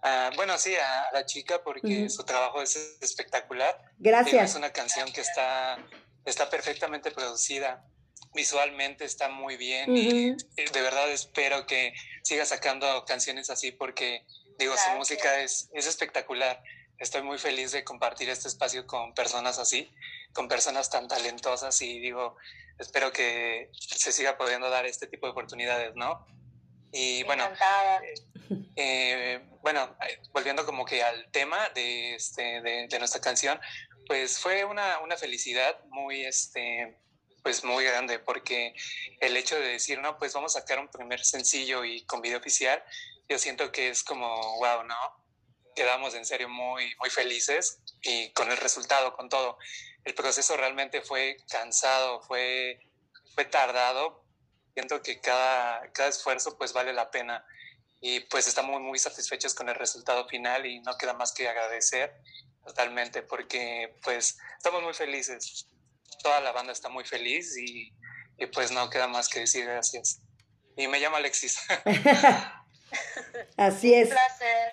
a- 0.02 0.30
bueno, 0.36 0.56
sí, 0.58 0.74
a, 0.76 1.06
la 1.12 1.24
chica 1.26 1.62
porque 1.62 2.08
su 2.08 2.24
trabajo 2.24 2.62
es 2.62 2.76
espectacular. 3.00 3.76
Gracias. 3.98 4.50
Es 4.50 4.56
una 4.56 4.72
canción 4.72 5.10
que 5.12 5.20
está, 5.20 5.78
está 6.24 6.48
perfectamente 6.50 7.10
producida. 7.10 7.84
Visualmente 8.34 9.04
está 9.04 9.28
muy 9.28 9.56
bien 9.56 9.96
y 9.96 10.28
eh, 10.56 10.64
de 10.72 10.82
verdad 10.82 11.10
espero 11.10 11.66
que 11.66 11.94
siga 12.22 12.44
sacando 12.44 13.04
canciones 13.06 13.48
así 13.48 13.72
porque, 13.72 14.24
digo, 14.58 14.74
su 14.76 14.90
música 14.96 15.40
es, 15.40 15.70
es 15.72 15.86
espectacular. 15.86 16.62
Estoy 16.98 17.22
muy 17.22 17.38
feliz 17.38 17.72
de 17.72 17.84
compartir 17.84 18.28
este 18.28 18.48
espacio 18.48 18.86
con 18.86 19.14
personas 19.14 19.58
así, 19.58 19.90
con 20.34 20.48
personas 20.48 20.90
tan 20.90 21.08
talentosas 21.08 21.80
y 21.80 22.00
digo, 22.00 22.36
espero 22.78 23.12
que 23.12 23.70
se 23.80 24.12
siga 24.12 24.36
pudiendo 24.36 24.68
dar 24.68 24.84
este 24.84 25.06
tipo 25.06 25.26
de 25.26 25.32
oportunidades, 25.32 25.94
¿no? 25.94 26.26
Y 26.92 27.22
bueno, 27.24 27.44
Encantada. 27.44 28.02
Eh, 28.76 29.40
bueno, 29.62 29.96
eh, 30.08 30.20
volviendo 30.32 30.64
como 30.64 30.84
que 30.84 31.02
al 31.02 31.30
tema 31.30 31.68
de, 31.70 32.14
este, 32.14 32.60
de, 32.62 32.88
de 32.88 32.98
nuestra 32.98 33.20
canción, 33.20 33.60
pues 34.06 34.38
fue 34.38 34.64
una, 34.64 34.98
una 35.00 35.16
felicidad 35.16 35.78
muy, 35.90 36.24
este, 36.24 36.98
pues 37.42 37.64
muy 37.64 37.84
grande, 37.84 38.18
porque 38.18 38.74
el 39.20 39.36
hecho 39.36 39.56
de 39.56 39.68
decir, 39.68 40.00
no, 40.00 40.18
pues 40.18 40.32
vamos 40.32 40.56
a 40.56 40.60
sacar 40.60 40.78
un 40.78 40.88
primer 40.88 41.24
sencillo 41.24 41.84
y 41.84 42.04
con 42.04 42.20
video 42.20 42.38
oficial, 42.38 42.82
yo 43.28 43.38
siento 43.38 43.70
que 43.70 43.88
es 43.88 44.02
como, 44.02 44.58
wow, 44.58 44.84
¿no? 44.84 44.96
Quedamos 45.74 46.14
en 46.14 46.24
serio 46.24 46.48
muy, 46.48 46.94
muy 46.96 47.10
felices 47.10 47.80
y 48.02 48.30
con 48.32 48.50
el 48.50 48.56
resultado, 48.56 49.14
con 49.14 49.28
todo. 49.28 49.58
El 50.04 50.14
proceso 50.14 50.56
realmente 50.56 51.02
fue 51.02 51.36
cansado, 51.48 52.20
fue, 52.22 52.80
fue 53.34 53.44
tardado. 53.44 54.24
Siento 54.74 55.02
que 55.02 55.20
cada, 55.20 55.92
cada 55.92 56.08
esfuerzo 56.08 56.56
pues 56.56 56.72
vale 56.72 56.92
la 56.92 57.10
pena 57.10 57.44
y 58.00 58.20
pues 58.20 58.46
estamos 58.46 58.80
muy 58.80 58.98
satisfechos 58.98 59.54
con 59.54 59.68
el 59.68 59.74
resultado 59.74 60.26
final 60.28 60.66
y 60.66 60.80
no 60.80 60.96
queda 60.96 61.14
más 61.14 61.32
que 61.32 61.48
agradecer 61.48 62.14
totalmente 62.64 63.22
porque 63.22 63.96
pues 64.02 64.38
estamos 64.56 64.82
muy 64.82 64.94
felices. 64.94 65.66
Toda 66.22 66.40
la 66.40 66.52
banda 66.52 66.72
está 66.72 66.88
muy 66.88 67.04
feliz 67.04 67.56
y, 67.56 67.92
y 68.38 68.46
pues 68.46 68.70
no 68.70 68.88
queda 68.90 69.08
más 69.08 69.28
que 69.28 69.40
decir 69.40 69.64
gracias. 69.64 70.20
Y 70.76 70.86
me 70.86 71.00
llamo 71.00 71.16
Alexis. 71.16 71.58
Así 73.56 73.94
es. 73.94 74.08
Un 74.08 74.14
placer. 74.14 74.72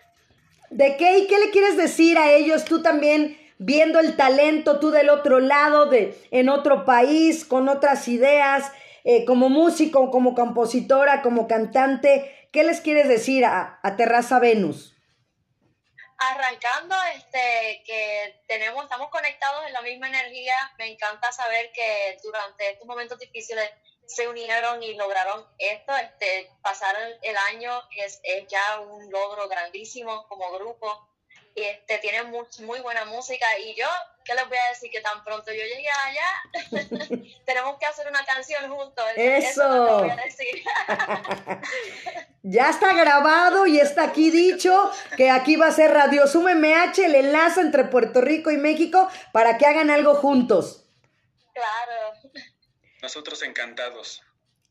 ¿De 0.69 0.97
qué 0.97 1.19
y 1.19 1.27
qué 1.27 1.39
le 1.39 1.51
quieres 1.51 1.77
decir 1.77 2.17
a 2.17 2.31
ellos 2.31 2.65
tú 2.65 2.81
también 2.81 3.39
viendo 3.57 3.99
el 3.99 4.15
talento 4.15 4.79
tú 4.79 4.91
del 4.91 5.09
otro 5.09 5.39
lado 5.39 5.85
de 5.87 6.19
en 6.31 6.49
otro 6.49 6.85
país 6.85 7.45
con 7.45 7.69
otras 7.69 8.07
ideas 8.07 8.71
eh, 9.03 9.23
como 9.25 9.49
músico, 9.49 10.11
como 10.11 10.35
compositora, 10.35 11.21
como 11.21 11.47
cantante? 11.47 12.44
¿Qué 12.55 12.63
les 12.63 12.79
quieres 12.79 13.09
decir 13.09 13.43
a, 13.43 13.81
Terraza 13.97 14.39
Venus? 14.39 14.95
Arrancando, 16.17 16.95
este, 17.13 17.83
que 17.85 18.43
tenemos, 18.47 18.81
estamos 18.81 19.09
conectados 19.09 19.67
en 19.67 19.73
la 19.73 19.81
misma 19.81 20.07
energía. 20.07 20.55
Me 20.77 20.87
encanta 20.87 21.33
saber 21.33 21.73
que 21.73 22.17
durante 22.23 22.71
estos 22.71 22.87
momentos 22.87 23.19
difíciles 23.19 23.69
se 24.05 24.29
unieron 24.29 24.81
y 24.81 24.95
lograron 24.95 25.45
esto. 25.57 25.97
Este, 25.97 26.49
pasar 26.61 26.95
el, 27.21 27.35
año 27.35 27.73
es 27.97 28.21
ya 28.47 28.79
un 28.79 29.11
logro 29.11 29.49
grandísimo 29.49 30.25
como 30.29 30.49
grupo. 30.53 31.09
Y 31.57 31.63
este, 31.63 31.97
tienen 31.99 32.29
muy, 32.31 32.45
muy 32.59 32.81
buena 32.81 33.05
música. 33.05 33.45
Y 33.59 33.75
yo, 33.75 33.87
¿qué 34.25 34.35
les 34.35 34.45
voy 34.49 34.57
a 34.57 34.69
decir? 34.71 34.91
Que 34.91 34.99
tan 34.99 35.23
pronto 35.23 35.51
yo 35.53 35.61
llegue 35.63 35.87
allá, 36.05 37.17
tenemos 37.45 37.79
que 37.79 37.85
hacer 37.85 38.07
una 38.09 38.25
canción 38.25 38.69
juntos. 38.69 39.05
Eso. 39.15 39.41
es 39.41 39.57
lo 39.57 39.85
que 39.87 40.03
voy 40.03 40.09
a 40.09 40.15
decir. 40.17 40.63
Ya 42.47 42.69
está 42.69 42.93
grabado 42.93 43.65
y 43.65 43.79
está 43.79 44.03
aquí 44.03 44.29
dicho 44.29 44.91
que 45.17 45.31
aquí 45.31 45.55
va 45.55 45.65
a 45.67 45.71
ser 45.71 45.91
Radio 45.91 46.27
Sum 46.27 46.43
MH, 46.43 46.99
el 47.05 47.15
enlace 47.15 47.59
entre 47.59 47.85
Puerto 47.85 48.21
Rico 48.21 48.51
y 48.51 48.57
México 48.57 49.09
para 49.33 49.57
que 49.57 49.65
hagan 49.65 49.89
algo 49.89 50.13
juntos. 50.15 50.85
claro. 51.53 52.13
Nosotros 53.01 53.41
encantados. 53.43 54.21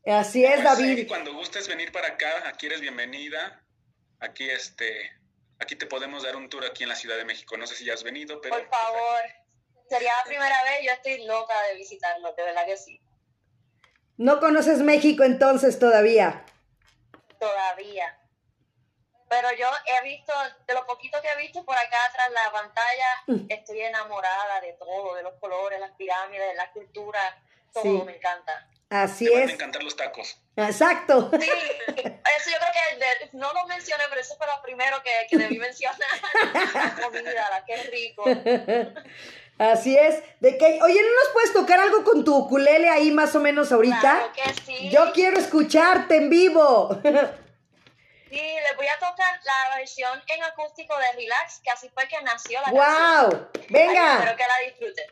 Así 0.06 0.44
es, 0.44 0.60
Pues 0.60 0.76
sí, 0.76 0.84
David. 0.86 1.08
cuando 1.08 1.32
gustes 1.34 1.66
venir 1.68 1.90
para 1.92 2.08
acá, 2.08 2.48
aquí 2.48 2.66
eres 2.66 2.80
bienvenida. 2.80 3.60
aquí 4.20 4.48
este, 4.48 5.10
aquí 5.64 5.76
te 5.76 5.86
podemos 5.86 6.22
dar 6.22 6.36
un 6.36 6.48
tour 6.48 6.64
aquí 6.64 6.82
en 6.84 6.88
la 6.90 6.94
Ciudad 6.94 7.16
de 7.16 7.24
México. 7.24 7.56
No 7.56 7.66
sé 7.66 7.74
si 7.74 7.84
ya 7.84 7.94
has 7.94 8.02
venido, 8.02 8.40
pero... 8.40 8.56
Por 8.56 8.68
favor, 8.68 9.20
sería 9.88 10.12
la 10.18 10.24
primera 10.24 10.62
vez, 10.64 10.80
yo 10.86 10.92
estoy 10.92 11.24
loca 11.26 11.54
de 11.68 11.74
visitarlo, 11.74 12.32
de 12.34 12.42
verdad 12.42 12.66
que 12.66 12.76
sí. 12.76 13.00
No 14.16 14.38
conoces 14.40 14.78
México 14.78 15.24
entonces 15.24 15.78
todavía. 15.78 16.44
Todavía. 17.40 18.18
Pero 19.28 19.48
yo 19.58 19.66
he 19.86 20.04
visto, 20.04 20.32
de 20.66 20.74
lo 20.74 20.86
poquito 20.86 21.20
que 21.20 21.28
he 21.28 21.36
visto 21.38 21.64
por 21.64 21.76
acá 21.76 21.96
tras 22.12 22.30
la 22.30 22.52
pantalla, 22.52 23.06
Mm. 23.26 23.46
estoy 23.48 23.80
enamorada 23.80 24.60
de 24.60 24.74
todo, 24.74 25.14
de 25.16 25.22
los 25.22 25.34
colores, 25.40 25.80
las 25.80 25.92
pirámides, 25.92 26.54
la 26.56 26.70
cultura, 26.72 27.42
todo 27.72 27.82
Sí. 27.82 28.02
me 28.06 28.16
encanta. 28.16 28.68
Así 28.94 29.24
Te 29.24 29.32
van 29.32 29.42
a 29.42 29.44
es. 29.46 29.52
encantar 29.52 29.82
los 29.82 29.96
tacos. 29.96 30.40
Exacto. 30.56 31.30
Sí, 31.32 31.48
eso 31.48 32.50
yo 32.50 32.58
creo 32.58 32.72
que 32.72 32.96
de- 32.98 33.30
no 33.38 33.52
lo 33.52 33.66
mencioné, 33.66 34.04
pero 34.08 34.20
eso 34.20 34.36
fue 34.36 34.46
lo 34.46 34.62
primero 34.62 35.02
que, 35.02 35.10
que 35.28 35.36
debí 35.36 35.58
mencionar. 35.58 35.98
La 36.54 36.94
comida, 37.02 37.64
es 37.66 37.90
rico. 37.90 38.24
Así 39.58 39.96
es. 39.96 40.22
De 40.40 40.56
que, 40.58 40.80
oye, 40.82 41.00
¿no 41.02 41.08
nos 41.24 41.32
puedes 41.32 41.52
tocar 41.52 41.80
algo 41.80 42.04
con 42.04 42.24
tu 42.24 42.36
ukulele 42.36 42.88
ahí 42.88 43.10
más 43.10 43.34
o 43.34 43.40
menos 43.40 43.72
ahorita? 43.72 44.00
Claro 44.00 44.32
que 44.32 44.62
sí. 44.64 44.90
Yo 44.90 45.12
quiero 45.12 45.38
escucharte 45.38 46.16
en 46.16 46.30
vivo. 46.30 47.00
Sí, 47.02 48.40
les 48.40 48.76
voy 48.76 48.86
a 48.88 48.94
tocar 48.98 49.40
la 49.44 49.76
versión 49.76 50.20
en 50.26 50.42
acústico 50.42 50.96
de 50.98 51.12
Relax, 51.14 51.60
que 51.62 51.70
así 51.70 51.88
fue 51.90 52.06
que 52.08 52.20
nació 52.22 52.60
la 52.62 52.64
canción. 52.72 53.30
¡Wow! 53.30 53.48
Ay, 53.54 53.66
Venga, 53.70 54.14
espero 54.18 54.36
que 54.36 54.44
la 54.48 54.58
disfruten. 54.66 55.06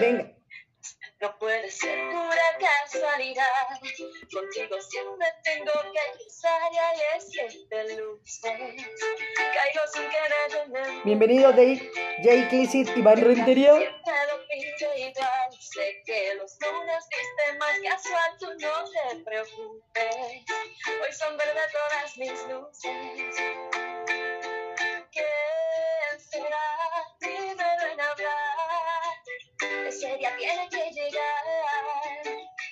venga. 0.00 0.32
No 1.20 1.36
puede 1.36 1.68
ser 1.68 1.98
pura 2.10 2.58
casualidad. 2.60 3.44
Contigo 4.32 4.80
siempre 4.80 5.26
tengo 5.42 5.72
que 5.92 6.16
cruzar 6.16 6.72
y 6.72 6.76
ahí 6.78 7.20
siempre 7.20 7.96
luces. 7.96 8.42
Caigo 8.44 9.80
sin 9.92 10.02
querer 10.10 10.66
en 10.66 10.76
el 10.76 11.02
Bienvenido 11.02 11.52
de 11.54 11.90
Jay 12.22 12.42
Rentería. 13.02 13.74
Siempre 13.74 14.14
lo 14.30 14.46
pinto 14.46 14.96
igual. 14.96 15.50
Sé 15.58 16.02
que 16.06 16.34
los 16.36 16.56
lunes 16.60 17.04
viste 17.10 17.58
más 17.58 17.76
casual, 17.82 18.38
tú 18.38 18.46
no 18.60 18.84
te 18.84 19.24
preocupes. 19.24 20.44
Hoy 21.02 21.12
son 21.12 21.36
verdes 21.36 21.72
todas 21.72 22.16
mis 22.16 22.42
luces. 22.46 23.36
¿Quién 25.10 26.20
será 26.30 26.64
primero 27.18 27.92
en 27.92 28.00
hablar? 28.00 28.17
Ese 29.88 30.06
día 30.18 30.36
tiene 30.36 30.68
que 30.68 30.90
llegar. 30.90 31.44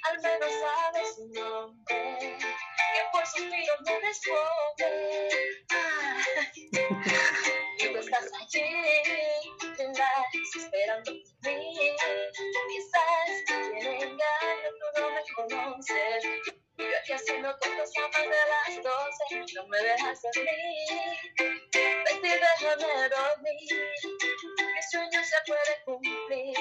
Al 0.02 0.20
menos 0.20 0.50
sabes 0.60 1.14
su 1.14 1.26
nombre. 1.28 2.36
Que 2.36 3.02
por 3.10 3.26
suspiro 3.26 3.74
me 3.86 4.00
responde. 4.00 5.48
Ah. 5.72 6.20
Tú 7.78 7.96
estás 7.96 8.30
allí, 8.38 8.68
esperando 10.56 11.12
por 11.42 11.50
mí. 11.50 11.96
Quizás 12.68 13.44
tiene 13.46 14.02
engaño, 14.02 14.68
tú 14.78 15.00
no 15.00 15.10
me 15.10 15.22
conoces. 15.34 16.22
Yo 16.76 16.84
aquí 17.00 17.12
haciendo 17.14 17.56
cosas 17.58 17.90
a 17.96 18.08
más 18.08 18.24
de 18.24 18.28
las 18.28 18.82
doce. 18.84 19.54
No 19.54 19.66
me 19.68 19.78
dejas 19.78 20.20
dormir. 20.20 21.56
Vete 21.72 22.28
y 22.28 22.40
déjame 22.40 23.08
dormir. 23.08 24.55
Sueño 24.96 25.20
se 25.24 25.36
puede 25.46 25.72
cumplir. 25.84 26.56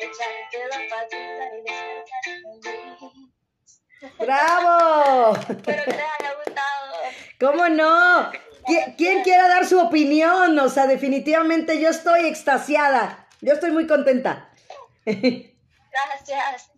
Echarte 0.00 0.58
la 0.70 0.78
patita 0.88 1.44
y 1.54 1.60
despertar 1.66 2.22
feliz. 2.42 4.14
¡Bravo! 4.18 5.36
Espero 5.36 5.84
que 5.84 5.90
les 5.90 6.00
haya 6.00 6.32
gustado. 6.44 6.94
¿Cómo 7.38 7.68
no? 7.68 8.30
¿Qui- 8.66 8.94
¿Quién 8.96 9.22
quiera 9.22 9.48
dar 9.48 9.66
su 9.66 9.78
opinión? 9.78 10.58
O 10.58 10.68
sea, 10.70 10.86
definitivamente 10.86 11.78
yo 11.78 11.90
estoy 11.90 12.26
extasiada. 12.26 13.26
Yo 13.42 13.52
estoy 13.52 13.70
muy 13.72 13.86
contenta. 13.86 14.48
Gracias. 15.04 16.70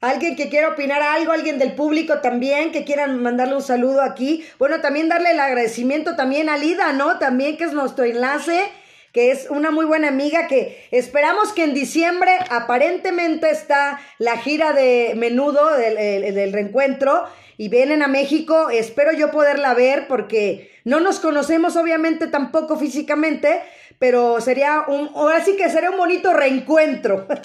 Alguien 0.00 0.36
que 0.36 0.48
quiera 0.48 0.70
opinar 0.70 1.02
algo, 1.02 1.32
alguien 1.32 1.58
del 1.58 1.74
público 1.74 2.20
también, 2.20 2.72
que 2.72 2.84
quieran 2.84 3.22
mandarle 3.22 3.54
un 3.56 3.62
saludo 3.62 4.00
aquí. 4.02 4.48
Bueno, 4.58 4.80
también 4.80 5.08
darle 5.08 5.30
el 5.32 5.40
agradecimiento 5.40 6.16
también 6.16 6.48
a 6.48 6.56
Lida, 6.56 6.92
¿no? 6.92 7.18
También 7.18 7.56
que 7.56 7.64
es 7.64 7.72
nuestro 7.72 8.04
enlace, 8.04 8.72
que 9.12 9.30
es 9.30 9.48
una 9.50 9.70
muy 9.70 9.84
buena 9.84 10.08
amiga 10.08 10.46
que 10.48 10.86
esperamos 10.90 11.52
que 11.52 11.64
en 11.64 11.74
diciembre 11.74 12.32
aparentemente 12.50 13.50
está 13.50 14.00
la 14.18 14.38
gira 14.38 14.72
de 14.72 15.12
menudo 15.16 15.76
del, 15.76 15.98
el- 15.98 16.34
del 16.34 16.52
reencuentro 16.52 17.24
y 17.58 17.68
vienen 17.68 18.02
a 18.02 18.08
México. 18.08 18.70
Espero 18.70 19.12
yo 19.12 19.30
poderla 19.30 19.74
ver 19.74 20.08
porque 20.08 20.70
no 20.84 20.98
nos 21.00 21.20
conocemos 21.20 21.76
obviamente 21.76 22.26
tampoco 22.26 22.76
físicamente, 22.78 23.60
pero 23.98 24.40
sería 24.40 24.84
un, 24.88 25.10
ahora 25.14 25.44
sí 25.44 25.56
que 25.56 25.68
sería 25.68 25.90
un 25.90 25.98
bonito 25.98 26.32
reencuentro. 26.32 27.26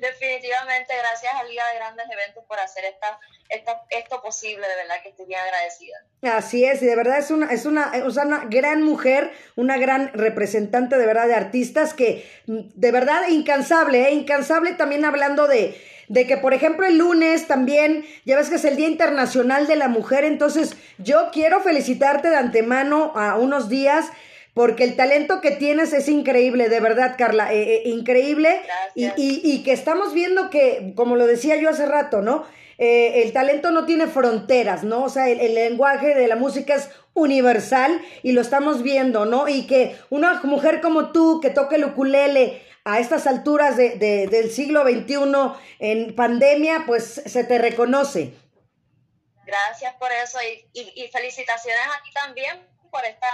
Definitivamente, 0.00 0.94
gracias 0.96 1.34
a 1.34 1.44
Liga 1.44 1.62
de 1.72 1.78
Grandes 1.78 2.06
Eventos 2.10 2.44
por 2.46 2.58
hacer 2.58 2.84
esta, 2.84 3.18
esta, 3.48 3.82
esto 3.90 4.22
posible, 4.22 4.66
de 4.66 4.76
verdad 4.76 4.96
que 5.02 5.10
estoy 5.10 5.26
bien 5.26 5.40
agradecida. 5.40 5.96
Así 6.22 6.64
es, 6.64 6.82
y 6.82 6.86
de 6.86 6.96
verdad 6.96 7.18
es 7.18 7.30
una, 7.30 7.46
es 7.52 7.66
una, 7.66 7.92
o 8.04 8.26
una 8.26 8.44
gran 8.46 8.82
mujer, 8.82 9.32
una 9.54 9.78
gran 9.78 10.12
representante 10.12 10.96
de 10.96 11.06
verdad 11.06 11.26
de 11.26 11.34
artistas 11.34 11.94
que 11.94 12.28
de 12.46 12.92
verdad 12.92 13.28
incansable, 13.28 14.08
¿eh? 14.08 14.12
incansable 14.12 14.72
también 14.72 15.04
hablando 15.04 15.46
de, 15.46 15.80
de 16.08 16.26
que 16.26 16.36
por 16.36 16.54
ejemplo 16.54 16.86
el 16.86 16.98
lunes 16.98 17.46
también, 17.46 18.04
ya 18.24 18.36
ves 18.36 18.48
que 18.48 18.56
es 18.56 18.64
el 18.64 18.76
Día 18.76 18.88
Internacional 18.88 19.66
de 19.66 19.76
la 19.76 19.88
Mujer, 19.88 20.24
entonces 20.24 20.76
yo 20.98 21.30
quiero 21.32 21.60
felicitarte 21.60 22.30
de 22.30 22.36
antemano 22.36 23.12
a 23.14 23.36
unos 23.36 23.68
días. 23.68 24.06
Porque 24.56 24.84
el 24.84 24.96
talento 24.96 25.42
que 25.42 25.50
tienes 25.50 25.92
es 25.92 26.08
increíble, 26.08 26.70
de 26.70 26.80
verdad, 26.80 27.16
Carla, 27.18 27.52
eh, 27.52 27.74
eh, 27.74 27.82
increíble. 27.90 28.62
Y, 28.94 29.02
Gracias. 29.04 29.18
y, 29.18 29.40
y 29.44 29.62
que 29.62 29.72
estamos 29.72 30.14
viendo 30.14 30.48
que, 30.48 30.94
como 30.96 31.14
lo 31.16 31.26
decía 31.26 31.56
yo 31.56 31.68
hace 31.68 31.84
rato, 31.84 32.22
¿no? 32.22 32.46
Eh, 32.78 33.22
el 33.22 33.34
talento 33.34 33.70
no 33.70 33.84
tiene 33.84 34.06
fronteras, 34.06 34.82
¿no? 34.82 35.04
O 35.04 35.08
sea, 35.10 35.28
el, 35.28 35.40
el 35.40 35.54
lenguaje 35.54 36.14
de 36.14 36.26
la 36.26 36.36
música 36.36 36.74
es 36.74 36.88
universal 37.12 38.00
y 38.22 38.32
lo 38.32 38.40
estamos 38.40 38.82
viendo, 38.82 39.26
¿no? 39.26 39.46
Y 39.46 39.66
que 39.66 39.94
una 40.08 40.40
mujer 40.44 40.80
como 40.80 41.12
tú 41.12 41.40
que 41.42 41.50
toque 41.50 41.76
el 41.76 41.84
ukulele 41.84 42.62
a 42.84 42.98
estas 42.98 43.26
alturas 43.26 43.76
de, 43.76 43.96
de- 43.96 44.26
del 44.26 44.50
siglo 44.50 44.84
XXI 44.84 45.16
en 45.80 46.14
pandemia, 46.16 46.84
pues 46.86 47.04
se 47.26 47.44
te 47.44 47.58
reconoce. 47.58 48.32
Gracias 49.44 49.94
por 49.96 50.10
eso 50.12 50.38
y, 50.42 50.80
y, 50.80 51.04
y 51.04 51.08
felicitaciones 51.08 51.80
a 51.98 52.02
ti 52.02 52.10
también 52.14 52.56
por 52.90 53.04
esta, 53.04 53.26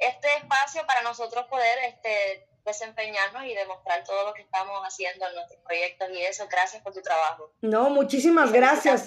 este 0.00 0.28
espacio 0.38 0.84
para 0.86 1.02
nosotros 1.02 1.46
poder 1.46 1.78
este, 1.86 2.46
desempeñarnos 2.64 3.44
y 3.44 3.54
demostrar 3.54 4.02
todo 4.04 4.26
lo 4.26 4.34
que 4.34 4.42
estamos 4.42 4.80
haciendo 4.82 5.26
en 5.28 5.34
nuestros 5.34 5.60
proyectos 5.62 6.08
y 6.12 6.22
eso. 6.22 6.46
Gracias 6.50 6.82
por 6.82 6.92
tu 6.92 7.02
trabajo. 7.02 7.52
No, 7.60 7.90
muchísimas 7.90 8.52
gracias. 8.52 9.06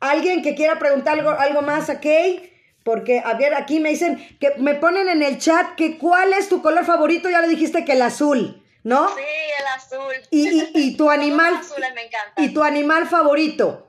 ¿Alguien 0.00 0.42
que 0.42 0.54
quiera 0.54 0.78
preguntar 0.78 1.18
algo, 1.18 1.30
algo 1.30 1.62
más 1.62 1.90
a 1.90 2.00
Kay? 2.00 2.46
Porque, 2.84 3.20
a 3.24 3.34
ver, 3.34 3.54
aquí 3.54 3.78
me 3.78 3.90
dicen 3.90 4.38
que 4.40 4.54
me 4.56 4.74
ponen 4.74 5.08
en 5.08 5.22
el 5.22 5.38
chat 5.38 5.74
que 5.76 5.98
cuál 5.98 6.32
es 6.32 6.48
tu 6.48 6.62
color 6.62 6.84
favorito, 6.86 7.28
ya 7.28 7.40
le 7.42 7.48
dijiste 7.48 7.84
que 7.84 7.92
el 7.92 8.00
azul, 8.02 8.66
¿no? 8.84 9.14
Sí, 9.14 9.22
el 9.58 9.66
azul. 9.66 10.14
Y, 10.30 10.48
y, 10.48 10.70
y 10.74 10.96
tu 10.96 11.10
animal, 11.18 11.52
Todos 11.52 11.62
los 11.62 11.72
azules 11.72 11.94
me 11.94 12.02
encantan. 12.06 12.42
y 12.44 12.54
tu 12.54 12.64
animal 12.64 13.06
favorito. 13.06 13.86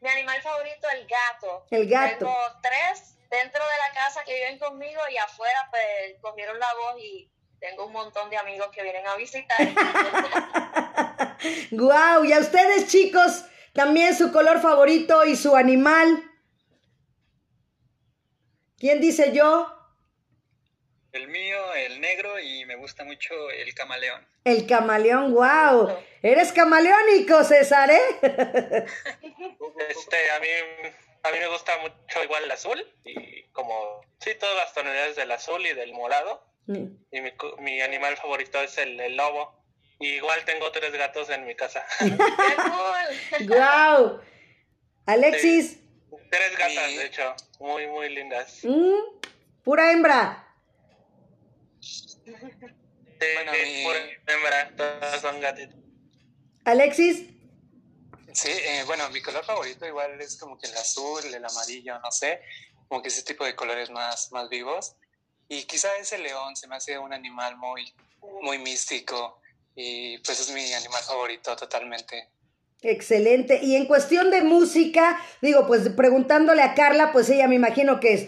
Mi 0.00 0.08
animal 0.10 0.40
favorito, 0.42 0.86
el 0.92 1.06
gato. 1.06 1.66
El 1.70 1.88
gato. 1.88 2.18
Tengo 2.26 2.36
tres 2.62 3.16
dentro 3.30 3.62
de 3.62 3.78
la 3.86 3.94
casa 3.94 4.24
que 4.24 4.34
viven 4.34 4.58
conmigo 4.58 5.00
y 5.10 5.16
afuera 5.16 5.68
pues 5.70 6.16
cogieron 6.20 6.58
la 6.58 6.72
voz 6.74 7.00
y 7.02 7.30
tengo 7.60 7.86
un 7.86 7.92
montón 7.92 8.30
de 8.30 8.36
amigos 8.36 8.68
que 8.72 8.82
vienen 8.82 9.06
a 9.06 9.16
visitar. 9.16 9.58
Guau, 11.70 12.24
y 12.24 12.32
a 12.32 12.38
ustedes 12.38 12.88
chicos, 12.88 13.44
también 13.72 14.16
su 14.16 14.32
color 14.32 14.60
favorito 14.60 15.24
y 15.24 15.36
su 15.36 15.56
animal. 15.56 16.24
¿Quién 18.78 19.00
dice 19.00 19.32
yo? 19.32 19.74
El 21.10 21.28
mío, 21.28 21.74
el 21.74 22.00
negro, 22.00 22.38
y 22.38 22.64
me 22.66 22.76
gusta 22.76 23.02
mucho 23.04 23.50
el 23.50 23.74
camaleón. 23.74 24.24
El 24.44 24.66
camaleón, 24.66 25.34
wow. 25.34 25.96
Eres 26.22 26.52
camaleónico, 26.52 27.42
César, 27.44 27.90
¿eh? 27.90 28.00
Este, 29.88 30.30
a 30.30 30.40
mí, 30.40 30.48
a 31.28 31.32
mí 31.32 31.38
me 31.38 31.48
gusta 31.48 31.78
mucho 31.78 32.22
igual 32.24 32.44
el 32.44 32.50
azul 32.50 32.84
y 33.04 33.42
como, 33.52 34.00
sí, 34.20 34.30
todas 34.38 34.56
las 34.56 34.72
tonalidades 34.74 35.16
del 35.16 35.30
azul 35.32 35.64
y 35.66 35.72
del 35.74 35.92
morado. 35.92 36.44
Y 36.66 37.20
mi, 37.22 37.30
cu- 37.32 37.56
mi 37.60 37.80
animal 37.80 38.16
favorito 38.18 38.60
es 38.60 38.76
el, 38.78 38.98
el 39.00 39.16
lobo. 39.16 39.56
Y 40.00 40.08
igual 40.16 40.44
tengo 40.44 40.70
tres 40.70 40.92
gatos 40.92 41.28
en 41.30 41.46
mi 41.46 41.54
casa. 41.56 41.84
¡Qué 41.98 42.56
cool! 42.56 43.46
Guau. 43.48 44.20
Alexis, 45.06 45.80
tres 46.30 46.56
gatas, 46.58 46.94
de 46.96 47.06
hecho, 47.06 47.34
muy, 47.60 47.86
muy 47.86 48.10
lindas. 48.10 48.60
mm, 48.64 49.18
pura 49.64 49.90
hembra. 49.92 50.44
Sí, 51.80 52.16
Bueno, 53.34 53.52
mi- 53.52 53.84
pura 53.84 53.98
hembra, 54.26 54.76
todas 54.76 55.20
son 55.20 55.40
gatitas. 55.40 55.76
Alexis, 56.64 57.24
Sí, 58.40 58.50
eh, 58.52 58.84
bueno, 58.86 59.10
mi 59.10 59.20
color 59.20 59.44
favorito 59.44 59.84
igual 59.84 60.20
es 60.20 60.36
como 60.36 60.56
que 60.56 60.68
el 60.68 60.76
azul, 60.76 61.24
el 61.24 61.44
amarillo, 61.44 61.98
no 61.98 62.12
sé, 62.12 62.40
como 62.86 63.02
que 63.02 63.08
ese 63.08 63.24
tipo 63.24 63.44
de 63.44 63.56
colores 63.56 63.90
más, 63.90 64.30
más 64.30 64.48
vivos. 64.48 64.94
Y 65.48 65.64
quizá 65.64 65.88
ese 66.00 66.18
león 66.18 66.54
se 66.54 66.68
me 66.68 66.76
hace 66.76 66.96
un 67.00 67.12
animal 67.12 67.56
muy, 67.56 67.92
muy 68.42 68.58
místico 68.58 69.40
y 69.74 70.18
pues 70.18 70.38
es 70.38 70.52
mi 70.52 70.72
animal 70.72 71.02
favorito 71.02 71.56
totalmente. 71.56 72.28
Excelente. 72.80 73.58
Y 73.60 73.74
en 73.74 73.86
cuestión 73.86 74.30
de 74.30 74.42
música, 74.42 75.20
digo, 75.42 75.66
pues 75.66 75.88
preguntándole 75.88 76.62
a 76.62 76.74
Carla, 76.74 77.10
pues 77.10 77.28
ella 77.30 77.48
me 77.48 77.56
imagino 77.56 77.98
que 77.98 78.12
es, 78.12 78.22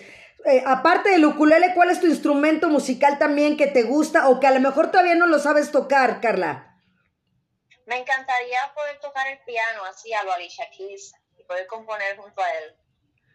eh, 0.45 0.65
aparte 0.67 1.11
del 1.11 1.25
ukulele, 1.25 1.73
¿cuál 1.73 1.89
es 1.89 2.01
tu 2.01 2.09
instrumento 2.09 2.69
musical 2.69 3.21
también 3.21 3.57
que 3.57 3.69
te 3.69 3.85
gusta 3.85 4.29
o 4.29 4.41
que 4.41 4.49
a 4.49 4.51
lo 4.51 4.59
mejor 4.59 4.91
todavía 4.91 5.15
no 5.15 5.29
lo 5.29 5.39
sabes 5.39 5.71
tocar, 5.71 6.21
Carla? 6.21 6.70
Me 7.91 7.97
encantaría 7.97 8.73
poder 8.73 9.01
tocar 9.01 9.27
el 9.27 9.41
piano 9.41 9.85
así 9.85 10.13
a 10.15 10.23
lo 10.23 10.33
Alicia 10.33 10.71
Keys 10.71 11.13
y 11.37 11.43
poder 11.43 11.67
componer 11.67 12.17
junto 12.17 12.41
a 12.41 12.49
él. 12.49 12.77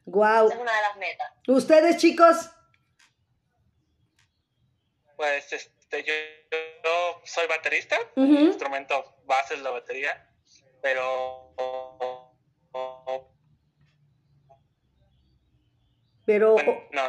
Wow. 0.06 0.46
Esa 0.46 0.56
es 0.56 0.62
una 0.62 0.74
de 0.74 0.82
las 0.82 0.96
metas. 0.96 1.34
¿Ustedes, 1.46 1.98
chicos? 1.98 2.50
Pues 5.18 5.52
este, 5.52 6.04
yo, 6.06 6.14
yo 6.86 7.22
soy 7.26 7.48
baterista, 7.48 7.98
mi 8.16 8.46
instrumento 8.46 9.18
base 9.26 9.56
es 9.56 9.60
la 9.60 9.72
batería, 9.72 10.26
pero 10.82 11.54
Pero 16.26 16.54
bueno, 16.54 16.72
oh, 16.72 16.90
no, 16.94 17.02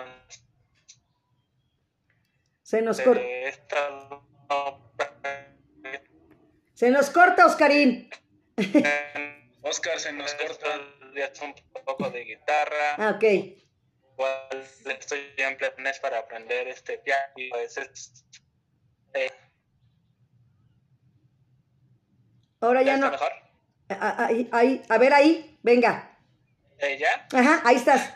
se 2.64 2.82
nos 2.82 3.00
corta. 3.00 3.22
Se 6.76 6.90
nos 6.90 7.08
corta, 7.08 7.46
Oscarín. 7.46 8.10
Oscar 9.62 9.98
se 9.98 10.12
nos 10.12 10.34
corta. 10.34 10.66
un 11.42 11.54
poco 11.86 12.10
de 12.10 12.20
guitarra, 12.24 12.94
Ah, 12.98 13.12
ok. 13.16 13.22
igual 14.12 14.48
estoy 14.84 15.20
en 15.38 15.56
planes 15.56 15.98
para 16.00 16.18
aprender 16.18 16.68
este 16.68 16.98
piano 16.98 17.32
y 17.36 17.48
pues 17.48 17.78
es 17.78 18.24
eh, 19.14 19.30
Ahora 22.60 22.82
ya 22.82 22.88
¿ya 22.88 22.94
está 22.96 23.06
no. 23.06 23.12
mejor? 23.12 23.32
Ah, 23.88 24.26
Ahí, 24.26 24.48
ahí, 24.52 24.82
a 24.90 24.98
ver 24.98 25.14
ahí, 25.14 25.58
venga. 25.62 26.18
Eh, 26.78 26.98
¿Ya? 26.98 27.26
Ajá, 27.32 27.62
ahí 27.64 27.76
estás. 27.76 28.12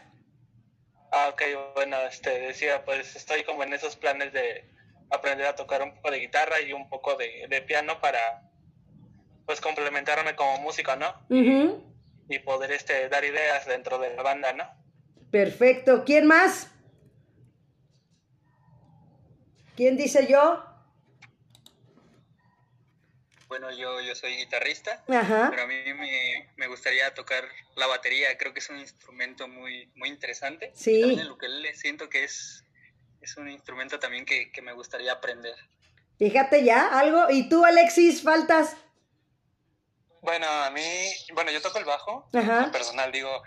Ah, 1.12 1.30
ok, 1.32 1.42
bueno, 1.74 1.96
este, 2.02 2.38
decía, 2.40 2.84
pues 2.84 3.16
estoy 3.16 3.42
como 3.44 3.62
en 3.62 3.72
esos 3.72 3.96
planes 3.96 4.32
de 4.34 4.70
aprender 5.10 5.46
a 5.46 5.54
tocar 5.56 5.80
un 5.82 5.94
poco 5.94 6.10
de 6.10 6.18
guitarra 6.18 6.60
y 6.60 6.74
un 6.74 6.88
poco 6.90 7.16
de, 7.16 7.46
de 7.48 7.62
piano 7.62 7.98
para, 8.00 8.42
pues, 9.50 9.60
complementarme 9.60 10.36
como 10.36 10.60
músico, 10.60 10.94
¿no? 10.94 11.12
Y 11.28 12.38
poder, 12.38 12.70
este, 12.70 13.08
dar 13.08 13.24
ideas 13.24 13.66
dentro 13.66 13.98
de 13.98 14.14
la 14.14 14.22
banda, 14.22 14.52
¿no? 14.52 14.64
Perfecto. 15.32 16.04
¿Quién 16.04 16.28
más? 16.28 16.70
¿Quién 19.74 19.96
dice 19.96 20.28
yo? 20.30 20.64
Bueno, 23.48 23.72
yo, 23.72 24.00
yo 24.02 24.14
soy 24.14 24.36
guitarrista, 24.36 25.02
Ajá. 25.08 25.48
pero 25.50 25.64
a 25.64 25.66
mí 25.66 25.74
me, 25.94 26.48
me 26.54 26.68
gustaría 26.68 27.12
tocar 27.12 27.42
la 27.74 27.88
batería. 27.88 28.38
Creo 28.38 28.54
que 28.54 28.60
es 28.60 28.70
un 28.70 28.78
instrumento 28.78 29.48
muy, 29.48 29.90
muy 29.96 30.10
interesante. 30.10 30.70
Sí. 30.76 31.00
También 31.00 31.20
el 31.22 31.32
ukelele 31.32 31.74
siento 31.74 32.08
que 32.08 32.22
es, 32.22 32.64
es 33.20 33.36
un 33.36 33.48
instrumento 33.48 33.98
también 33.98 34.24
que, 34.24 34.52
que 34.52 34.62
me 34.62 34.72
gustaría 34.74 35.10
aprender. 35.10 35.56
Fíjate 36.20 36.62
ya, 36.62 36.96
algo. 36.96 37.30
¿Y 37.30 37.48
tú, 37.48 37.64
Alexis, 37.64 38.22
faltas? 38.22 38.76
Bueno, 40.22 40.46
a 40.48 40.70
mí, 40.70 40.82
bueno, 41.34 41.50
yo 41.50 41.60
toco 41.62 41.78
el 41.78 41.84
bajo. 41.84 42.28
Ajá. 42.32 42.64
En 42.64 42.72
personal 42.72 43.10
digo, 43.10 43.42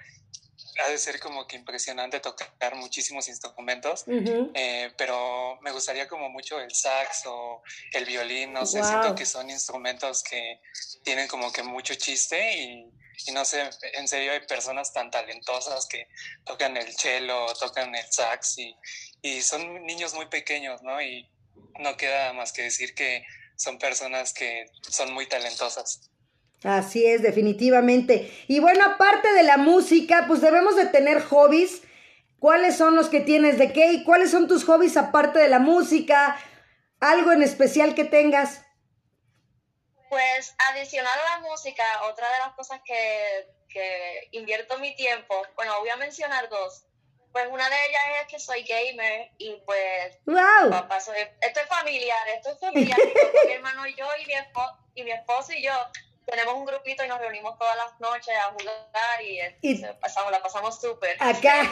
ha 0.83 0.89
de 0.89 0.97
ser 0.97 1.19
como 1.19 1.45
que 1.47 1.55
impresionante 1.55 2.19
tocar 2.19 2.75
muchísimos 2.75 3.27
instrumentos. 3.27 4.05
Eh, 4.07 4.91
pero 4.97 5.59
me 5.61 5.71
gustaría 5.71 6.07
como 6.07 6.29
mucho 6.29 6.59
el 6.59 6.73
sax 6.73 7.23
o 7.27 7.61
el 7.91 8.05
violín, 8.05 8.53
no 8.53 8.65
sé, 8.65 8.79
Wow. 8.79 8.87
siento 8.87 9.15
que 9.15 9.25
son 9.25 9.49
instrumentos 9.49 10.23
que 10.23 10.59
tienen 11.03 11.27
como 11.27 11.51
que 11.51 11.61
mucho 11.63 11.93
chiste 11.95 12.57
y, 12.57 12.91
y 13.27 13.31
no 13.33 13.45
sé, 13.45 13.69
en 13.93 14.07
serio 14.07 14.31
hay 14.31 14.39
personas 14.47 14.91
tan 14.91 15.11
talentosas 15.11 15.85
que 15.85 16.07
tocan 16.43 16.75
el 16.77 16.95
cello, 16.97 17.45
tocan 17.59 17.93
el 17.93 18.11
sax 18.11 18.57
y, 18.57 18.75
y 19.21 19.41
son 19.43 19.85
niños 19.85 20.13
muy 20.15 20.25
pequeños, 20.25 20.81
¿no? 20.81 20.99
Y 21.01 21.29
no 21.79 21.95
queda 21.97 22.33
más 22.33 22.51
que 22.51 22.63
decir 22.63 22.95
que 22.95 23.23
son 23.55 23.77
personas 23.77 24.33
que 24.33 24.65
son 24.89 25.13
muy 25.13 25.27
talentosas. 25.27 26.09
Así 26.63 27.05
es, 27.05 27.21
definitivamente. 27.21 28.31
Y 28.47 28.59
bueno, 28.59 28.85
aparte 28.85 29.31
de 29.33 29.43
la 29.43 29.57
música, 29.57 30.25
pues 30.27 30.41
debemos 30.41 30.75
de 30.75 30.85
tener 30.85 31.21
hobbies. 31.21 31.81
¿Cuáles 32.39 32.77
son 32.77 32.95
los 32.95 33.09
que 33.09 33.19
tienes 33.19 33.57
de 33.57 33.71
qué? 33.73 33.91
¿Y 33.91 34.03
cuáles 34.03 34.31
son 34.31 34.47
tus 34.47 34.65
hobbies 34.65 34.97
aparte 34.97 35.39
de 35.39 35.49
la 35.49 35.59
música? 35.59 36.37
¿Algo 36.99 37.31
en 37.31 37.43
especial 37.43 37.95
que 37.95 38.05
tengas? 38.05 38.65
Pues 40.09 40.55
adicional 40.71 41.11
a 41.11 41.37
la 41.37 41.49
música, 41.49 41.83
otra 42.03 42.29
de 42.31 42.39
las 42.39 42.53
cosas 42.53 42.81
que, 42.85 43.47
que 43.67 44.29
invierto 44.31 44.77
mi 44.77 44.95
tiempo, 44.95 45.35
bueno, 45.55 45.73
voy 45.79 45.89
a 45.89 45.97
mencionar 45.97 46.47
dos. 46.49 46.85
Pues 47.31 47.47
una 47.49 47.67
de 47.67 47.75
ellas 47.87 48.01
es 48.21 48.27
que 48.27 48.39
soy 48.39 48.63
gamer 48.63 49.31
y 49.39 49.55
pues 49.65 50.19
¡Wow! 50.27 50.69
papá, 50.69 50.99
soy, 50.99 51.17
esto 51.41 51.59
es 51.59 51.67
familiar, 51.67 52.27
esto 52.29 52.51
es 52.51 52.59
familiar. 52.59 52.99
Mi, 53.47 53.53
hermano 53.53 53.87
y 53.87 53.95
yo 53.95 54.05
y 54.21 54.27
mi, 54.27 54.33
esposo, 54.33 54.77
y 54.93 55.03
mi 55.03 55.11
esposo 55.11 55.51
y 55.53 55.63
yo 55.63 55.73
tenemos 56.25 56.55
un 56.55 56.65
grupito 56.65 57.03
y 57.03 57.07
nos 57.07 57.19
reunimos 57.19 57.57
todas 57.57 57.75
las 57.75 57.99
noches 57.99 58.35
a 58.37 58.51
jugar 58.51 59.21
y, 59.21 59.39
pasamos, 59.99 60.31
la 60.31 60.41
pasamos 60.41 60.79
súper. 60.79 61.17
Acá. 61.19 61.61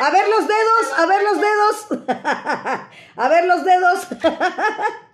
A 0.00 0.10
ver 0.10 0.28
los 0.28 0.46
dedos, 0.46 0.92
a 0.96 1.06
ver 1.06 1.22
los 1.22 1.40
dedos. 1.40 1.86
A 3.16 3.28
ver 3.28 3.44
los 3.44 3.64
dedos. 3.64 4.06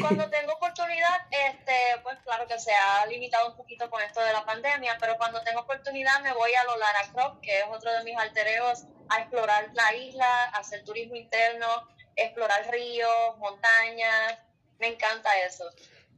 Cuando 0.00 0.28
tengo 0.30 0.54
oportunidad, 0.54 1.26
este, 1.30 2.00
pues 2.02 2.18
claro 2.24 2.46
que 2.46 2.58
se 2.58 2.72
ha 2.72 3.04
limitado 3.06 3.48
un 3.48 3.56
poquito 3.56 3.90
con 3.90 4.02
esto 4.02 4.20
de 4.20 4.32
la 4.32 4.44
pandemia, 4.44 4.96
pero 5.00 5.16
cuando 5.16 5.42
tengo 5.42 5.60
oportunidad 5.60 6.20
me 6.20 6.32
voy 6.32 6.54
a 6.54 6.64
los 6.64 6.78
Lara 6.78 7.02
Croft, 7.12 7.40
que 7.40 7.60
es 7.60 7.66
otro 7.68 7.92
de 7.92 8.04
mis 8.04 8.16
altereos, 8.16 8.84
a 9.08 9.20
explorar 9.20 9.70
la 9.74 9.94
isla, 9.94 10.44
a 10.44 10.58
hacer 10.58 10.84
turismo 10.84 11.16
interno, 11.16 11.66
explorar 12.14 12.70
ríos, 12.70 13.38
montañas, 13.38 14.38
me 14.78 14.88
encanta 14.88 15.30
eso. 15.40 15.64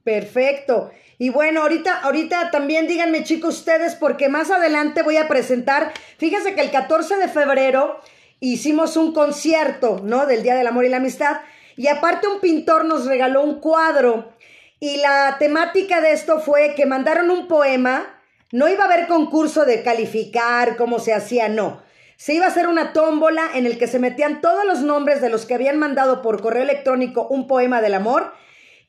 Perfecto. 0.08 0.90
Y 1.18 1.28
bueno, 1.28 1.60
ahorita, 1.60 2.00
ahorita 2.00 2.50
también 2.50 2.86
díganme 2.86 3.24
chicos 3.24 3.58
ustedes, 3.58 3.94
porque 3.94 4.30
más 4.30 4.50
adelante 4.50 5.02
voy 5.02 5.18
a 5.18 5.28
presentar, 5.28 5.92
fíjense 6.16 6.54
que 6.54 6.62
el 6.62 6.70
14 6.70 7.18
de 7.18 7.28
febrero 7.28 8.00
hicimos 8.40 8.96
un 8.96 9.12
concierto, 9.12 10.00
¿no? 10.02 10.24
Del 10.24 10.42
Día 10.42 10.54
del 10.54 10.66
Amor 10.66 10.86
y 10.86 10.88
la 10.88 10.96
Amistad. 10.96 11.40
Y 11.76 11.88
aparte 11.88 12.26
un 12.26 12.40
pintor 12.40 12.86
nos 12.86 13.04
regaló 13.04 13.42
un 13.42 13.60
cuadro. 13.60 14.32
Y 14.80 14.96
la 14.96 15.36
temática 15.38 16.00
de 16.00 16.12
esto 16.12 16.40
fue 16.40 16.72
que 16.74 16.86
mandaron 16.86 17.30
un 17.30 17.46
poema. 17.46 18.22
No 18.50 18.66
iba 18.66 18.84
a 18.84 18.86
haber 18.86 19.08
concurso 19.08 19.66
de 19.66 19.82
calificar, 19.82 20.76
cómo 20.76 21.00
se 21.00 21.12
hacía, 21.12 21.50
no. 21.50 21.82
Se 22.16 22.32
iba 22.32 22.46
a 22.46 22.48
hacer 22.48 22.66
una 22.66 22.94
tómbola 22.94 23.42
en 23.52 23.66
el 23.66 23.76
que 23.76 23.88
se 23.88 23.98
metían 23.98 24.40
todos 24.40 24.64
los 24.64 24.80
nombres 24.80 25.20
de 25.20 25.28
los 25.28 25.44
que 25.44 25.52
habían 25.52 25.78
mandado 25.78 26.22
por 26.22 26.40
correo 26.40 26.62
electrónico 26.62 27.26
un 27.28 27.46
poema 27.46 27.82
del 27.82 27.92
amor 27.92 28.32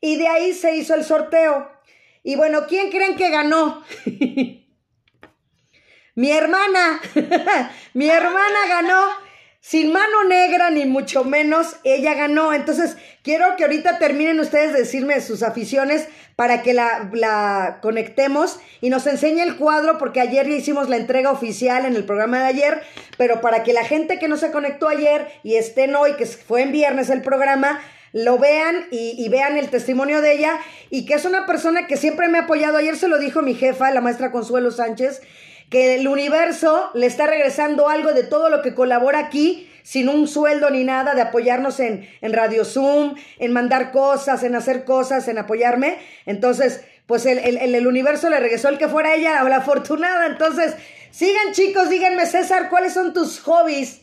y 0.02 0.18
de 0.18 0.28
ahí 0.28 0.54
se 0.54 0.76
hizo 0.76 0.96
el 0.96 1.04
sorteo. 1.04 1.72
Y 2.24 2.36
bueno, 2.36 2.68
¿quién 2.68 2.92
creen 2.92 3.16
que 3.16 3.30
ganó? 3.30 3.84
Mi 6.16 6.32
hermana. 6.32 7.02
Mi 7.94 8.10
hermana 8.10 8.60
ganó. 8.68 9.02
Sin 9.62 9.92
mano 9.92 10.24
negra, 10.24 10.70
ni 10.70 10.86
mucho 10.86 11.26
menos, 11.26 11.76
ella 11.84 12.14
ganó. 12.14 12.54
Entonces, 12.54 12.96
quiero 13.24 13.58
que 13.58 13.64
ahorita 13.64 14.00
terminen 14.00 14.40
ustedes 14.40 14.72
de 14.72 14.80
decirme 14.80 15.20
sus 15.20 15.44
aficiones 15.44 16.08
para 16.38 16.62
que 16.62 16.74
la, 16.74 17.10
la 17.14 17.80
conectemos 17.82 18.60
y 18.80 18.90
nos 18.90 19.06
enseñe 19.06 19.42
el 19.42 19.58
cuadro, 19.58 19.98
porque 19.98 20.22
ayer 20.22 20.48
ya 20.48 20.56
hicimos 20.56 20.88
la 20.88 20.96
entrega 20.96 21.32
oficial 21.32 21.86
en 21.86 21.98
el 21.98 22.06
programa 22.06 22.40
de 22.40 22.46
ayer, 22.46 22.82
pero 23.18 23.42
para 23.42 23.64
que 23.64 23.74
la 23.74 23.84
gente 23.84 24.18
que 24.18 24.30
no 24.30 24.38
se 24.38 24.52
conectó 24.52 24.88
ayer 24.88 25.28
y 25.44 25.56
estén 25.56 25.94
hoy, 25.94 26.14
que 26.14 26.26
fue 26.26 26.62
en 26.62 26.72
viernes 26.72 27.10
el 27.10 27.22
programa, 27.22 27.82
lo 28.14 28.38
vean 28.38 28.88
y, 28.92 29.14
y 29.18 29.30
vean 29.30 29.58
el 29.58 29.70
testimonio 29.70 30.22
de 30.22 30.34
ella 30.34 30.58
y 30.90 31.06
que 31.06 31.14
es 31.16 31.26
una 31.26 31.46
persona 31.46 31.88
que 31.88 31.98
siempre 31.98 32.28
me 32.28 32.38
ha 32.38 32.42
apoyado. 32.42 32.78
Ayer 32.78 32.96
se 32.96 33.08
lo 33.08 33.18
dijo 33.20 33.42
mi 33.42 33.54
jefa, 33.56 33.92
la 33.92 34.02
maestra 34.02 34.32
Consuelo 34.32 34.72
Sánchez, 34.72 35.22
que 35.70 35.96
el 35.96 36.08
universo 36.08 36.90
le 36.96 37.06
está 37.06 37.28
regresando 37.28 37.90
algo 37.90 38.14
de 38.14 38.24
todo 38.24 38.50
lo 38.50 38.62
que 38.62 38.74
colabora 38.74 39.20
aquí, 39.20 39.70
sin 39.84 40.10
un 40.10 40.28
sueldo 40.28 40.70
ni 40.70 40.84
nada, 40.84 41.14
de 41.16 41.22
apoyarnos 41.22 41.80
en, 41.80 42.08
en 42.22 42.34
Radio 42.34 42.66
Zoom, 42.66 43.16
en 43.38 43.54
mandar 43.54 43.92
cosas, 43.92 44.44
en 44.44 44.56
hacer 44.56 44.84
cosas, 44.84 45.28
en 45.28 45.38
apoyarme. 45.38 45.98
Entonces, 46.26 46.82
pues 47.06 47.26
el, 47.26 47.40
el, 47.40 47.76
el- 47.76 47.88
universo 47.88 48.30
le 48.30 48.40
regresó 48.40 48.70
el 48.70 48.78
que 48.78 48.88
fuera 48.88 49.16
ella, 49.16 49.42
la 49.44 49.58
afortunada. 49.58 50.28
Entonces, 50.28 50.76
sigan 51.12 51.54
chicos, 51.54 51.90
díganme 51.90 52.26
César, 52.28 52.70
¿cuáles 52.70 52.94
son 52.94 53.14
tus 53.14 53.40
hobbies? 53.40 54.02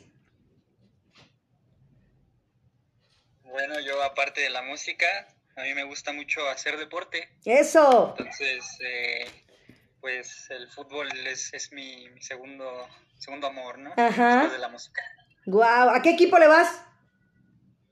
Bueno, 3.57 3.81
yo 3.81 4.03
aparte 4.03 4.43
de 4.43 4.51
la 4.51 4.61
música, 4.61 5.07
a 5.57 5.63
mí 5.63 5.73
me 5.73 5.85
gusta 5.85 6.13
mucho 6.13 6.47
hacer 6.47 6.77
deporte. 6.77 7.27
Eso. 7.47 8.15
Entonces, 8.19 8.63
eh, 8.81 9.27
pues 9.99 10.51
el 10.51 10.69
fútbol 10.69 11.09
es, 11.27 11.55
es 11.55 11.73
mi, 11.73 12.07
mi 12.11 12.21
segundo, 12.21 12.87
segundo 13.19 13.47
amor, 13.47 13.79
¿no? 13.79 13.95
Ajá. 13.97 14.33
Después 14.33 14.53
de 14.53 14.59
la 14.59 14.69
música. 14.69 15.03
Guau, 15.47 15.89
¿a 15.89 16.03
qué 16.03 16.11
equipo 16.11 16.39
le 16.39 16.49
vas? 16.49 16.83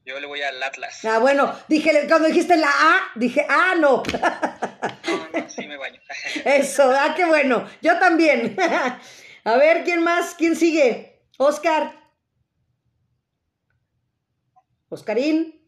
Yo 0.04 0.20
le 0.20 0.26
voy 0.26 0.42
al 0.42 0.62
Atlas. 0.62 1.02
Ah, 1.06 1.18
bueno, 1.18 1.58
dije, 1.66 2.06
cuando 2.08 2.28
dijiste 2.28 2.58
la 2.58 2.68
A, 2.68 3.12
dije, 3.14 3.46
ah, 3.48 3.72
no. 3.78 4.02
No, 4.02 5.28
no, 5.32 5.48
sí 5.48 5.66
me 5.66 5.78
baño. 5.78 5.98
Eso, 6.44 6.92
ah, 6.94 7.14
qué 7.16 7.24
bueno. 7.24 7.66
Yo 7.80 7.98
también. 7.98 8.54
A 9.44 9.56
ver, 9.56 9.82
¿quién 9.84 10.04
más? 10.04 10.34
¿Quién 10.34 10.56
sigue? 10.56 11.22
Oscar. 11.38 12.03
Oscarín. 14.94 15.60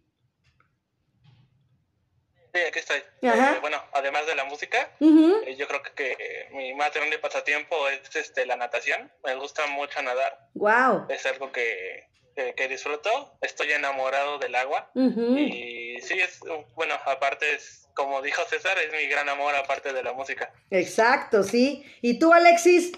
Sí, 2.54 2.60
aquí 2.60 2.78
estoy. 2.78 3.02
Ajá. 3.28 3.56
Eh, 3.56 3.58
bueno, 3.60 3.82
además 3.92 4.26
de 4.26 4.34
la 4.34 4.44
música, 4.44 4.96
eh, 5.00 5.56
yo 5.58 5.66
creo 5.68 5.82
que, 5.82 5.92
que 5.92 6.48
mi 6.52 6.72
más 6.74 6.94
grande 6.94 7.18
pasatiempo 7.18 7.88
es 7.88 8.14
este, 8.16 8.46
la 8.46 8.56
natación. 8.56 9.12
Me 9.24 9.34
gusta 9.34 9.66
mucho 9.66 10.00
nadar. 10.00 10.48
Wow. 10.54 11.06
Es 11.10 11.26
algo 11.26 11.52
que, 11.52 12.08
que, 12.34 12.54
que 12.54 12.68
disfruto. 12.68 13.36
Estoy 13.42 13.72
enamorado 13.72 14.38
del 14.38 14.54
agua. 14.54 14.90
Ujú. 14.94 15.36
Y 15.36 16.00
sí, 16.00 16.14
es, 16.14 16.40
bueno, 16.74 16.94
aparte 17.04 17.52
es, 17.52 17.88
como 17.94 18.22
dijo 18.22 18.42
César, 18.44 18.78
es 18.78 18.92
mi 18.92 19.06
gran 19.08 19.28
amor 19.28 19.54
aparte 19.54 19.92
de 19.92 20.02
la 20.02 20.12
música. 20.12 20.52
Exacto, 20.70 21.42
sí. 21.42 21.84
¿Y 22.00 22.18
tú, 22.18 22.32
Alexis? 22.32 22.92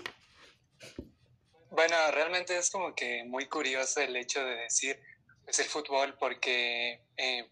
Bueno, 1.71 1.97
realmente 2.13 2.57
es 2.57 2.71
como 2.71 2.95
que 2.95 3.25
muy 3.25 3.47
curioso 3.47 4.01
el 4.01 4.15
hecho 4.15 4.45
de 4.45 4.55
decir 4.57 5.01
pues 5.49 5.61
el 5.61 5.65
fútbol 5.67 6.15
porque 6.19 7.01
eh, 7.17 7.49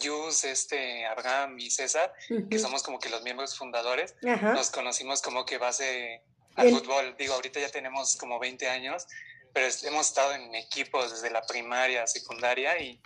Yus, 0.00 0.44
este, 0.44 1.04
Argam 1.04 1.58
y 1.58 1.68
César, 1.68 2.12
que 2.48 2.60
somos 2.60 2.84
como 2.84 3.00
que 3.00 3.08
los 3.08 3.22
miembros 3.24 3.58
fundadores, 3.58 4.14
nos 4.54 4.70
conocimos 4.70 5.20
como 5.20 5.44
que 5.44 5.58
base 5.58 6.22
al 6.54 6.68
El- 6.68 6.74
fútbol. 6.76 7.16
Digo, 7.18 7.34
ahorita 7.34 7.58
ya 7.58 7.70
tenemos 7.70 8.14
como 8.16 8.38
20 8.38 8.68
años, 8.68 9.04
pero 9.52 9.66
es- 9.66 9.82
hemos 9.82 10.06
estado 10.06 10.32
en 10.34 10.54
equipos 10.54 11.10
desde 11.10 11.30
la 11.30 11.42
primaria, 11.42 12.06
secundaria 12.06 12.78
y 12.80 13.02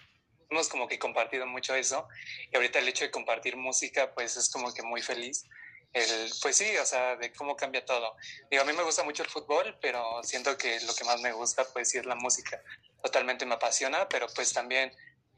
hemos 0.51 0.69
como 0.69 0.87
que 0.89 0.99
compartido 0.99 1.47
mucho 1.47 1.75
eso. 1.75 2.07
Y 2.53 2.57
ahorita 2.57 2.81
el 2.81 2.89
hecho 2.89 3.05
de 3.07 3.11
compartir 3.11 3.57
música, 3.57 4.13
pues 4.13 4.37
es 4.37 4.51
como 4.51 4.75
que 4.75 4.83
muy 4.83 5.01
feliz. 5.01 5.47
El, 5.93 6.31
pues 6.41 6.57
sí, 6.57 6.75
o 6.81 6.87
sea, 6.87 7.17
de 7.17 7.33
cómo 7.33 7.55
cambia 7.57 7.85
todo. 7.85 8.17
Digo, 8.51 8.63
a 8.63 8.67
mí 8.67 8.73
me 8.73 8.83
gusta 8.83 9.03
mucho 9.05 9.23
el 9.23 9.29
fútbol, 9.29 9.77
pero 9.81 10.23
siento 10.23 10.57
que 10.57 10.81
lo 10.87 10.95
que 10.95 11.05
más 11.05 11.21
me 11.21 11.33
gusta, 11.33 11.65
pues 11.73 11.91
sí 11.91 11.99
es 11.99 12.07
la 12.07 12.15
música. 12.15 12.61
Totalmente 13.03 13.45
me 13.45 13.55
apasiona, 13.57 14.09
pero 14.09 14.27
pues 14.35 14.53
también 14.53 14.91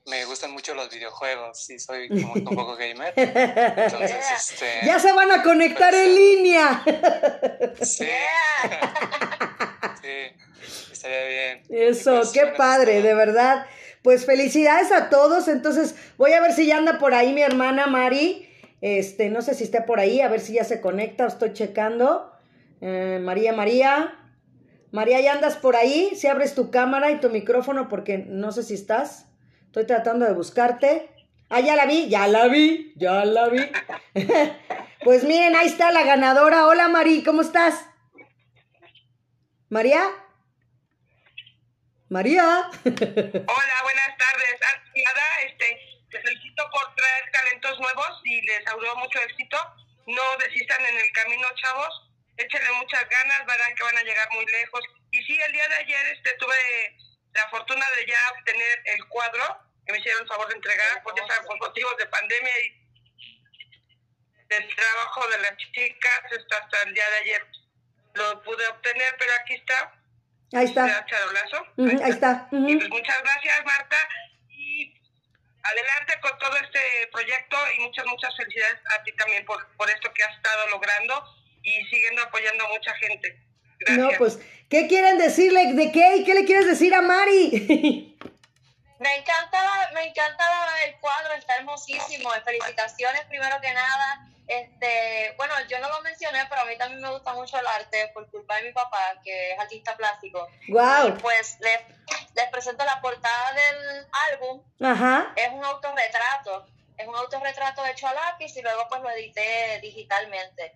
me 0.06 0.24
gustan 0.26 0.52
mucho 0.52 0.74
los 0.74 0.90
videojuegos. 0.90 1.58
Sí, 1.64 1.78
soy 1.78 2.08
como 2.08 2.34
un 2.34 2.44
poco 2.44 2.76
gamer. 2.78 3.12
Entonces, 3.16 4.24
este... 4.36 4.80
Ya 4.86 5.00
se 5.00 5.12
van 5.12 5.32
a 5.32 5.42
conectar 5.42 5.90
Pues, 5.92 6.04
en 6.06 6.14
línea. 6.14 6.84
Sí. 7.82 8.06
sí, 10.02 10.92
estaría 10.92 11.24
bien. 11.26 11.62
Eso, 11.70 12.14
Y 12.14 12.18
pues, 12.18 12.30
qué 12.32 12.40
bueno, 12.42 12.56
padre, 12.56 12.98
eso. 12.98 13.06
de 13.08 13.14
verdad. 13.14 13.66
Pues 14.02 14.26
felicidades 14.26 14.92
a 14.92 15.08
todos. 15.08 15.48
Entonces, 15.48 15.94
voy 16.16 16.32
a 16.32 16.40
ver 16.40 16.52
si 16.52 16.66
ya 16.66 16.76
anda 16.76 16.98
por 16.98 17.14
ahí 17.14 17.32
mi 17.32 17.42
hermana 17.42 17.86
Mari. 17.86 18.50
Este, 18.84 19.30
no 19.30 19.40
sé 19.40 19.54
si 19.54 19.64
está 19.64 19.86
por 19.86 19.98
ahí, 19.98 20.20
a 20.20 20.28
ver 20.28 20.40
si 20.40 20.52
ya 20.52 20.64
se 20.64 20.82
conecta, 20.82 21.26
estoy 21.26 21.54
checando. 21.54 22.30
Eh, 22.82 23.18
María, 23.18 23.54
María. 23.54 24.18
María, 24.92 25.22
¿ya 25.22 25.32
andas 25.32 25.56
por 25.56 25.74
ahí? 25.74 26.10
Si 26.14 26.26
abres 26.26 26.54
tu 26.54 26.70
cámara 26.70 27.10
y 27.10 27.18
tu 27.18 27.30
micrófono, 27.30 27.88
porque 27.88 28.18
no 28.18 28.52
sé 28.52 28.62
si 28.62 28.74
estás. 28.74 29.26
Estoy 29.68 29.86
tratando 29.86 30.26
de 30.26 30.34
buscarte. 30.34 31.08
Ah, 31.48 31.60
ya 31.60 31.76
la 31.76 31.86
vi, 31.86 32.10
ya 32.10 32.28
la 32.28 32.46
vi, 32.48 32.92
ya 32.96 33.24
la 33.24 33.48
vi. 33.48 33.62
pues 35.02 35.24
miren, 35.24 35.56
ahí 35.56 35.68
está 35.68 35.90
la 35.90 36.04
ganadora. 36.04 36.66
Hola, 36.66 36.88
Mari, 36.88 37.22
¿cómo 37.24 37.40
estás? 37.40 37.86
María. 39.70 40.02
María. 42.10 42.68
Hola, 42.84 43.76
buenas 43.82 44.12
tardes. 44.18 44.60
Que 44.92 45.02
nada, 45.02 45.22
este, 45.46 45.93
te 46.14 46.22
felicito 46.22 46.70
por 46.70 46.94
traer 46.94 47.30
talentos 47.32 47.80
nuevos 47.80 48.20
y 48.24 48.40
les 48.42 48.66
auguro 48.68 48.94
mucho 48.96 49.20
éxito. 49.22 49.58
No 50.06 50.22
desistan 50.38 50.80
en 50.86 50.96
el 50.96 51.12
camino, 51.12 51.48
chavos. 51.56 52.08
Échenle 52.36 52.70
muchas 52.72 53.08
ganas, 53.08 53.46
verán 53.46 53.74
que 53.74 53.82
van 53.82 53.98
a 53.98 54.02
llegar 54.02 54.28
muy 54.32 54.46
lejos. 54.46 54.80
Y 55.10 55.22
sí, 55.24 55.38
el 55.40 55.52
día 55.52 55.68
de 55.68 55.74
ayer 55.74 56.06
este, 56.14 56.36
tuve 56.38 56.54
la 57.32 57.48
fortuna 57.48 57.84
de 57.96 58.06
ya 58.06 58.18
obtener 58.38 58.82
el 58.84 59.04
cuadro 59.08 59.58
que 59.86 59.92
me 59.92 59.98
hicieron 59.98 60.22
el 60.22 60.28
favor 60.28 60.48
de 60.48 60.54
entregar, 60.54 61.02
porque 61.02 61.20
saben, 61.26 61.46
por 61.46 61.58
motivos 61.58 61.96
de 61.98 62.06
pandemia 62.06 62.60
y 62.60 62.84
del 64.48 64.74
trabajo 64.74 65.28
de 65.28 65.38
las 65.38 65.56
chicas, 65.56 66.20
hasta 66.30 66.82
el 66.82 66.94
día 66.94 67.10
de 67.10 67.16
ayer 67.16 67.46
lo 68.14 68.42
pude 68.42 68.66
obtener, 68.68 69.16
pero 69.18 69.32
aquí 69.40 69.54
está. 69.54 69.92
Ahí 70.54 70.66
está. 70.66 71.04
Charolazo. 71.06 71.66
Ahí 72.04 72.10
está. 72.10 72.48
Y 72.52 72.76
pues 72.76 72.88
muchas 72.88 73.22
gracias, 73.22 73.64
Marta. 73.64 73.96
Adelante 75.64 76.20
con 76.20 76.38
todo 76.38 76.56
este 76.56 76.80
proyecto 77.10 77.56
y 77.76 77.80
muchas, 77.80 78.06
muchas 78.06 78.36
felicidades 78.36 78.80
a 78.98 79.02
ti 79.02 79.12
también 79.16 79.44
por, 79.46 79.66
por 79.76 79.90
esto 79.90 80.12
que 80.12 80.22
has 80.22 80.36
estado 80.36 80.68
logrando 80.68 81.24
y 81.62 81.72
siguiendo 81.86 82.22
apoyando 82.22 82.66
a 82.66 82.68
mucha 82.68 82.94
gente. 82.96 83.40
Gracias. 83.80 83.98
No, 83.98 84.10
pues, 84.18 84.38
¿qué 84.68 84.86
quieren 84.86 85.18
decirle 85.18 85.72
de 85.72 85.90
qué? 85.90 86.16
¿Y 86.16 86.24
qué 86.24 86.34
le 86.34 86.44
quieres 86.44 86.66
decir 86.66 86.94
a 86.94 87.00
Mari? 87.00 88.10
Me 89.00 89.16
encanta, 89.16 89.90
me 89.92 90.04
encanta 90.04 90.44
el 90.86 90.98
cuadro, 90.98 91.34
está 91.34 91.56
hermosísimo. 91.56 92.30
Felicitaciones 92.42 93.22
primero 93.28 93.60
que 93.60 93.74
nada. 93.74 94.28
Este, 94.46 95.34
bueno, 95.36 95.54
yo 95.68 95.78
no 95.80 95.88
lo 95.88 96.02
mencioné, 96.02 96.40
pero 96.48 96.62
a 96.62 96.64
mí 96.66 96.76
también 96.76 97.00
me 97.00 97.10
gusta 97.10 97.32
mucho 97.32 97.58
el 97.58 97.66
arte 97.66 98.10
por 98.12 98.30
culpa 98.30 98.56
de 98.56 98.64
mi 98.64 98.72
papá, 98.72 99.20
que 99.22 99.52
es 99.52 99.58
artista 99.58 99.96
plástico. 99.96 100.46
Y 100.68 100.72
pues 101.20 101.58
les, 101.60 101.80
les 102.34 102.48
presento 102.50 102.84
la 102.84 103.00
portada 103.00 103.52
del 103.52 104.06
álbum. 104.32 104.62
Ajá. 104.82 105.32
Es 105.36 105.50
un 105.50 105.64
autorretrato. 105.64 106.66
Es 106.96 107.08
un 107.08 107.16
autorretrato 107.16 107.84
hecho 107.86 108.06
a 108.06 108.14
lápiz 108.14 108.56
y 108.56 108.62
luego 108.62 108.86
pues 108.88 109.00
lo 109.02 109.10
edité 109.10 109.80
digitalmente. 109.80 110.74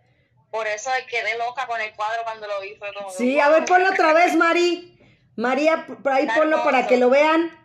Por 0.51 0.67
eso 0.67 0.91
quedé 1.09 1.37
loca 1.37 1.67
con 1.67 1.81
el 1.81 1.93
cuadro 1.95 2.23
cuando 2.25 2.47
lo 2.47 2.61
vi. 2.61 2.75
Fue 2.77 2.93
como 2.95 3.11
Sí, 3.11 3.35
wow. 3.35 3.43
a 3.43 3.49
ver, 3.51 3.65
ponlo 3.67 3.91
otra 3.91 4.13
vez, 4.15 4.35
Mari. 4.35 4.95
María, 5.37 5.87
por 5.87 6.13
ahí 6.13 6.27
ponlo 6.35 6.65
para 6.65 6.87
que 6.87 6.97
lo 6.97 7.11
vean. 7.11 7.58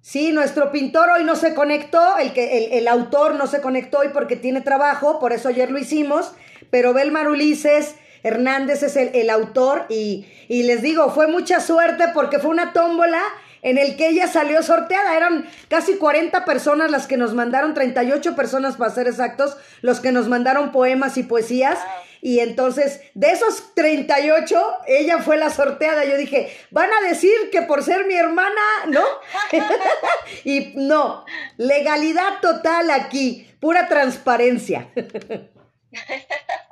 Sí, 0.00 0.32
nuestro 0.32 0.70
pintor 0.70 1.10
hoy 1.10 1.24
no 1.24 1.36
se 1.36 1.54
conectó, 1.54 2.18
el, 2.18 2.32
que, 2.32 2.58
el, 2.58 2.72
el 2.72 2.88
autor 2.88 3.34
no 3.34 3.46
se 3.46 3.60
conectó 3.60 3.98
hoy 3.98 4.08
porque 4.12 4.36
tiene 4.36 4.60
trabajo, 4.60 5.18
por 5.18 5.32
eso 5.32 5.48
ayer 5.48 5.70
lo 5.70 5.78
hicimos, 5.78 6.32
pero 6.70 6.94
Belmar 6.94 7.28
Ulises 7.28 7.96
Hernández 8.22 8.82
es 8.82 8.96
el, 8.96 9.10
el 9.14 9.30
autor 9.30 9.86
y, 9.88 10.26
y 10.48 10.62
les 10.62 10.82
digo, 10.82 11.10
fue 11.10 11.26
mucha 11.26 11.60
suerte 11.60 12.04
porque 12.14 12.38
fue 12.38 12.50
una 12.50 12.72
tómbola 12.72 13.20
en 13.62 13.78
el 13.78 13.96
que 13.96 14.08
ella 14.08 14.26
salió 14.28 14.62
sorteada. 14.62 15.16
Eran 15.16 15.48
casi 15.68 15.96
40 15.96 16.44
personas 16.44 16.90
las 16.90 17.06
que 17.06 17.16
nos 17.16 17.34
mandaron, 17.34 17.74
38 17.74 18.34
personas 18.34 18.76
para 18.76 18.90
ser 18.90 19.06
exactos, 19.06 19.56
los 19.82 20.00
que 20.00 20.12
nos 20.12 20.28
mandaron 20.28 20.72
poemas 20.72 21.16
y 21.16 21.22
poesías. 21.22 21.78
Y 22.20 22.40
entonces, 22.40 23.00
de 23.14 23.30
esos 23.30 23.74
38, 23.74 24.60
ella 24.86 25.18
fue 25.18 25.36
la 25.36 25.50
sorteada. 25.50 26.04
Yo 26.04 26.16
dije, 26.16 26.56
van 26.70 26.90
a 26.92 27.08
decir 27.08 27.32
que 27.52 27.62
por 27.62 27.82
ser 27.82 28.06
mi 28.06 28.14
hermana, 28.14 28.60
¿no? 28.88 29.04
y 30.44 30.72
no, 30.74 31.24
legalidad 31.56 32.40
total 32.40 32.90
aquí, 32.90 33.48
pura 33.60 33.88
transparencia. 33.88 34.88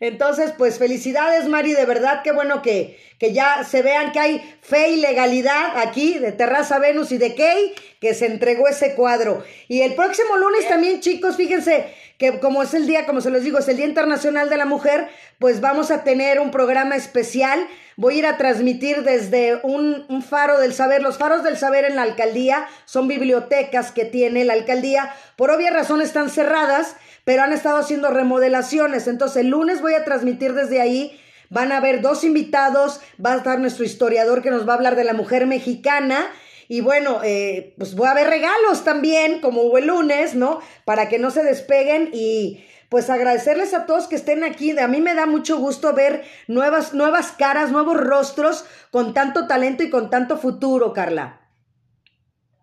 Entonces, 0.00 0.52
pues 0.56 0.78
felicidades, 0.78 1.46
Mari, 1.48 1.72
de 1.72 1.84
verdad, 1.84 2.22
qué 2.22 2.32
bueno 2.32 2.62
que, 2.62 2.98
que 3.18 3.32
ya 3.32 3.64
se 3.64 3.82
vean 3.82 4.12
que 4.12 4.20
hay 4.20 4.58
fe 4.60 4.90
y 4.90 4.96
legalidad 4.96 5.76
aquí 5.76 6.18
de 6.18 6.32
Terraza 6.32 6.78
Venus 6.78 7.12
y 7.12 7.18
de 7.18 7.34
Kay, 7.34 7.74
que 8.00 8.14
se 8.14 8.26
entregó 8.26 8.68
ese 8.68 8.94
cuadro. 8.94 9.42
Y 9.66 9.80
el 9.82 9.94
próximo 9.94 10.36
lunes 10.36 10.68
también, 10.68 11.00
chicos, 11.00 11.36
fíjense 11.36 11.86
que 12.18 12.40
como 12.40 12.62
es 12.64 12.74
el 12.74 12.86
día, 12.86 13.06
como 13.06 13.20
se 13.20 13.30
los 13.30 13.44
digo, 13.44 13.58
es 13.58 13.68
el 13.68 13.76
Día 13.76 13.86
Internacional 13.86 14.50
de 14.50 14.56
la 14.56 14.66
Mujer, 14.66 15.08
pues 15.38 15.60
vamos 15.60 15.92
a 15.92 16.02
tener 16.02 16.40
un 16.40 16.50
programa 16.50 16.96
especial. 16.96 17.64
Voy 17.96 18.16
a 18.16 18.18
ir 18.18 18.26
a 18.26 18.36
transmitir 18.36 19.04
desde 19.04 19.60
un, 19.62 20.04
faro 20.28 20.58
del 20.58 20.74
saber. 20.74 21.00
Los 21.00 21.16
faros 21.16 21.44
del 21.44 21.56
saber 21.56 21.84
en 21.84 21.94
la 21.94 22.02
alcaldía 22.02 22.66
son 22.86 23.06
bibliotecas 23.06 23.92
que 23.92 24.04
tiene 24.04 24.44
la 24.44 24.54
alcaldía. 24.54 25.14
Por 25.36 25.52
obvias 25.52 25.72
razones 25.72 26.08
están 26.08 26.28
cerradas, 26.28 26.96
pero 27.24 27.44
han 27.44 27.52
estado 27.52 27.78
haciendo 27.78 28.10
remodelaciones. 28.10 29.06
Entonces 29.06 29.38
el 29.38 29.50
lunes 29.50 29.80
voy 29.80 29.94
a 29.94 30.04
transmitir 30.04 30.54
desde 30.54 30.80
ahí. 30.80 31.20
Van 31.50 31.70
a 31.70 31.76
haber 31.76 32.00
dos 32.02 32.24
invitados. 32.24 33.00
Va 33.24 33.34
a 33.34 33.36
estar 33.36 33.60
nuestro 33.60 33.84
historiador 33.84 34.42
que 34.42 34.50
nos 34.50 34.68
va 34.68 34.72
a 34.72 34.76
hablar 34.76 34.96
de 34.96 35.04
la 35.04 35.12
mujer 35.12 35.46
mexicana. 35.46 36.26
Y 36.68 36.82
bueno, 36.82 37.22
eh, 37.24 37.74
pues 37.78 37.94
voy 37.94 38.08
a 38.08 38.14
ver 38.14 38.28
regalos 38.28 38.84
también, 38.84 39.40
como 39.40 39.62
hubo 39.62 39.78
el 39.78 39.86
lunes, 39.86 40.34
¿no? 40.34 40.60
Para 40.84 41.08
que 41.08 41.18
no 41.18 41.30
se 41.30 41.42
despeguen 41.42 42.10
y 42.12 42.64
pues 42.90 43.08
agradecerles 43.10 43.72
a 43.72 43.86
todos 43.86 44.06
que 44.06 44.16
estén 44.16 44.44
aquí. 44.44 44.78
A 44.78 44.86
mí 44.86 45.00
me 45.00 45.14
da 45.14 45.24
mucho 45.24 45.58
gusto 45.58 45.94
ver 45.94 46.24
nuevas, 46.46 46.92
nuevas 46.92 47.32
caras, 47.32 47.70
nuevos 47.70 47.96
rostros 47.96 48.66
con 48.90 49.14
tanto 49.14 49.46
talento 49.46 49.82
y 49.82 49.90
con 49.90 50.10
tanto 50.10 50.36
futuro, 50.36 50.92
Carla. 50.92 51.40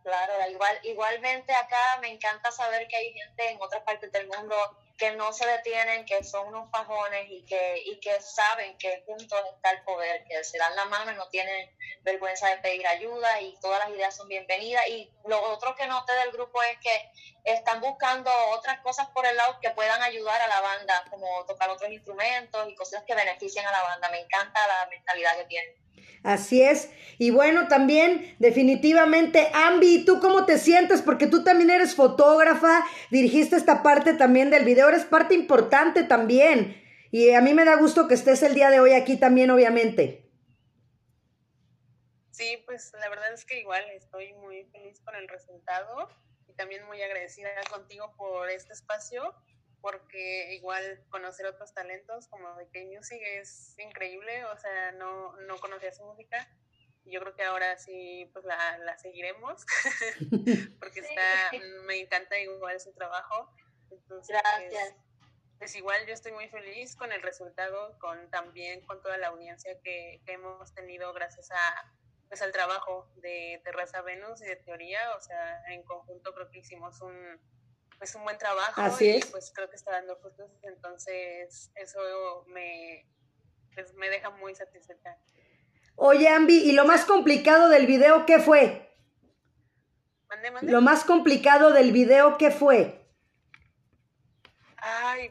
Claro, 0.04 0.34
igual, 0.52 0.78
igualmente 0.84 1.52
acá 1.54 2.00
me 2.00 2.12
encanta 2.12 2.52
saber 2.52 2.88
que 2.88 2.96
hay 2.96 3.12
gente 3.12 3.50
en 3.50 3.58
otras 3.60 3.82
partes 3.82 4.12
del 4.12 4.28
mundo 4.28 4.56
que 4.98 5.12
no 5.12 5.34
se 5.34 5.46
detienen, 5.46 6.06
que 6.06 6.24
son 6.24 6.48
unos 6.48 6.70
fajones 6.72 7.30
y 7.30 7.46
que, 7.46 7.82
y 7.86 8.00
que 8.00 8.22
saben 8.22 8.78
que 8.78 9.04
juntos 9.06 9.40
está 9.54 9.72
el 9.72 9.84
poder, 9.84 10.24
que 10.26 10.44
se 10.44 10.58
dan 10.58 10.76
la 10.76 10.86
mano 10.86 11.12
y 11.12 11.16
no 11.16 11.28
tienen 11.28 11.70
vergüenza 12.02 12.48
de 12.50 12.58
pedir 12.58 12.88
ayuda 12.88 13.42
y 13.42 13.58
todas 13.60 13.80
las 13.80 13.90
ideas 13.90 14.16
son 14.16 14.28
bienvenidas. 14.30 14.88
Y 14.88 15.12
lo 15.26 15.42
otro 15.52 15.76
que 15.76 15.88
noté 15.88 16.14
del 16.14 16.32
grupo 16.32 16.62
es 16.64 16.78
que 16.80 17.12
están 17.44 17.82
buscando 17.82 18.32
otras 18.52 18.80
cosas 18.80 19.08
por 19.10 19.26
el 19.26 19.36
lado 19.36 19.60
que 19.60 19.72
puedan 19.72 20.02
ayudar 20.02 20.42
a 20.42 20.48
la 20.48 20.62
banda, 20.62 21.06
como 21.10 21.46
tocar 21.46 21.70
otros 21.70 21.92
instrumentos 21.92 22.70
y 22.70 22.76
cosas 22.76 23.04
que 23.04 23.16
beneficien 23.16 23.66
a 23.66 23.72
la 23.72 23.84
banda. 23.84 24.10
Me 24.10 24.22
encanta 24.22 24.66
la 24.68 24.88
mentalidad 24.88 25.38
que 25.38 25.46
tienen. 25.46 25.85
Así 26.24 26.62
es. 26.62 26.90
Y 27.18 27.30
bueno, 27.30 27.68
también 27.68 28.36
definitivamente, 28.40 29.48
Ambi, 29.54 30.06
¿tú 30.06 30.20
cómo 30.20 30.46
te 30.46 30.58
sientes? 30.58 31.02
Porque 31.02 31.28
tú 31.28 31.44
también 31.44 31.70
eres 31.70 31.96
fotógrafa, 31.96 32.84
dirigiste 33.12 33.56
esta 33.56 33.84
parte 33.84 34.14
también 34.14 34.50
del 34.50 34.66
video, 34.66 34.90
eres 34.90 35.06
parte 35.06 35.36
importante 35.36 36.04
también. 36.04 36.82
Y 37.12 37.32
a 37.32 37.42
mí 37.42 37.54
me 37.54 37.64
da 37.64 37.76
gusto 37.76 38.08
que 38.08 38.16
estés 38.16 38.44
el 38.44 38.56
día 38.56 38.70
de 38.70 38.80
hoy 38.80 38.94
aquí 38.94 39.18
también, 39.18 39.52
obviamente. 39.52 40.30
Sí, 42.32 42.62
pues 42.66 42.92
la 43.00 43.08
verdad 43.08 43.32
es 43.34 43.46
que 43.46 43.60
igual 43.60 43.84
estoy 43.92 44.34
muy 44.34 44.66
feliz 44.66 45.00
con 45.00 45.16
el 45.16 45.28
resultado 45.30 46.10
y 46.50 46.54
también 46.54 46.86
muy 46.86 47.02
agradecida 47.02 47.50
contigo 47.72 48.14
por 48.18 48.50
este 48.50 48.74
espacio 48.74 49.34
porque 49.86 50.56
igual 50.56 51.06
conocer 51.10 51.46
otros 51.46 51.72
talentos 51.72 52.28
como 52.30 52.56
de 52.56 52.68
K-Music 52.70 53.22
es 53.22 53.78
increíble, 53.78 54.44
o 54.46 54.58
sea, 54.58 54.94
no, 54.94 55.38
no 55.42 55.58
conocía 55.60 55.94
su 55.94 56.04
música 56.04 56.50
y 57.04 57.12
yo 57.12 57.20
creo 57.20 57.36
que 57.36 57.44
ahora 57.44 57.78
sí 57.78 58.28
pues 58.34 58.46
la, 58.46 58.80
la 58.80 58.98
seguiremos 58.98 59.64
porque 60.80 61.02
está, 61.02 61.52
me 61.84 62.00
encanta 62.00 62.40
igual 62.40 62.80
su 62.80 62.94
trabajo. 62.94 63.54
Entonces, 63.92 64.36
Gracias. 64.36 64.96
Pues 65.60 65.76
igual 65.76 66.04
yo 66.08 66.14
estoy 66.16 66.32
muy 66.32 66.50
feliz 66.50 66.96
con 66.96 67.12
el 67.12 67.22
resultado, 67.22 67.96
con 68.00 68.32
también 68.32 68.84
con 68.88 69.04
toda 69.04 69.20
la 69.20 69.28
audiencia 69.28 69.80
que, 69.84 70.20
que 70.26 70.34
hemos 70.34 70.74
tenido 70.74 71.14
gracias 71.14 71.52
a 71.52 71.94
pues 72.28 72.42
al 72.42 72.52
trabajo 72.52 73.08
de 73.18 73.62
Terraza 73.64 74.02
Venus 74.02 74.42
y 74.42 74.46
de 74.46 74.56
Teoría, 74.56 75.16
o 75.16 75.22
sea, 75.22 75.62
en 75.68 75.84
conjunto 75.84 76.34
creo 76.34 76.50
que 76.50 76.58
hicimos 76.58 77.00
un, 77.02 77.40
pues 77.98 78.16
un 78.16 78.24
buen 78.24 78.38
trabajo 78.38 78.82
Así 78.82 79.06
y 79.06 79.10
es. 79.18 79.26
pues 79.28 79.52
creo 79.54 79.70
que 79.70 79.76
está 79.76 79.92
dando 79.92 80.16
frutos, 80.18 80.52
entonces 80.64 81.72
eso 81.76 82.46
me, 82.48 83.08
pues, 83.74 83.94
me 83.96 84.10
deja 84.10 84.30
muy 84.32 84.56
satisfecha. 84.56 85.18
Oye, 85.96 86.28
Ambi, 86.28 86.58
¿y 86.58 86.74
lo 86.74 86.86
más 86.86 87.06
complicado 87.06 87.70
del 87.70 87.88
video 87.88 88.26
qué 88.26 88.40
fue? 88.40 88.94
Mande, 90.28 90.52
mande. 90.52 90.72
Lo 90.72 90.82
más 90.82 91.06
complicado 91.06 91.72
del 91.72 91.92
video 91.92 92.38
qué 92.38 92.52
fue? 92.52 93.08
Ay, 94.78 95.30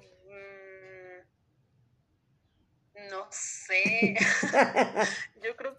mm, 2.94 3.10
no 3.10 3.26
sé. 3.30 4.14
Yo 5.42 5.54
creo 5.56 5.73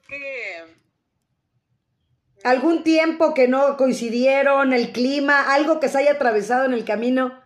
¿Algún 2.46 2.84
tiempo 2.84 3.34
que 3.34 3.48
no 3.48 3.76
coincidieron, 3.76 4.72
el 4.72 4.92
clima, 4.92 5.52
algo 5.52 5.80
que 5.80 5.90
se 5.90 5.98
haya 5.98 6.12
atravesado 6.12 6.66
en 6.66 6.74
el 6.74 6.86
camino? 6.86 7.44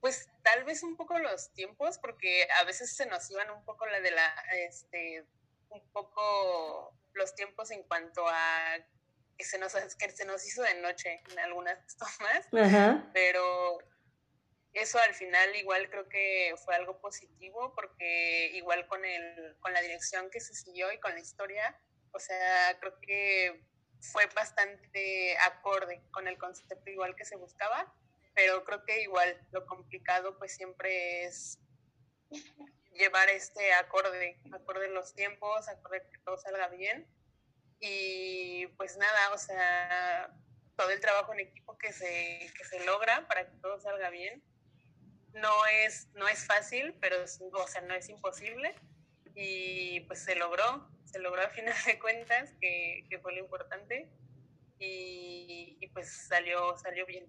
Pues 0.00 0.30
tal 0.42 0.64
vez 0.64 0.82
un 0.82 0.96
poco 0.96 1.18
los 1.18 1.52
tiempos, 1.52 1.98
porque 1.98 2.48
a 2.58 2.64
veces 2.64 2.96
se 2.96 3.04
nos 3.04 3.30
iban 3.30 3.50
un 3.50 3.62
poco 3.66 3.84
la 3.84 4.00
de 4.00 4.12
la, 4.12 4.34
este, 4.66 5.26
un 5.68 5.82
poco 5.92 6.96
los 7.12 7.34
tiempos 7.34 7.70
en 7.70 7.82
cuanto 7.82 8.26
a 8.26 8.78
que 9.36 9.44
se 9.44 9.58
nos, 9.58 9.74
que 9.74 10.10
se 10.10 10.24
nos 10.24 10.46
hizo 10.46 10.62
de 10.62 10.80
noche 10.80 11.20
en 11.30 11.38
algunas 11.38 11.76
tomas, 11.98 12.48
Ajá. 12.54 13.10
pero 13.12 13.76
eso 14.72 14.98
al 15.00 15.12
final 15.12 15.54
igual 15.54 15.90
creo 15.90 16.08
que 16.08 16.54
fue 16.64 16.74
algo 16.74 16.98
positivo, 16.98 17.74
porque 17.74 18.52
igual 18.54 18.86
con 18.86 19.04
el, 19.04 19.54
con 19.60 19.74
la 19.74 19.82
dirección 19.82 20.30
que 20.30 20.40
se 20.40 20.54
siguió 20.54 20.90
y 20.94 20.98
con 20.98 21.12
la 21.12 21.20
historia, 21.20 21.78
o 22.16 22.20
sea, 22.20 22.78
creo 22.80 22.98
que 23.00 23.62
fue 24.00 24.26
bastante 24.34 25.36
acorde 25.38 26.02
con 26.10 26.26
el 26.28 26.38
concepto 26.38 26.90
igual 26.90 27.14
que 27.16 27.24
se 27.24 27.36
buscaba, 27.36 27.92
pero 28.34 28.64
creo 28.64 28.84
que 28.84 29.02
igual 29.02 29.40
lo 29.52 29.66
complicado 29.66 30.36
pues 30.38 30.54
siempre 30.56 31.24
es 31.24 31.58
llevar 32.92 33.28
este 33.28 33.72
acorde, 33.74 34.40
acorde 34.52 34.88
los 34.88 35.14
tiempos, 35.14 35.68
acorde 35.68 36.02
que 36.10 36.18
todo 36.18 36.36
salga 36.38 36.68
bien. 36.68 37.06
Y 37.80 38.66
pues 38.78 38.96
nada, 38.96 39.32
o 39.34 39.38
sea, 39.38 40.30
todo 40.76 40.90
el 40.90 41.00
trabajo 41.00 41.32
en 41.34 41.40
equipo 41.40 41.76
que 41.78 41.92
se, 41.92 42.50
que 42.56 42.64
se 42.64 42.84
logra 42.84 43.26
para 43.28 43.46
que 43.50 43.56
todo 43.58 43.78
salga 43.80 44.08
bien 44.10 44.42
no 45.36 45.66
es, 45.66 46.08
no 46.14 46.26
es 46.28 46.46
fácil, 46.46 46.94
pero 47.00 47.16
es- 47.22 47.40
o 47.40 47.68
sea, 47.68 47.82
no 47.82 47.94
es 47.94 48.08
imposible. 48.08 48.74
Y 49.34 50.00
pues 50.00 50.20
se 50.24 50.34
logró, 50.34 50.88
se 51.06 51.18
logró 51.20 51.40
a 51.42 51.48
final 51.48 51.74
de 51.86 51.98
cuentas, 51.98 52.52
que, 52.60 53.04
que 53.08 53.18
fue 53.18 53.32
lo 53.32 53.40
importante 53.40 54.08
y, 54.78 55.78
y, 55.80 55.86
pues 55.88 56.10
salió, 56.28 56.76
salió 56.76 57.06
bien. 57.06 57.24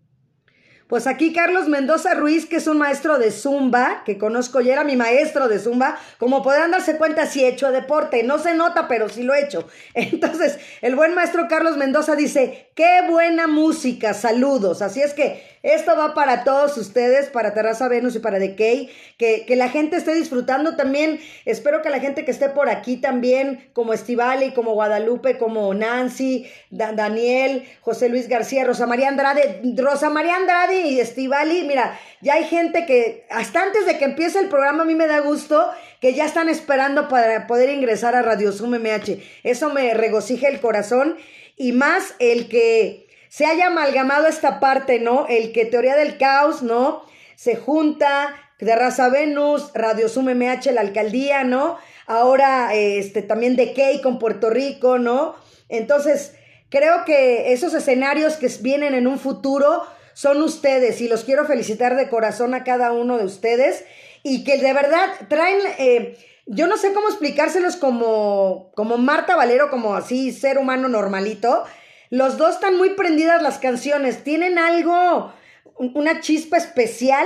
Pues 0.87 1.05
aquí 1.05 1.33
Carlos 1.33 1.67
Mendoza 1.67 2.13
Ruiz, 2.13 2.45
que 2.45 2.55
es 2.57 2.67
un 2.67 2.77
maestro 2.77 3.19
de 3.19 3.31
Zumba, 3.31 4.03
que 4.05 4.17
conozco 4.17 4.61
y 4.61 4.69
era 4.69 4.85
mi 4.85 4.95
maestro 4.95 5.49
de 5.49 5.59
Zumba, 5.59 5.99
como 6.17 6.41
podrán 6.41 6.71
darse 6.71 6.97
cuenta, 6.97 7.25
sí 7.25 7.43
he 7.43 7.49
hecho 7.49 7.71
deporte, 7.71 8.23
no 8.23 8.39
se 8.39 8.53
nota, 8.53 8.87
pero 8.87 9.09
sí 9.09 9.23
lo 9.23 9.33
he 9.33 9.43
hecho. 9.43 9.67
Entonces, 9.93 10.59
el 10.81 10.95
buen 10.95 11.13
maestro 11.13 11.47
Carlos 11.49 11.75
Mendoza 11.75 12.15
dice, 12.15 12.66
qué 12.77 13.01
buena 13.09 13.47
música, 13.47 14.13
saludos. 14.13 14.83
Así 14.83 15.01
es 15.01 15.15
que 15.15 15.43
esto 15.63 15.97
va 15.97 16.13
para 16.13 16.43
todos 16.43 16.77
ustedes, 16.77 17.27
para 17.27 17.55
Terraza 17.55 17.87
Venus 17.87 18.15
y 18.15 18.19
para 18.19 18.39
Key, 18.39 18.89
que, 19.17 19.45
que 19.47 19.55
la 19.55 19.69
gente 19.69 19.97
esté 19.97 20.13
disfrutando 20.13 20.75
también. 20.75 21.19
Espero 21.45 21.81
que 21.81 21.89
la 21.89 21.99
gente 21.99 22.23
que 22.23 22.29
esté 22.29 22.49
por 22.49 22.69
aquí 22.69 22.97
también, 22.97 23.67
como 23.73 23.93
Estivali, 23.93 24.51
como 24.53 24.75
Guadalupe, 24.75 25.39
como 25.39 25.73
Nancy, 25.73 26.47
Da- 26.69 26.93
Daniel, 26.93 27.67
José 27.81 28.09
Luis 28.09 28.29
García, 28.29 28.63
Rosa 28.63 28.85
María 28.85 29.07
Andrade, 29.07 29.59
Rosa 29.75 30.11
María 30.11 30.35
Andrade 30.35 30.81
y 30.81 30.99
Estivali, 30.99 31.63
mira, 31.63 31.99
ya 32.21 32.35
hay 32.35 32.43
gente 32.43 32.85
que 32.85 33.25
hasta 33.31 33.63
antes 33.63 33.87
de 33.87 33.97
que 33.97 34.05
empiece 34.05 34.37
el 34.37 34.49
programa 34.49 34.83
a 34.83 34.85
mí 34.85 34.93
me 34.93 35.07
da 35.07 35.19
gusto 35.21 35.67
que 35.99 36.13
ya 36.13 36.25
están 36.25 36.47
esperando 36.47 37.07
para 37.09 37.47
poder 37.47 37.69
ingresar 37.71 38.15
a 38.15 38.21
Radio 38.21 38.51
Zoom 38.51 38.75
MH. 38.75 39.17
Eso 39.43 39.71
me 39.71 39.95
regocija 39.95 40.47
el 40.47 40.61
corazón 40.61 41.17
y 41.57 41.73
más 41.73 42.13
el 42.19 42.47
que 42.47 43.07
se 43.29 43.45
haya 43.45 43.67
amalgamado 43.67 44.27
esta 44.27 44.59
parte, 44.59 44.99
¿no? 44.99 45.27
El 45.27 45.51
que 45.51 45.65
Teoría 45.65 45.95
del 45.95 46.17
Caos, 46.17 46.61
¿no? 46.61 47.03
Se 47.35 47.55
junta, 47.55 48.35
de 48.59 48.75
Raza 48.75 49.09
Venus, 49.09 49.71
Radio 49.73 50.09
Zoom 50.09 50.29
MH, 50.29 50.71
la 50.71 50.81
alcaldía, 50.81 51.43
¿no? 51.43 51.77
Ahora, 52.07 52.73
este, 52.73 53.21
también 53.21 53.55
de 53.55 53.73
Key 53.73 54.01
con 54.01 54.17
Puerto 54.17 54.49
Rico, 54.49 54.97
¿no? 54.97 55.35
Entonces, 55.69 56.33
creo 56.69 57.05
que 57.05 57.53
esos 57.53 57.73
escenarios 57.73 58.35
que 58.35 58.47
vienen 58.61 58.93
en 58.93 59.07
un 59.07 59.19
futuro 59.19 59.83
son 60.13 60.41
ustedes 60.41 61.01
y 61.01 61.07
los 61.07 61.23
quiero 61.23 61.45
felicitar 61.45 61.95
de 61.95 62.09
corazón 62.09 62.55
a 62.55 62.63
cada 62.63 62.91
uno 62.91 63.17
de 63.17 63.25
ustedes 63.25 63.85
y 64.23 64.43
que 64.43 64.57
de 64.57 64.73
verdad 64.73 65.07
traen, 65.29 65.59
eh, 65.77 66.17
yo 66.47 66.67
no 66.67 66.77
sé 66.77 66.93
cómo 66.93 67.07
explicárselos 67.09 67.75
como, 67.75 68.71
como 68.75 68.97
Marta 68.97 69.35
Valero, 69.35 69.69
como 69.69 69.95
así 69.95 70.31
ser 70.31 70.57
humano 70.57 70.87
normalito. 70.87 71.63
Los 72.09 72.37
dos 72.37 72.55
están 72.55 72.77
muy 72.77 72.91
prendidas 72.91 73.41
las 73.41 73.57
canciones, 73.59 74.23
tienen 74.23 74.57
algo, 74.57 75.33
un- 75.77 75.91
una 75.95 76.21
chispa 76.21 76.57
especial 76.57 77.25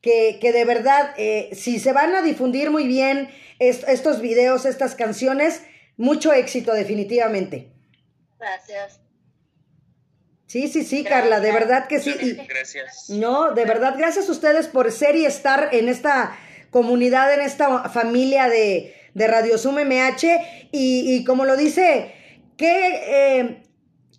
que, 0.00 0.38
que 0.40 0.52
de 0.52 0.64
verdad, 0.64 1.12
eh, 1.18 1.50
si 1.52 1.78
se 1.80 1.92
van 1.92 2.14
a 2.14 2.22
difundir 2.22 2.70
muy 2.70 2.86
bien 2.86 3.28
est- 3.58 3.86
estos 3.88 4.20
videos, 4.20 4.64
estas 4.66 4.94
canciones, 4.94 5.62
mucho 5.96 6.32
éxito 6.32 6.72
definitivamente. 6.72 7.72
Gracias. 8.38 9.00
Sí, 10.46 10.66
sí, 10.68 10.82
sí, 10.84 11.04
Carla, 11.04 11.38
de 11.40 11.52
verdad 11.52 11.86
que 11.86 12.00
sí. 12.00 12.10
Y- 12.20 12.32
Gracias. 12.46 13.10
no, 13.10 13.52
de 13.52 13.64
verdad, 13.64 13.94
gracias 13.96 14.28
a 14.28 14.32
ustedes 14.32 14.66
por 14.66 14.90
ser 14.90 15.14
y 15.16 15.24
estar 15.26 15.68
en 15.72 15.88
esta 15.88 16.36
comunidad, 16.70 17.32
en 17.34 17.40
esta 17.40 17.88
familia 17.88 18.48
de, 18.48 18.94
de 19.14 19.26
Radio 19.26 19.58
Zoom 19.58 19.76
MH. 19.76 20.68
Y, 20.72 21.14
y 21.14 21.24
como 21.24 21.44
lo 21.44 21.56
dice, 21.56 22.14
¿qué, 22.56 23.02
eh, 23.06 23.62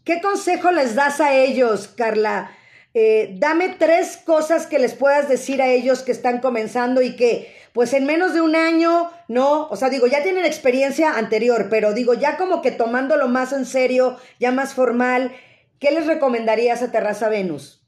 ¿qué 0.03 0.21
consejo 0.21 0.71
les 0.71 0.95
das 0.95 1.21
a 1.21 1.33
ellos, 1.33 1.87
Carla? 1.87 2.51
Eh, 2.93 3.35
dame 3.37 3.69
tres 3.69 4.17
cosas 4.17 4.67
que 4.67 4.77
les 4.77 4.93
puedas 4.93 5.29
decir 5.29 5.61
a 5.61 5.67
ellos 5.67 6.01
que 6.01 6.11
están 6.11 6.41
comenzando 6.41 7.01
y 7.01 7.15
que, 7.15 7.55
pues 7.71 7.93
en 7.93 8.05
menos 8.05 8.33
de 8.33 8.41
un 8.41 8.55
año, 8.55 9.09
no, 9.29 9.67
o 9.69 9.75
sea, 9.77 9.89
digo, 9.89 10.07
ya 10.07 10.23
tienen 10.23 10.45
experiencia 10.45 11.13
anterior, 11.13 11.67
pero 11.69 11.93
digo, 11.93 12.13
ya 12.13 12.35
como 12.35 12.61
que 12.61 12.71
tomándolo 12.71 13.29
más 13.29 13.53
en 13.53 13.65
serio, 13.65 14.19
ya 14.39 14.51
más 14.51 14.73
formal, 14.73 15.33
¿qué 15.79 15.91
les 15.91 16.05
recomendarías 16.05 16.83
a 16.83 16.91
Terraza 16.91 17.29
Venus? 17.29 17.81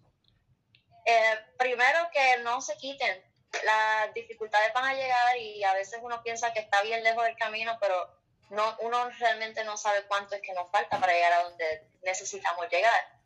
Eh, 1.06 1.38
primero 1.58 2.00
que 2.14 2.42
no 2.44 2.62
se 2.62 2.78
quiten. 2.78 3.33
Las 3.64 4.14
dificultades 4.14 4.74
van 4.74 4.86
a 4.86 4.94
llegar 4.94 5.38
y 5.38 5.64
a 5.64 5.74
veces 5.74 6.00
uno 6.02 6.22
piensa 6.24 6.54
que 6.54 6.60
está 6.60 6.82
bien 6.82 7.04
lejos 7.04 7.24
del 7.24 7.38
camino, 7.38 7.78
pero 7.80 8.10
no, 8.50 8.76
uno 8.80 9.10
realmente 9.20 9.64
no 9.64 9.78
sabe 9.78 10.04
cuánto 10.08 10.36
es 10.36 10.42
que 10.42 10.54
nos 10.54 10.70
falta 10.70 11.00
para 11.00 11.14
llegar 11.14 11.34
a 11.34 11.44
donde 11.44 11.88
necesitamos 12.04 12.68
llegar. 12.70 13.20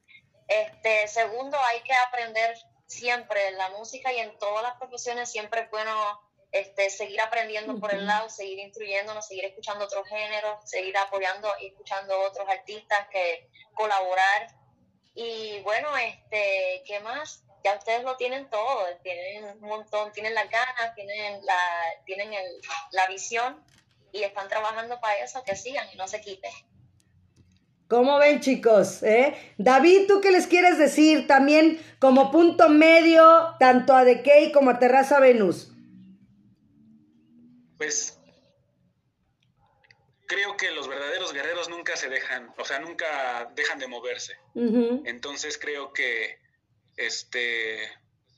Este, 0.48 1.08
segundo, 1.08 1.58
hay 1.60 1.82
que 1.82 1.94
aprender 1.94 2.58
siempre 2.86 3.50
en 3.50 3.58
la 3.58 3.70
música 3.70 4.12
y 4.14 4.20
en 4.20 4.38
todas 4.40 4.64
las 4.64 4.78
profesiones, 4.78 5.30
siempre 5.30 5.62
es 5.62 5.70
bueno 5.70 6.22
este, 6.52 6.90
seguir 6.90 7.20
aprendiendo 7.22 7.78
por 7.80 7.94
el 7.94 8.06
lado, 8.06 8.30
seguir 8.30 8.60
instruyéndonos, 8.60 9.28
seguir 9.28 9.46
escuchando 9.46 9.86
otros 9.86 10.08
géneros, 10.08 10.70
seguir 10.70 10.98
apoyando 10.98 11.50
y 11.60 11.68
escuchando 11.68 12.20
otros 12.22 12.48
artistas 12.48 13.08
que 13.10 13.50
colaborar. 13.74 14.56
Y 15.14 15.60
bueno, 15.62 15.96
este, 15.98 16.84
¿qué 16.86 17.00
más? 17.02 17.44
Ya 17.64 17.76
ustedes 17.76 18.04
lo 18.04 18.16
tienen 18.18 18.50
todo, 18.50 18.86
tienen 19.04 19.44
un 19.44 19.60
montón, 19.62 20.12
tienen 20.12 20.34
las 20.34 20.50
ganas, 20.50 20.96
tienen 20.96 21.46
la, 21.46 21.58
tienen 22.06 22.34
el, 22.34 22.46
la 22.92 23.08
visión 23.08 23.64
y 24.12 24.24
están 24.24 24.48
trabajando 24.48 25.00
para 25.00 25.18
eso, 25.24 25.44
que 25.44 25.56
sigan 25.56 25.88
y 25.94 25.98
no 25.98 26.08
se 26.08 26.22
quiten. 26.22 26.52
¿Cómo 27.88 28.18
ven 28.20 28.42
chicos? 28.42 29.02
¿Eh? 29.04 29.54
David, 29.58 30.08
¿tú 30.08 30.20
qué 30.20 30.32
les 30.32 30.46
quieres 30.48 30.78
decir 30.78 31.26
también 31.26 31.82
como 32.00 32.32
punto 32.32 32.68
medio 32.68 33.56
tanto 33.60 33.96
a 33.96 34.04
The 34.04 34.24
Key 34.24 34.52
como 34.52 34.72
a 34.72 34.80
Terraza 34.80 35.20
Venus? 35.20 35.72
Pues 37.78 38.20
creo 40.28 40.58
que 40.58 40.72
los 40.72 40.88
verdaderos 40.90 41.32
guerreros 41.32 41.70
nunca 41.70 41.96
se 41.96 42.10
dejan, 42.10 42.54
o 42.58 42.66
sea, 42.66 42.80
nunca 42.80 43.50
dejan 43.56 43.80
de 43.80 43.88
moverse. 43.88 44.38
Entonces 44.54 45.58
creo 45.58 45.94
que 45.94 46.40
este, 46.98 47.90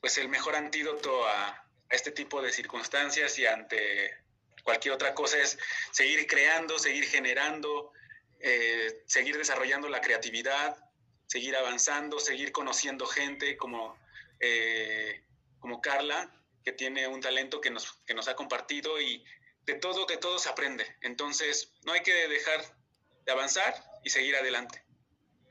pues 0.01 0.17
el 0.17 0.29
mejor 0.29 0.55
antídoto 0.55 1.27
a, 1.27 1.65
este 1.89 2.11
tipo 2.11 2.39
de 2.39 2.51
circunstancias 2.51 3.39
y 3.39 3.47
ante 3.47 4.15
cualquier 4.63 4.93
otra 4.93 5.15
cosa 5.15 5.39
es 5.39 5.57
seguir 5.91 6.27
creando, 6.27 6.77
seguir 6.77 7.05
generando, 7.05 7.91
eh, 8.39 9.01
seguir 9.07 9.35
desarrollando 9.35 9.89
la 9.89 9.99
creatividad, 9.99 10.77
seguir 11.25 11.55
avanzando, 11.55 12.19
seguir 12.19 12.51
conociendo 12.51 13.07
gente 13.07 13.57
como, 13.57 13.97
eh, 14.39 15.23
como 15.57 15.81
Carla, 15.81 16.31
que 16.63 16.73
tiene 16.73 17.07
un 17.07 17.21
talento 17.21 17.59
que 17.59 17.71
nos, 17.71 17.93
que 18.05 18.13
nos 18.13 18.27
ha 18.27 18.35
compartido 18.35 19.01
y 19.01 19.25
de 19.63 19.73
todo, 19.73 20.05
de 20.05 20.17
todo 20.17 20.37
se 20.37 20.49
aprende. 20.49 20.85
Entonces, 21.01 21.73
no 21.85 21.93
hay 21.93 22.01
que 22.01 22.27
dejar 22.27 22.61
de 23.25 23.31
avanzar 23.31 23.73
y 24.03 24.11
seguir 24.11 24.35
adelante. 24.35 24.83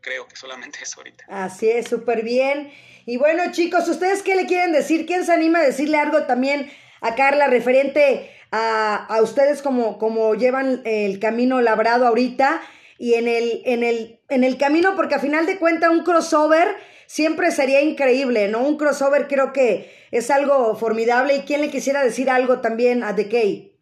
Creo 0.01 0.27
que 0.27 0.37
solamente 0.37 0.79
eso 0.83 1.01
ahorita. 1.01 1.25
Así 1.29 1.69
es, 1.69 1.89
súper 1.89 2.23
bien. 2.23 2.73
Y 3.07 3.17
bueno, 3.17 3.51
chicos, 3.53 3.89
¿ustedes 3.89 4.23
qué 4.23 4.37
le 4.37 4.47
quieren 4.47 4.73
decir? 4.73 5.07
¿Quién 5.07 5.25
se 5.25 5.33
anima 5.33 5.61
a 5.61 5.65
decirle 5.65 5.97
algo 5.97 6.25
también 6.25 6.71
a 7.01 7.15
Carla 7.15 7.47
referente 7.47 8.31
a, 8.51 9.07
a 9.07 9.23
ustedes 9.23 9.63
como, 9.63 9.99
como 9.99 10.35
llevan 10.35 10.83
el 10.85 11.19
camino 11.19 11.61
labrado 11.61 12.07
ahorita? 12.07 12.61
Y 12.99 13.15
en 13.15 13.29
el, 13.29 13.63
en 13.65 13.85
el, 13.85 14.21
en 14.29 14.45
el 14.45 14.59
camino, 14.59 14.97
porque 14.97 15.15
a 15.15 15.21
final 15.21 15.47
de 15.47 15.59
cuentas 15.59 15.91
un 15.91 16.03
crossover 16.03 16.77
siempre 17.07 17.53
sería 17.53 17.81
increíble, 17.81 18.49
¿no? 18.49 18.61
Un 18.61 18.77
crossover 18.77 19.29
creo 19.29 19.53
que 19.53 19.91
es 20.11 20.31
algo 20.31 20.77
formidable. 20.77 21.37
¿Y 21.37 21.43
quién 21.43 21.61
le 21.61 21.71
quisiera 21.71 22.05
decir 22.05 22.29
algo 22.29 22.61
también 22.61 23.03
a 23.03 23.15
The 23.15 23.29
Key? 23.29 23.79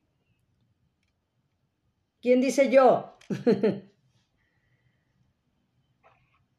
¿Quién 2.22 2.40
dice 2.40 2.70
yo? 2.70 3.18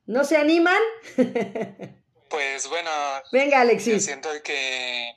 ¿No 0.08 0.24
se 0.24 0.38
animan? 0.38 0.82
Pues 2.30 2.68
bueno. 2.68 2.92
Venga, 3.32 3.62
Alexis. 3.62 3.94
Yo 3.94 4.00
siento 4.02 4.30
que, 4.44 5.16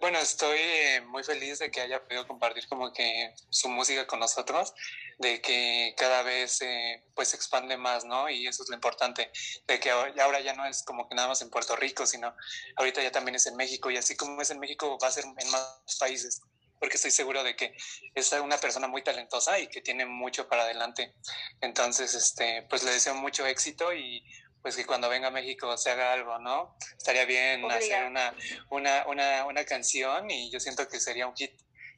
bueno, 0.00 0.18
estoy 0.18 0.58
eh, 0.58 1.00
muy 1.06 1.22
feliz 1.22 1.60
de 1.60 1.70
que 1.70 1.80
haya 1.80 2.02
podido 2.02 2.26
compartir 2.26 2.66
como 2.68 2.92
que 2.92 3.32
su 3.50 3.68
música 3.68 4.04
con 4.08 4.18
nosotros, 4.18 4.74
de 5.18 5.40
que 5.40 5.94
cada 5.96 6.22
vez 6.22 6.60
eh, 6.62 7.04
pues 7.14 7.28
se 7.28 7.36
expande 7.36 7.76
más, 7.76 8.04
¿no? 8.04 8.28
Y 8.28 8.48
eso 8.48 8.64
es 8.64 8.68
lo 8.68 8.74
importante, 8.74 9.30
de 9.68 9.78
que 9.78 9.90
ahora 9.90 10.40
ya 10.40 10.54
no 10.54 10.66
es 10.66 10.82
como 10.82 11.08
que 11.08 11.14
nada 11.14 11.28
más 11.28 11.40
en 11.42 11.50
Puerto 11.50 11.76
Rico, 11.76 12.04
sino 12.04 12.34
ahorita 12.74 13.00
ya 13.00 13.12
también 13.12 13.36
es 13.36 13.46
en 13.46 13.54
México 13.54 13.92
y 13.92 13.96
así 13.96 14.16
como 14.16 14.42
es 14.42 14.50
en 14.50 14.58
México 14.58 14.98
va 15.00 15.06
a 15.06 15.12
ser 15.12 15.24
en 15.24 15.50
más 15.52 15.96
países 16.00 16.42
porque 16.84 16.98
estoy 16.98 17.12
seguro 17.12 17.42
de 17.42 17.56
que 17.56 17.74
es 18.14 18.30
una 18.32 18.58
persona 18.58 18.86
muy 18.86 19.00
talentosa 19.00 19.58
y 19.58 19.68
que 19.68 19.80
tiene 19.80 20.04
mucho 20.04 20.46
para 20.48 20.64
adelante. 20.64 21.14
Entonces, 21.62 22.14
este, 22.14 22.66
pues 22.68 22.82
le 22.82 22.90
deseo 22.90 23.14
mucho 23.14 23.46
éxito 23.46 23.94
y 23.94 24.22
pues 24.60 24.76
que 24.76 24.84
cuando 24.84 25.08
venga 25.08 25.28
a 25.28 25.30
México 25.30 25.78
se 25.78 25.90
haga 25.90 26.12
algo, 26.12 26.38
¿no? 26.40 26.76
Estaría 26.94 27.24
bien 27.24 27.64
hacer 27.70 28.04
una, 28.04 28.34
una, 28.68 29.06
una, 29.06 29.46
una 29.46 29.64
canción 29.64 30.30
y 30.30 30.50
yo 30.50 30.60
siento 30.60 30.86
que 30.86 31.00
sería 31.00 31.26
un 31.26 31.34
hit. 31.34 31.52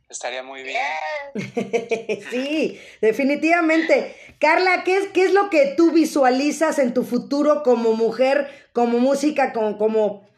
Estaría 0.08 0.44
muy 0.44 0.62
bien. 0.62 0.80
sí, 2.30 2.80
definitivamente. 3.00 4.14
Carla, 4.38 4.84
¿qué 4.84 4.98
es, 4.98 5.08
¿qué 5.08 5.24
es 5.24 5.32
lo 5.32 5.50
que 5.50 5.74
tú 5.76 5.90
visualizas 5.90 6.78
en 6.78 6.94
tu 6.94 7.02
futuro 7.02 7.64
como 7.64 7.94
mujer, 7.94 8.68
como 8.72 9.00
música, 9.00 9.52
como, 9.52 9.78
como, 9.78 10.30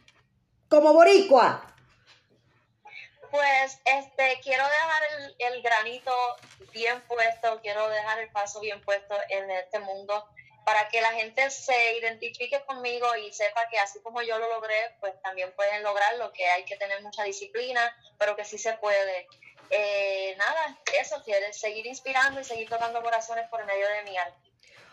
como 0.71 0.95
boricua? 0.95 1.68
Pues 3.31 3.81
este 3.85 4.41
quiero 4.43 4.65
dejar 4.65 5.03
el, 5.19 5.37
el, 5.39 5.63
granito 5.63 6.13
bien 6.73 7.01
puesto, 7.03 7.61
quiero 7.61 7.89
dejar 7.89 8.21
el 8.21 8.31
paso 8.31 8.61
bien 8.61 8.81
puesto 8.83 9.17
en 9.29 9.51
este 9.51 9.79
mundo 9.81 10.25
para 10.69 10.87
que 10.91 11.01
la 11.01 11.13
gente 11.13 11.51
se 11.51 11.97
identifique 11.97 12.63
conmigo 12.67 13.07
y 13.17 13.33
sepa 13.33 13.67
que 13.71 13.79
así 13.79 14.01
como 14.03 14.21
yo 14.21 14.39
lo 14.39 14.53
logré, 14.53 14.95
pues 15.01 15.15
también 15.23 15.51
pueden 15.57 15.83
lograrlo, 15.83 16.31
que 16.35 16.47
hay 16.47 16.67
que 16.67 16.77
tener 16.77 17.03
mucha 17.03 17.23
disciplina, 17.23 17.81
pero 18.19 18.37
que 18.37 18.45
sí 18.45 18.59
se 18.59 18.75
puede. 18.75 19.27
Eh, 19.71 20.35
nada, 20.37 20.79
eso, 21.01 21.23
quiere 21.25 21.55
seguir 21.55 21.87
inspirando 21.87 22.41
y 22.41 22.45
seguir 22.45 22.69
tocando 22.69 23.03
corazones 23.03 23.49
por 23.49 23.65
medio 23.65 23.87
de 23.89 24.11
mi 24.11 24.19
arte. 24.19 24.51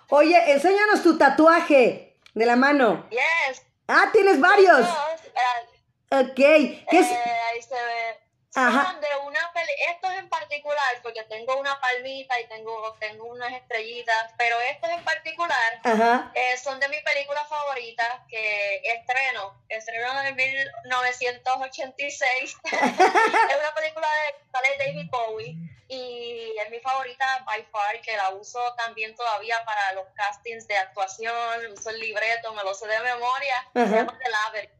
Oye, 0.09 0.51
enséñanos 0.53 1.03
tu 1.03 1.17
tatuaje 1.17 2.15
de 2.33 2.45
la 2.45 2.55
mano. 2.55 3.09
Yes. 3.09 3.61
Ah, 3.89 4.09
tienes 4.13 4.39
varios. 4.39 4.79
Uh, 4.79 6.19
ok. 6.19 6.35
¿Qué 6.35 6.85
es? 6.91 7.11
Eh, 7.11 7.39
ahí 7.51 7.61
se 7.61 7.75
ve. 7.75 8.24
Ajá. 8.55 8.85
Son 8.85 9.01
de 9.01 9.07
una 9.25 9.51
peli 9.53 9.71
estos 9.89 10.13
en 10.13 10.29
particular, 10.29 11.01
porque 11.03 11.23
tengo 11.23 11.57
una 11.57 11.79
palmita 11.81 12.39
y 12.39 12.47
tengo, 12.47 12.93
tengo 12.99 13.25
unas 13.25 13.51
estrellitas, 13.51 14.33
pero 14.37 14.57
estos 14.61 14.89
en 14.89 15.03
particular 15.03 15.79
Ajá. 15.83 16.31
eh, 16.33 16.55
son 16.57 16.79
de 16.79 16.87
mis 16.87 17.01
películas 17.01 17.45
favoritas 17.49 18.07
que 18.29 18.77
estreno, 18.85 19.61
estreno 19.67 20.21
en 20.21 20.35
1986. 20.35 22.57
es 22.63 23.57
una 23.59 23.73
película 23.75 24.07
de 24.07 24.35
sale 24.51 24.77
David 24.79 25.09
Bowie 25.11 25.55
y 25.87 26.55
es 26.57 26.69
mi 26.69 26.79
favorita 26.79 27.43
by 27.45 27.63
far, 27.65 27.99
que 28.01 28.15
la 28.15 28.29
uso 28.29 28.59
también 28.75 29.13
todavía 29.15 29.63
para 29.65 29.91
los 29.93 30.07
castings 30.15 30.65
de 30.67 30.77
actuación, 30.77 31.33
uso 31.73 31.89
el 31.89 31.99
libreto, 31.99 32.53
me 32.53 32.63
lo 32.63 32.73
sé 32.73 32.87
de 32.87 32.99
memoria, 33.01 33.55
Ajá. 33.73 33.87
se 33.87 33.95
llama 33.95 34.17
The 34.17 34.29
Labyrinth. 34.29 34.73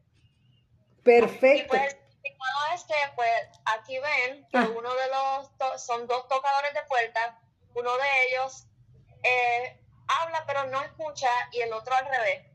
Y 0.97 1.01
Perfecto. 1.03 1.67
pues, 1.67 1.97
significado 2.25 2.73
este, 2.73 2.93
pues 3.15 3.29
aquí 3.65 3.99
ven 3.99 4.47
que 4.49 4.57
Ah. 4.57 4.67
uno 4.75 4.93
de 4.93 5.07
los, 5.09 5.57
to- 5.57 5.77
son 5.79 6.07
dos 6.07 6.27
tocadores 6.27 6.73
de 6.73 6.81
puerta, 6.83 7.39
uno 7.73 7.95
de 7.97 8.07
ellos 8.29 8.65
eh, 9.23 9.79
habla 10.21 10.43
pero 10.45 10.65
no 10.65 10.81
escucha 10.83 11.29
y 11.51 11.61
el 11.61 11.73
otro 11.73 11.95
al 11.95 12.05
revés. 12.07 12.45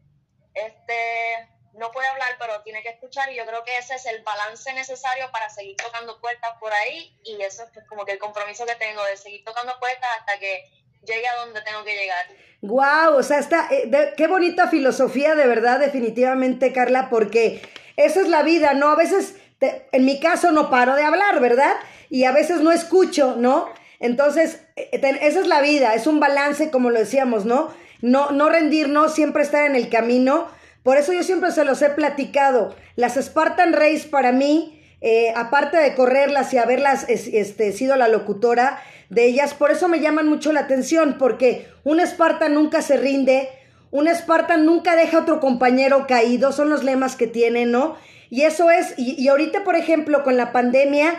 Este 0.55 1.49
no 1.75 1.91
puede 1.93 2.09
hablar 2.09 2.31
pero 2.39 2.63
tiene 2.63 2.83
que 2.83 2.91
escuchar 2.91 3.31
y 3.33 3.37
yo 3.37 3.47
creo 3.47 3.63
que 3.65 3.77
ese 3.79 3.95
es 3.95 4.07
el 4.07 4.23
balance 4.23 4.73
necesario 4.73 5.31
para 5.31 5.49
seguir 5.51 5.77
tocando 5.77 6.21
puertas 6.21 6.51
por 6.59 6.73
ahí 6.73 7.17
y 7.25 7.41
eso 7.43 7.63
es 7.65 7.71
como 7.89 8.05
que 8.05 8.13
el 8.13 8.19
compromiso 8.19 8.67
que 8.67 8.75
tengo 8.75 9.03
de 9.05 9.17
seguir 9.17 9.45
tocando 9.45 9.79
puertas 9.79 10.09
hasta 10.19 10.39
que 10.39 10.65
llegue 11.05 11.27
a 11.29 11.37
donde 11.37 11.63
tengo 11.63 11.83
que 11.85 11.97
llegar. 11.97 12.27
Wow, 12.63 13.17
o 13.19 13.23
sea, 13.23 13.39
está, 13.39 13.69
eh, 13.71 13.85
de- 13.87 14.15
qué 14.17 14.27
bonita 14.27 14.69
filosofía 14.69 15.35
de 15.35 15.47
verdad, 15.47 15.79
definitivamente, 15.79 16.73
Carla, 16.75 17.09
porque 17.09 17.63
esa 17.97 18.21
es 18.21 18.29
la 18.29 18.43
vida, 18.43 18.75
¿no? 18.75 18.91
A 18.91 18.97
veces, 18.97 19.35
en 19.61 20.05
mi 20.05 20.21
caso, 20.21 20.53
no 20.53 20.71
paro 20.71 20.95
de 20.97 21.03
hablar, 21.03 21.41
¿verdad? 21.41 21.73
Y 22.09 22.25
a 22.25 22.33
veces 22.33 22.61
no 22.61 22.73
escucho, 22.73 23.37
¿no? 23.39 23.69
Entonces, 23.99 24.63
eh, 24.77 24.89
esa 25.23 25.41
es 25.41 25.47
la 25.47 25.61
vida, 25.61 25.95
es 25.95 26.07
un 26.07 26.21
balance, 26.21 26.71
como 26.71 26.91
lo 26.91 26.99
decíamos, 26.99 27.45
¿no? 27.45 27.69
No, 28.03 28.31
no 28.31 28.49
rendirnos, 28.49 29.15
siempre 29.15 29.43
estar 29.43 29.67
en 29.67 29.77
el 29.77 29.91
camino. 29.91 30.49
Por 30.83 30.97
eso 30.97 31.13
yo 31.13 31.23
siempre 31.23 31.53
se 31.53 31.65
los 31.65 31.83
he 31.83 31.91
platicado. 31.91 32.75
Las 32.97 33.17
Spartan 33.17 33.75
Race 33.75 34.09
para 34.11 34.33
mí, 34.33 34.83
eh, 35.03 35.33
aparte 35.37 35.77
de 35.77 35.95
correrlas 35.95 36.53
y 36.55 36.59
haberlas 36.59 37.07
es- 37.09 37.27
este, 37.29 37.73
sido 37.73 37.97
la 37.97 38.09
locutora 38.09 38.83
de 39.11 39.27
ellas, 39.27 39.53
por 39.55 39.71
eso 39.71 39.89
me 39.89 40.01
llaman 40.01 40.29
mucho 40.29 40.53
la 40.53 40.61
atención, 40.61 41.17
porque 41.19 41.67
un 41.85 42.01
Spartan 42.01 42.55
nunca 42.55 42.81
se 42.81 42.97
rinde, 42.97 43.49
un 43.91 44.09
Spartan 44.09 44.65
nunca 44.65 44.97
deja 44.97 45.19
a 45.19 45.21
otro 45.23 45.41
compañero 45.41 46.07
caído, 46.07 46.53
son 46.53 46.71
los 46.71 46.85
lemas 46.85 47.17
que 47.17 47.27
tiene, 47.27 47.67
¿no? 47.67 47.97
Y 48.31 48.43
eso 48.43 48.71
es, 48.71 48.95
y, 48.97 49.21
y 49.21 49.29
ahorita, 49.29 49.65
por 49.65 49.77
ejemplo, 49.77 50.23
con 50.23 50.37
la 50.37 50.53
pandemia, 50.53 51.15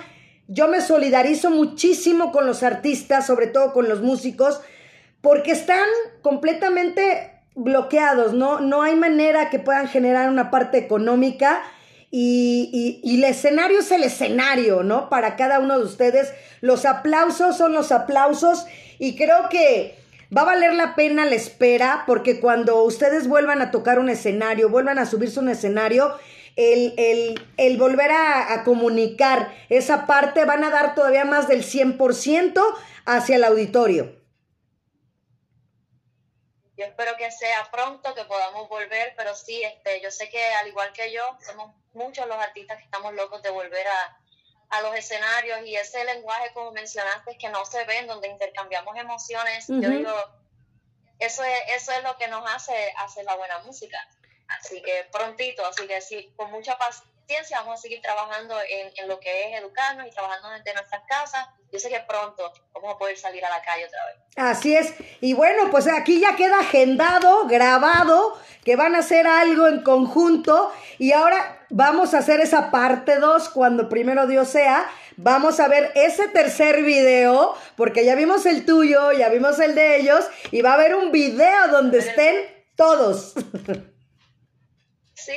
yo 0.47 0.67
me 0.67 0.81
solidarizo 0.81 1.49
muchísimo 1.49 2.31
con 2.31 2.47
los 2.47 2.63
artistas, 2.63 3.27
sobre 3.27 3.47
todo 3.47 3.73
con 3.73 3.87
los 3.87 4.01
músicos, 4.01 4.61
porque 5.21 5.51
están 5.51 5.85
completamente 6.21 7.31
bloqueados, 7.55 8.33
¿no? 8.33 8.59
No 8.59 8.81
hay 8.81 8.95
manera 8.95 9.49
que 9.49 9.59
puedan 9.59 9.87
generar 9.87 10.29
una 10.29 10.49
parte 10.49 10.77
económica 10.77 11.61
y, 12.09 12.69
y, 13.03 13.09
y 13.09 13.17
el 13.17 13.23
escenario 13.25 13.79
es 13.79 13.91
el 13.91 14.03
escenario, 14.03 14.83
¿no? 14.83 15.09
Para 15.09 15.35
cada 15.35 15.59
uno 15.59 15.77
de 15.77 15.85
ustedes. 15.85 16.33
Los 16.61 16.85
aplausos 16.85 17.57
son 17.57 17.73
los 17.73 17.91
aplausos 17.91 18.65
y 18.99 19.15
creo 19.15 19.49
que 19.49 19.95
va 20.35 20.41
a 20.41 20.45
valer 20.45 20.73
la 20.73 20.95
pena 20.95 21.25
la 21.25 21.35
espera 21.35 22.03
porque 22.07 22.39
cuando 22.39 22.83
ustedes 22.83 23.27
vuelvan 23.27 23.61
a 23.61 23.71
tocar 23.71 23.99
un 23.99 24.09
escenario, 24.09 24.69
vuelvan 24.69 24.99
a 24.99 25.05
subirse 25.05 25.39
un 25.39 25.49
escenario, 25.49 26.13
el, 26.55 26.93
el, 26.97 27.53
el 27.57 27.77
volver 27.77 28.11
a, 28.11 28.53
a, 28.53 28.63
comunicar 28.63 29.53
esa 29.69 30.05
parte 30.05 30.45
van 30.45 30.63
a 30.63 30.69
dar 30.69 30.95
todavía 30.95 31.25
más 31.25 31.47
del 31.47 31.63
100% 31.63 32.61
hacia 33.05 33.35
el 33.35 33.43
auditorio. 33.43 34.19
Yo 36.77 36.85
espero 36.85 37.15
que 37.17 37.29
sea 37.31 37.69
pronto, 37.71 38.15
que 38.15 38.25
podamos 38.25 38.67
volver, 38.67 39.13
pero 39.15 39.35
sí, 39.35 39.61
este, 39.61 40.01
yo 40.01 40.09
sé 40.09 40.29
que 40.29 40.43
al 40.43 40.67
igual 40.67 40.91
que 40.93 41.11
yo, 41.13 41.21
somos 41.45 41.75
muchos 41.93 42.27
los 42.27 42.37
artistas 42.37 42.77
que 42.77 42.85
estamos 42.85 43.13
locos 43.13 43.41
de 43.43 43.51
volver 43.51 43.85
a, 43.87 44.21
a 44.71 44.81
los 44.81 44.95
escenarios 44.95 45.59
y 45.65 45.75
ese 45.75 46.03
lenguaje, 46.05 46.51
como 46.53 46.71
mencionaste, 46.71 47.37
que 47.37 47.49
no 47.49 47.65
se 47.65 47.83
ven, 47.85 48.07
donde 48.07 48.29
intercambiamos 48.29 48.97
emociones, 48.97 49.69
uh 49.69 49.73
-huh. 49.73 49.83
yo 49.83 49.89
digo, 49.89 50.13
eso 51.19 51.43
es, 51.43 51.59
eso 51.75 51.91
es 51.91 52.03
lo 52.03 52.17
que 52.17 52.27
nos 52.29 52.43
hace 52.51 52.73
hacer 52.97 53.25
la 53.25 53.35
buena 53.35 53.59
música. 53.59 53.97
Así 54.59 54.81
que 54.81 55.07
prontito, 55.11 55.65
así 55.65 55.87
que 55.87 56.01
sí, 56.01 56.33
con 56.35 56.51
mucha 56.51 56.77
paciencia 56.77 57.61
vamos 57.61 57.79
a 57.79 57.81
seguir 57.81 58.01
trabajando 58.01 58.55
en, 58.69 58.91
en 58.95 59.07
lo 59.07 59.19
que 59.19 59.49
es 59.49 59.59
educarnos 59.59 60.07
y 60.07 60.11
trabajando 60.11 60.49
desde 60.49 60.73
nuestras 60.73 61.03
casas. 61.07 61.47
Yo 61.71 61.79
sé 61.79 61.89
que 61.89 62.01
pronto 62.01 62.51
vamos 62.73 62.95
a 62.95 62.97
poder 62.97 63.17
salir 63.17 63.43
a 63.45 63.49
la 63.49 63.61
calle 63.61 63.85
otra 63.85 64.05
vez. 64.07 64.15
Así 64.35 64.75
es. 64.75 64.93
Y 65.21 65.33
bueno, 65.33 65.69
pues 65.71 65.87
aquí 65.87 66.19
ya 66.19 66.35
queda 66.35 66.59
agendado, 66.59 67.47
grabado, 67.47 68.37
que 68.65 68.75
van 68.75 68.95
a 68.95 68.99
hacer 68.99 69.25
algo 69.25 69.67
en 69.67 69.81
conjunto. 69.81 70.73
Y 70.97 71.13
ahora 71.13 71.65
vamos 71.69 72.13
a 72.13 72.19
hacer 72.19 72.41
esa 72.41 72.71
parte 72.71 73.19
2 73.19 73.49
cuando 73.49 73.87
primero 73.87 74.27
Dios 74.27 74.49
sea. 74.49 74.91
Vamos 75.15 75.59
a 75.59 75.67
ver 75.67 75.91
ese 75.95 76.27
tercer 76.27 76.83
video, 76.83 77.55
porque 77.75 78.03
ya 78.05 78.15
vimos 78.15 78.45
el 78.45 78.65
tuyo, 78.65 79.11
ya 79.11 79.29
vimos 79.29 79.59
el 79.59 79.75
de 79.75 79.97
ellos, 79.97 80.25
y 80.51 80.61
va 80.61 80.71
a 80.71 80.75
haber 80.75 80.95
un 80.95 81.11
video 81.11 81.67
donde 81.69 81.99
estén 81.99 82.65
todos. 82.75 83.33
Sí. 85.25 85.33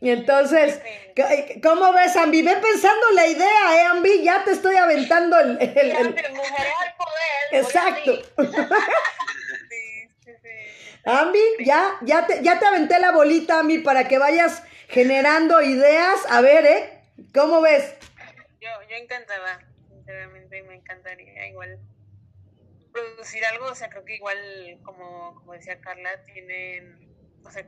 Y 0.00 0.10
entonces, 0.10 0.80
¿cómo 1.62 1.92
ves, 1.92 2.16
Ambi? 2.16 2.42
Ve 2.42 2.56
pensando 2.56 3.10
la 3.14 3.26
idea, 3.26 3.76
¿eh, 3.76 3.82
Ambi? 3.86 4.22
Ya 4.22 4.44
te 4.44 4.52
estoy 4.52 4.76
aventando 4.76 5.38
el... 5.38 5.58
el, 5.60 5.90
el... 5.90 6.08
Mujeres 6.08 6.74
al 6.80 6.94
poder. 6.96 7.24
Exacto. 7.52 8.22
Ambi, 11.04 11.40
ya, 11.64 11.98
ya, 12.02 12.26
te, 12.26 12.42
ya 12.42 12.58
te 12.58 12.66
aventé 12.66 12.98
la 12.98 13.12
bolita, 13.12 13.60
Ambi, 13.60 13.78
para 13.78 14.08
que 14.08 14.18
vayas 14.18 14.62
generando 14.88 15.60
ideas. 15.60 16.20
A 16.30 16.40
ver, 16.40 16.64
¿eh? 16.66 17.02
¿Cómo 17.34 17.60
ves? 17.60 17.94
Yo, 18.60 18.70
yo 18.88 18.96
encantada, 18.96 19.60
sinceramente 19.88 20.62
me 20.62 20.76
encantaría 20.76 21.48
igual 21.48 21.78
producir 22.92 23.44
algo, 23.44 23.66
o 23.66 23.74
sea, 23.74 23.90
creo 23.90 24.04
que 24.04 24.14
igual, 24.14 24.38
como, 24.84 25.34
como 25.34 25.52
decía 25.52 25.80
Carla, 25.80 26.22
tienen, 26.24 27.08
o 27.44 27.50
sea, 27.50 27.66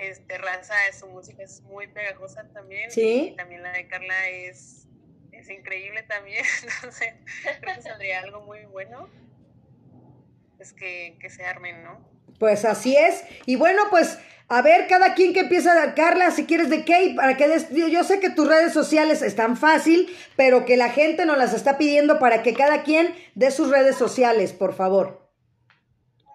este 0.00 0.38
raza 0.38 0.74
su 0.98 1.06
música 1.08 1.42
es 1.42 1.60
muy 1.62 1.86
pegajosa 1.88 2.44
también 2.52 2.90
sí 2.90 3.30
y 3.32 3.36
también 3.36 3.62
la 3.62 3.72
de 3.72 3.86
Carla 3.86 4.28
es 4.28 4.86
es 5.32 5.48
increíble 5.50 6.02
también 6.04 6.44
entonces 6.62 7.14
creo 7.60 7.76
que 7.76 7.82
saldría 7.82 8.20
algo 8.20 8.40
muy 8.42 8.64
bueno 8.66 9.08
es 10.58 10.72
que, 10.72 11.16
que 11.20 11.30
se 11.30 11.44
armen 11.44 11.82
no 11.82 12.08
pues 12.38 12.64
así 12.64 12.96
es 12.96 13.24
y 13.46 13.56
bueno 13.56 13.82
pues 13.90 14.18
a 14.48 14.62
ver 14.62 14.88
cada 14.88 15.14
quien 15.14 15.32
que 15.32 15.40
empieza 15.40 15.94
Carla 15.94 16.30
si 16.30 16.44
quieres 16.46 16.70
de 16.70 16.80
Kate 16.80 17.14
para 17.14 17.36
que 17.36 17.48
des, 17.48 17.68
yo 17.70 18.02
sé 18.04 18.20
que 18.20 18.30
tus 18.30 18.48
redes 18.48 18.72
sociales 18.72 19.22
están 19.22 19.56
fácil 19.56 20.14
pero 20.36 20.64
que 20.64 20.76
la 20.76 20.90
gente 20.90 21.26
nos 21.26 21.38
las 21.38 21.54
está 21.54 21.78
pidiendo 21.78 22.18
para 22.18 22.42
que 22.42 22.54
cada 22.54 22.82
quien 22.82 23.14
dé 23.34 23.50
sus 23.50 23.70
redes 23.70 23.96
sociales 23.96 24.52
por 24.52 24.74
favor 24.74 25.19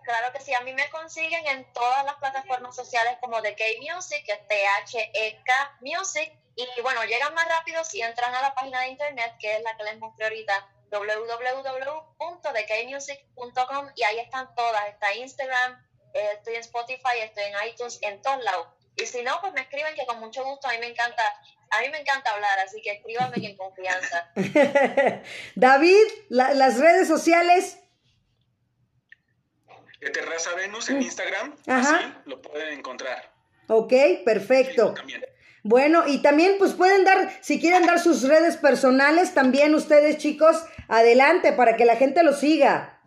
Claro 0.05 0.31
que 0.31 0.39
sí, 0.39 0.53
a 0.53 0.61
mí 0.61 0.71
me 0.73 0.89
consiguen 0.91 1.45
en 1.47 1.65
todas 1.73 2.05
las 2.05 2.13
plataformas 2.15 2.75
sociales 2.75 3.17
como 3.19 3.41
The 3.41 3.55
K 3.55 3.63
Music, 3.81 4.23
que 4.23 4.33
es 4.33 4.47
T-H-E-K 4.47 5.77
Music. 5.81 6.31
Y 6.55 6.67
bueno, 6.81 7.03
llegan 7.05 7.33
más 7.33 7.49
rápido 7.49 7.83
si 7.83 8.01
entran 8.01 8.35
a 8.35 8.41
la 8.41 8.53
página 8.53 8.81
de 8.81 8.89
internet, 8.89 9.33
que 9.39 9.55
es 9.55 9.63
la 9.63 9.75
que 9.75 9.83
les 9.83 9.97
mostré 9.97 10.25
ahorita, 10.25 10.69
www.thekmusic.com 10.91 13.89
y 13.95 14.03
ahí 14.03 14.19
están 14.19 14.53
todas. 14.53 14.87
Está 14.89 15.11
Instagram, 15.15 15.83
eh, 16.13 16.29
estoy 16.33 16.53
en 16.53 16.61
Spotify, 16.61 17.21
estoy 17.23 17.45
en 17.45 17.55
iTunes, 17.67 17.97
en 18.03 18.21
todos 18.21 18.43
lados. 18.43 18.67
Y 18.95 19.07
si 19.07 19.23
no, 19.23 19.41
pues 19.41 19.53
me 19.53 19.61
escriben 19.61 19.95
que 19.95 20.05
con 20.05 20.19
mucho 20.19 20.45
gusto, 20.45 20.67
a 20.67 20.71
mí 20.71 20.77
me 20.77 20.85
encanta, 20.87 21.23
a 21.71 21.81
mí 21.81 21.89
me 21.89 21.97
encanta 21.99 22.29
hablar, 22.31 22.59
así 22.59 22.79
que 22.81 22.91
escríbanme 22.91 23.37
en 23.37 23.57
confianza. 23.57 24.31
David, 25.55 26.05
la, 26.29 26.53
las 26.53 26.77
redes 26.79 27.07
sociales 27.07 27.79
de 29.99 30.09
Terraza 30.09 30.53
Venus 30.55 30.89
en 30.89 31.01
Instagram, 31.01 31.55
Ajá. 31.67 31.97
así 31.97 32.13
lo 32.25 32.41
pueden 32.41 32.79
encontrar. 32.79 33.31
Ok, 33.67 33.93
perfecto. 34.23 34.93
Bueno, 35.63 36.07
y 36.07 36.21
también 36.21 36.57
pues 36.59 36.73
pueden 36.73 37.03
dar, 37.03 37.31
si 37.41 37.59
quieren 37.59 37.87
dar 37.87 37.99
sus 37.99 38.21
redes 38.23 38.57
personales, 38.57 39.33
también 39.33 39.73
ustedes 39.73 40.17
chicos, 40.17 40.63
adelante 40.87 41.53
para 41.53 41.75
que 41.75 41.85
la 41.85 41.95
gente 41.95 42.21
lo 42.23 42.33
siga. 42.33 43.01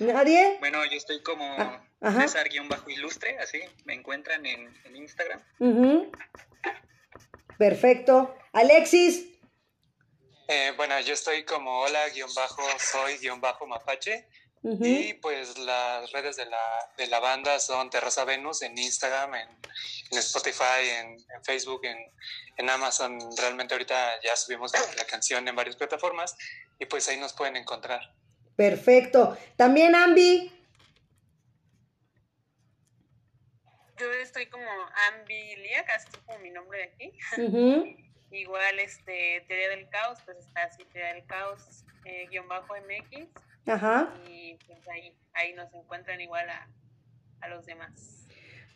¿Nadie? 0.00 0.56
Bueno, 0.58 0.84
yo 0.86 0.96
estoy 0.96 1.22
como 1.22 1.44
ah, 1.56 2.20
César-ilustre, 2.20 3.38
así, 3.38 3.60
me 3.84 3.94
encuentran 3.94 4.44
en, 4.44 4.68
en 4.84 4.96
Instagram. 4.96 5.40
Uh 5.60 5.66
-huh. 5.66 6.10
Perfecto. 7.56 8.36
Alexis. 8.52 9.28
Eh, 10.46 10.72
bueno, 10.76 10.98
yo 11.00 11.14
estoy 11.14 11.44
como 11.44 11.80
hola, 11.80 12.08
guion 12.10 12.32
bajo, 12.34 12.62
soy, 12.78 13.18
guion 13.18 13.40
bajo, 13.40 13.66
mapache. 13.66 14.26
Uh 14.62 14.78
-huh. 14.78 14.86
Y 14.86 15.14
pues 15.14 15.58
las 15.58 16.10
redes 16.12 16.36
de 16.36 16.46
la, 16.46 16.90
de 16.96 17.06
la 17.06 17.20
banda 17.20 17.58
son 17.60 17.90
Terraza 17.90 18.24
Venus 18.24 18.62
en 18.62 18.76
Instagram, 18.78 19.34
en, 19.34 19.48
en 20.10 20.18
Spotify, 20.18 20.88
en, 21.00 21.06
en 21.34 21.44
Facebook, 21.44 21.84
en, 21.84 21.98
en, 22.56 22.70
Amazon. 22.70 23.18
Realmente 23.36 23.74
ahorita 23.74 24.22
ya 24.22 24.34
subimos 24.36 24.72
la 24.96 25.04
canción 25.04 25.46
en 25.48 25.54
varias 25.54 25.76
plataformas 25.76 26.34
y 26.78 26.86
pues 26.86 27.08
ahí 27.08 27.18
nos 27.18 27.34
pueden 27.34 27.56
encontrar. 27.56 28.00
Perfecto. 28.56 29.36
También 29.56 29.94
Ambi. 29.94 30.50
Yo 33.98 34.12
estoy 34.12 34.46
como 34.46 34.66
Ambi 35.08 35.56
Lía, 35.56 35.84
casi 35.84 36.08
como 36.24 36.38
mi 36.38 36.50
nombre 36.50 36.78
de 36.78 36.84
aquí. 36.84 37.18
Uh 37.36 37.48
-huh. 37.50 38.13
Igual, 38.34 38.80
este, 38.80 39.44
Teoría 39.46 39.68
del 39.70 39.88
Caos, 39.88 40.18
pues 40.24 40.38
está 40.38 40.64
así, 40.64 40.84
Teoría 40.92 41.14
del 41.14 41.24
Caos, 41.24 41.84
eh, 42.04 42.26
guion 42.28 42.48
bajo 42.48 42.74
MX. 42.74 43.28
Ajá. 43.66 44.12
Y 44.28 44.56
pues 44.66 44.80
ahí, 44.88 45.14
ahí 45.34 45.52
nos 45.54 45.72
encuentran 45.72 46.20
igual 46.20 46.50
a, 46.50 46.66
a 47.40 47.48
los 47.48 47.64
demás. 47.64 48.26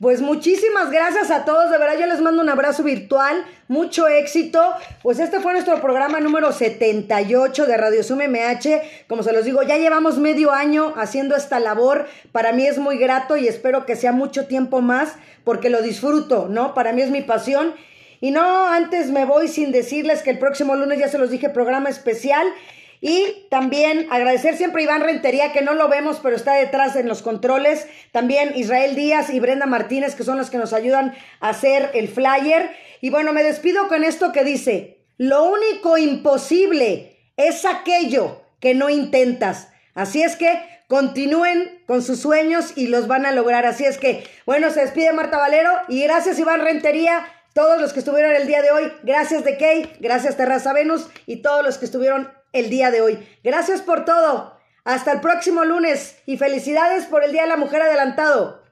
Pues 0.01 0.21
muchísimas 0.21 0.93
gracias 0.93 1.33
a 1.33 1.45
todos, 1.45 1.73
de 1.73 1.79
verdad 1.79 1.99
yo 1.99 2.07
les 2.07 2.21
mando 2.21 2.41
un 2.41 2.49
abrazo 2.49 2.85
virtual, 2.85 3.45
mucho 3.67 4.07
éxito. 4.07 4.63
Pues 5.03 5.19
este 5.19 5.41
fue 5.41 5.55
nuestro 5.55 5.83
programa 5.83 6.21
número 6.21 6.53
78 6.53 7.67
de 7.67 7.77
Radio 7.77 8.05
Sum 8.05 8.21
MH. 8.21 9.09
Como 9.09 9.25
se 9.25 9.33
los 9.33 9.45
digo, 9.45 9.65
ya 9.65 9.77
llevamos 9.77 10.19
medio 10.19 10.53
año 10.53 10.95
haciendo 10.97 11.35
esta 11.35 11.59
labor. 11.59 12.07
Para 12.31 12.53
mí 12.53 12.65
es 12.65 12.79
muy 12.79 12.97
grato 12.97 13.37
y 13.37 13.49
espero 13.49 13.87
que 13.87 13.97
sea 13.97 14.13
mucho 14.13 14.47
tiempo 14.47 14.83
más 14.83 15.17
porque 15.43 15.69
lo 15.69 15.83
disfruto, 15.83 16.47
¿no? 16.49 16.75
Para 16.75 16.93
mí 16.93 17.03
es 17.03 17.11
mi 17.11 17.23
pasión 17.23 17.75
y 18.21 18.31
no, 18.31 18.69
antes 18.69 19.11
me 19.11 19.25
voy 19.25 19.49
sin 19.49 19.73
decirles 19.73 20.23
que 20.23 20.31
el 20.31 20.39
próximo 20.39 20.75
lunes 20.75 20.99
ya 20.99 21.09
se 21.09 21.19
los 21.19 21.31
dije 21.31 21.49
programa 21.51 21.89
especial. 21.89 22.47
Y 23.01 23.47
también 23.49 24.09
agradecer 24.11 24.57
siempre 24.57 24.83
a 24.83 24.85
Iván 24.87 25.03
Rentería, 25.03 25.53
que 25.53 25.63
no 25.63 25.75
lo 25.75 25.89
vemos, 25.89 26.19
pero 26.21 26.35
está 26.35 26.55
detrás 26.55 26.97
en 26.97 27.07
los 27.07 27.23
controles. 27.23 27.87
También 28.11 28.53
Israel 28.57 28.97
Díaz 28.97 29.31
y 29.31 29.39
Brenda 29.39 29.67
Martínez, 29.67 30.17
que 30.17 30.25
son 30.25 30.37
los 30.37 30.51
que 30.51 30.59
nos 30.59 30.73
ayudan 30.73 31.15
a 31.39 31.51
hacer 31.51 31.91
el 31.95 32.09
flyer. 32.09 32.71
Y 33.01 33.11
bueno, 33.11 33.33
me 33.33 33.45
despido 33.45 33.87
con 33.87 34.03
esto 34.03 34.33
que 34.33 34.43
dice, 34.43 34.99
lo 35.17 35.45
único 35.45 35.97
imposible 35.97 37.17
es 37.37 37.65
aquello 37.65 38.43
que 38.59 38.75
no 38.75 38.91
intentas. 38.91 39.69
Así 39.95 40.23
es 40.23 40.35
que 40.35 40.61
continúen 40.89 41.83
con 41.87 42.03
sus 42.03 42.21
sueños 42.21 42.73
y 42.75 42.89
los 42.89 43.07
van 43.07 43.27
a 43.27 43.33
lograr. 43.33 43.65
Así 43.65 43.85
es 43.85 43.99
que, 43.99 44.25
bueno, 44.45 44.71
se 44.71 44.81
despide 44.81 45.13
Marta 45.13 45.39
Valero 45.39 45.71
y 45.89 46.03
gracias 46.03 46.39
Iván 46.41 46.63
Rentería 46.63 47.25
todos 47.55 47.81
los 47.81 47.93
que 47.93 48.01
estuvieron 48.01 48.35
el 48.35 48.47
día 48.47 48.63
de 48.63 48.71
hoy, 48.71 48.93
gracias 49.03 49.45
de 49.45 49.57
Kay, 49.57 49.97
gracias 50.01 50.37
Terraza 50.37 50.73
Venus 50.73 51.09
y 51.27 51.43
todos 51.43 51.65
los 51.65 51.79
que 51.79 51.85
estuvieron 51.85 52.33
el 52.53 52.71
día 52.71 52.91
de 52.91 53.01
hoy. 53.01 53.41
Gracias 53.43 53.83
por 53.83 54.05
todo. 54.05 54.59
Hasta 54.85 55.13
el 55.13 55.21
próximo 55.21 55.65
lunes 55.65 56.17
y 56.25 56.39
felicidades 56.39 57.05
por 57.07 57.23
el 57.23 57.33
Día 57.33 57.43
de 57.43 57.49
la 57.49 57.57
Mujer 57.57 57.83
adelantado. 57.83 58.65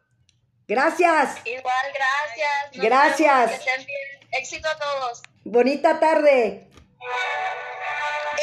Gracias. 0.66 1.36
Igual, 1.44 1.92
gracias. 1.94 2.76
Nos 2.76 2.86
gracias. 2.86 3.50
Que 3.50 3.56
estén 3.56 3.86
bien. 3.86 4.28
Éxito 4.32 4.68
a 4.68 4.78
todos. 4.78 5.22
Bonita 5.44 6.00
tarde. 6.00 6.68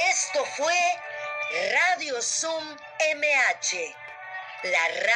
Esto 0.10 0.46
fue 0.56 0.74
Radio 1.72 2.22
Zoom 2.22 2.64
MH, 2.64 3.96
la 4.64 4.88
radio 4.88 5.14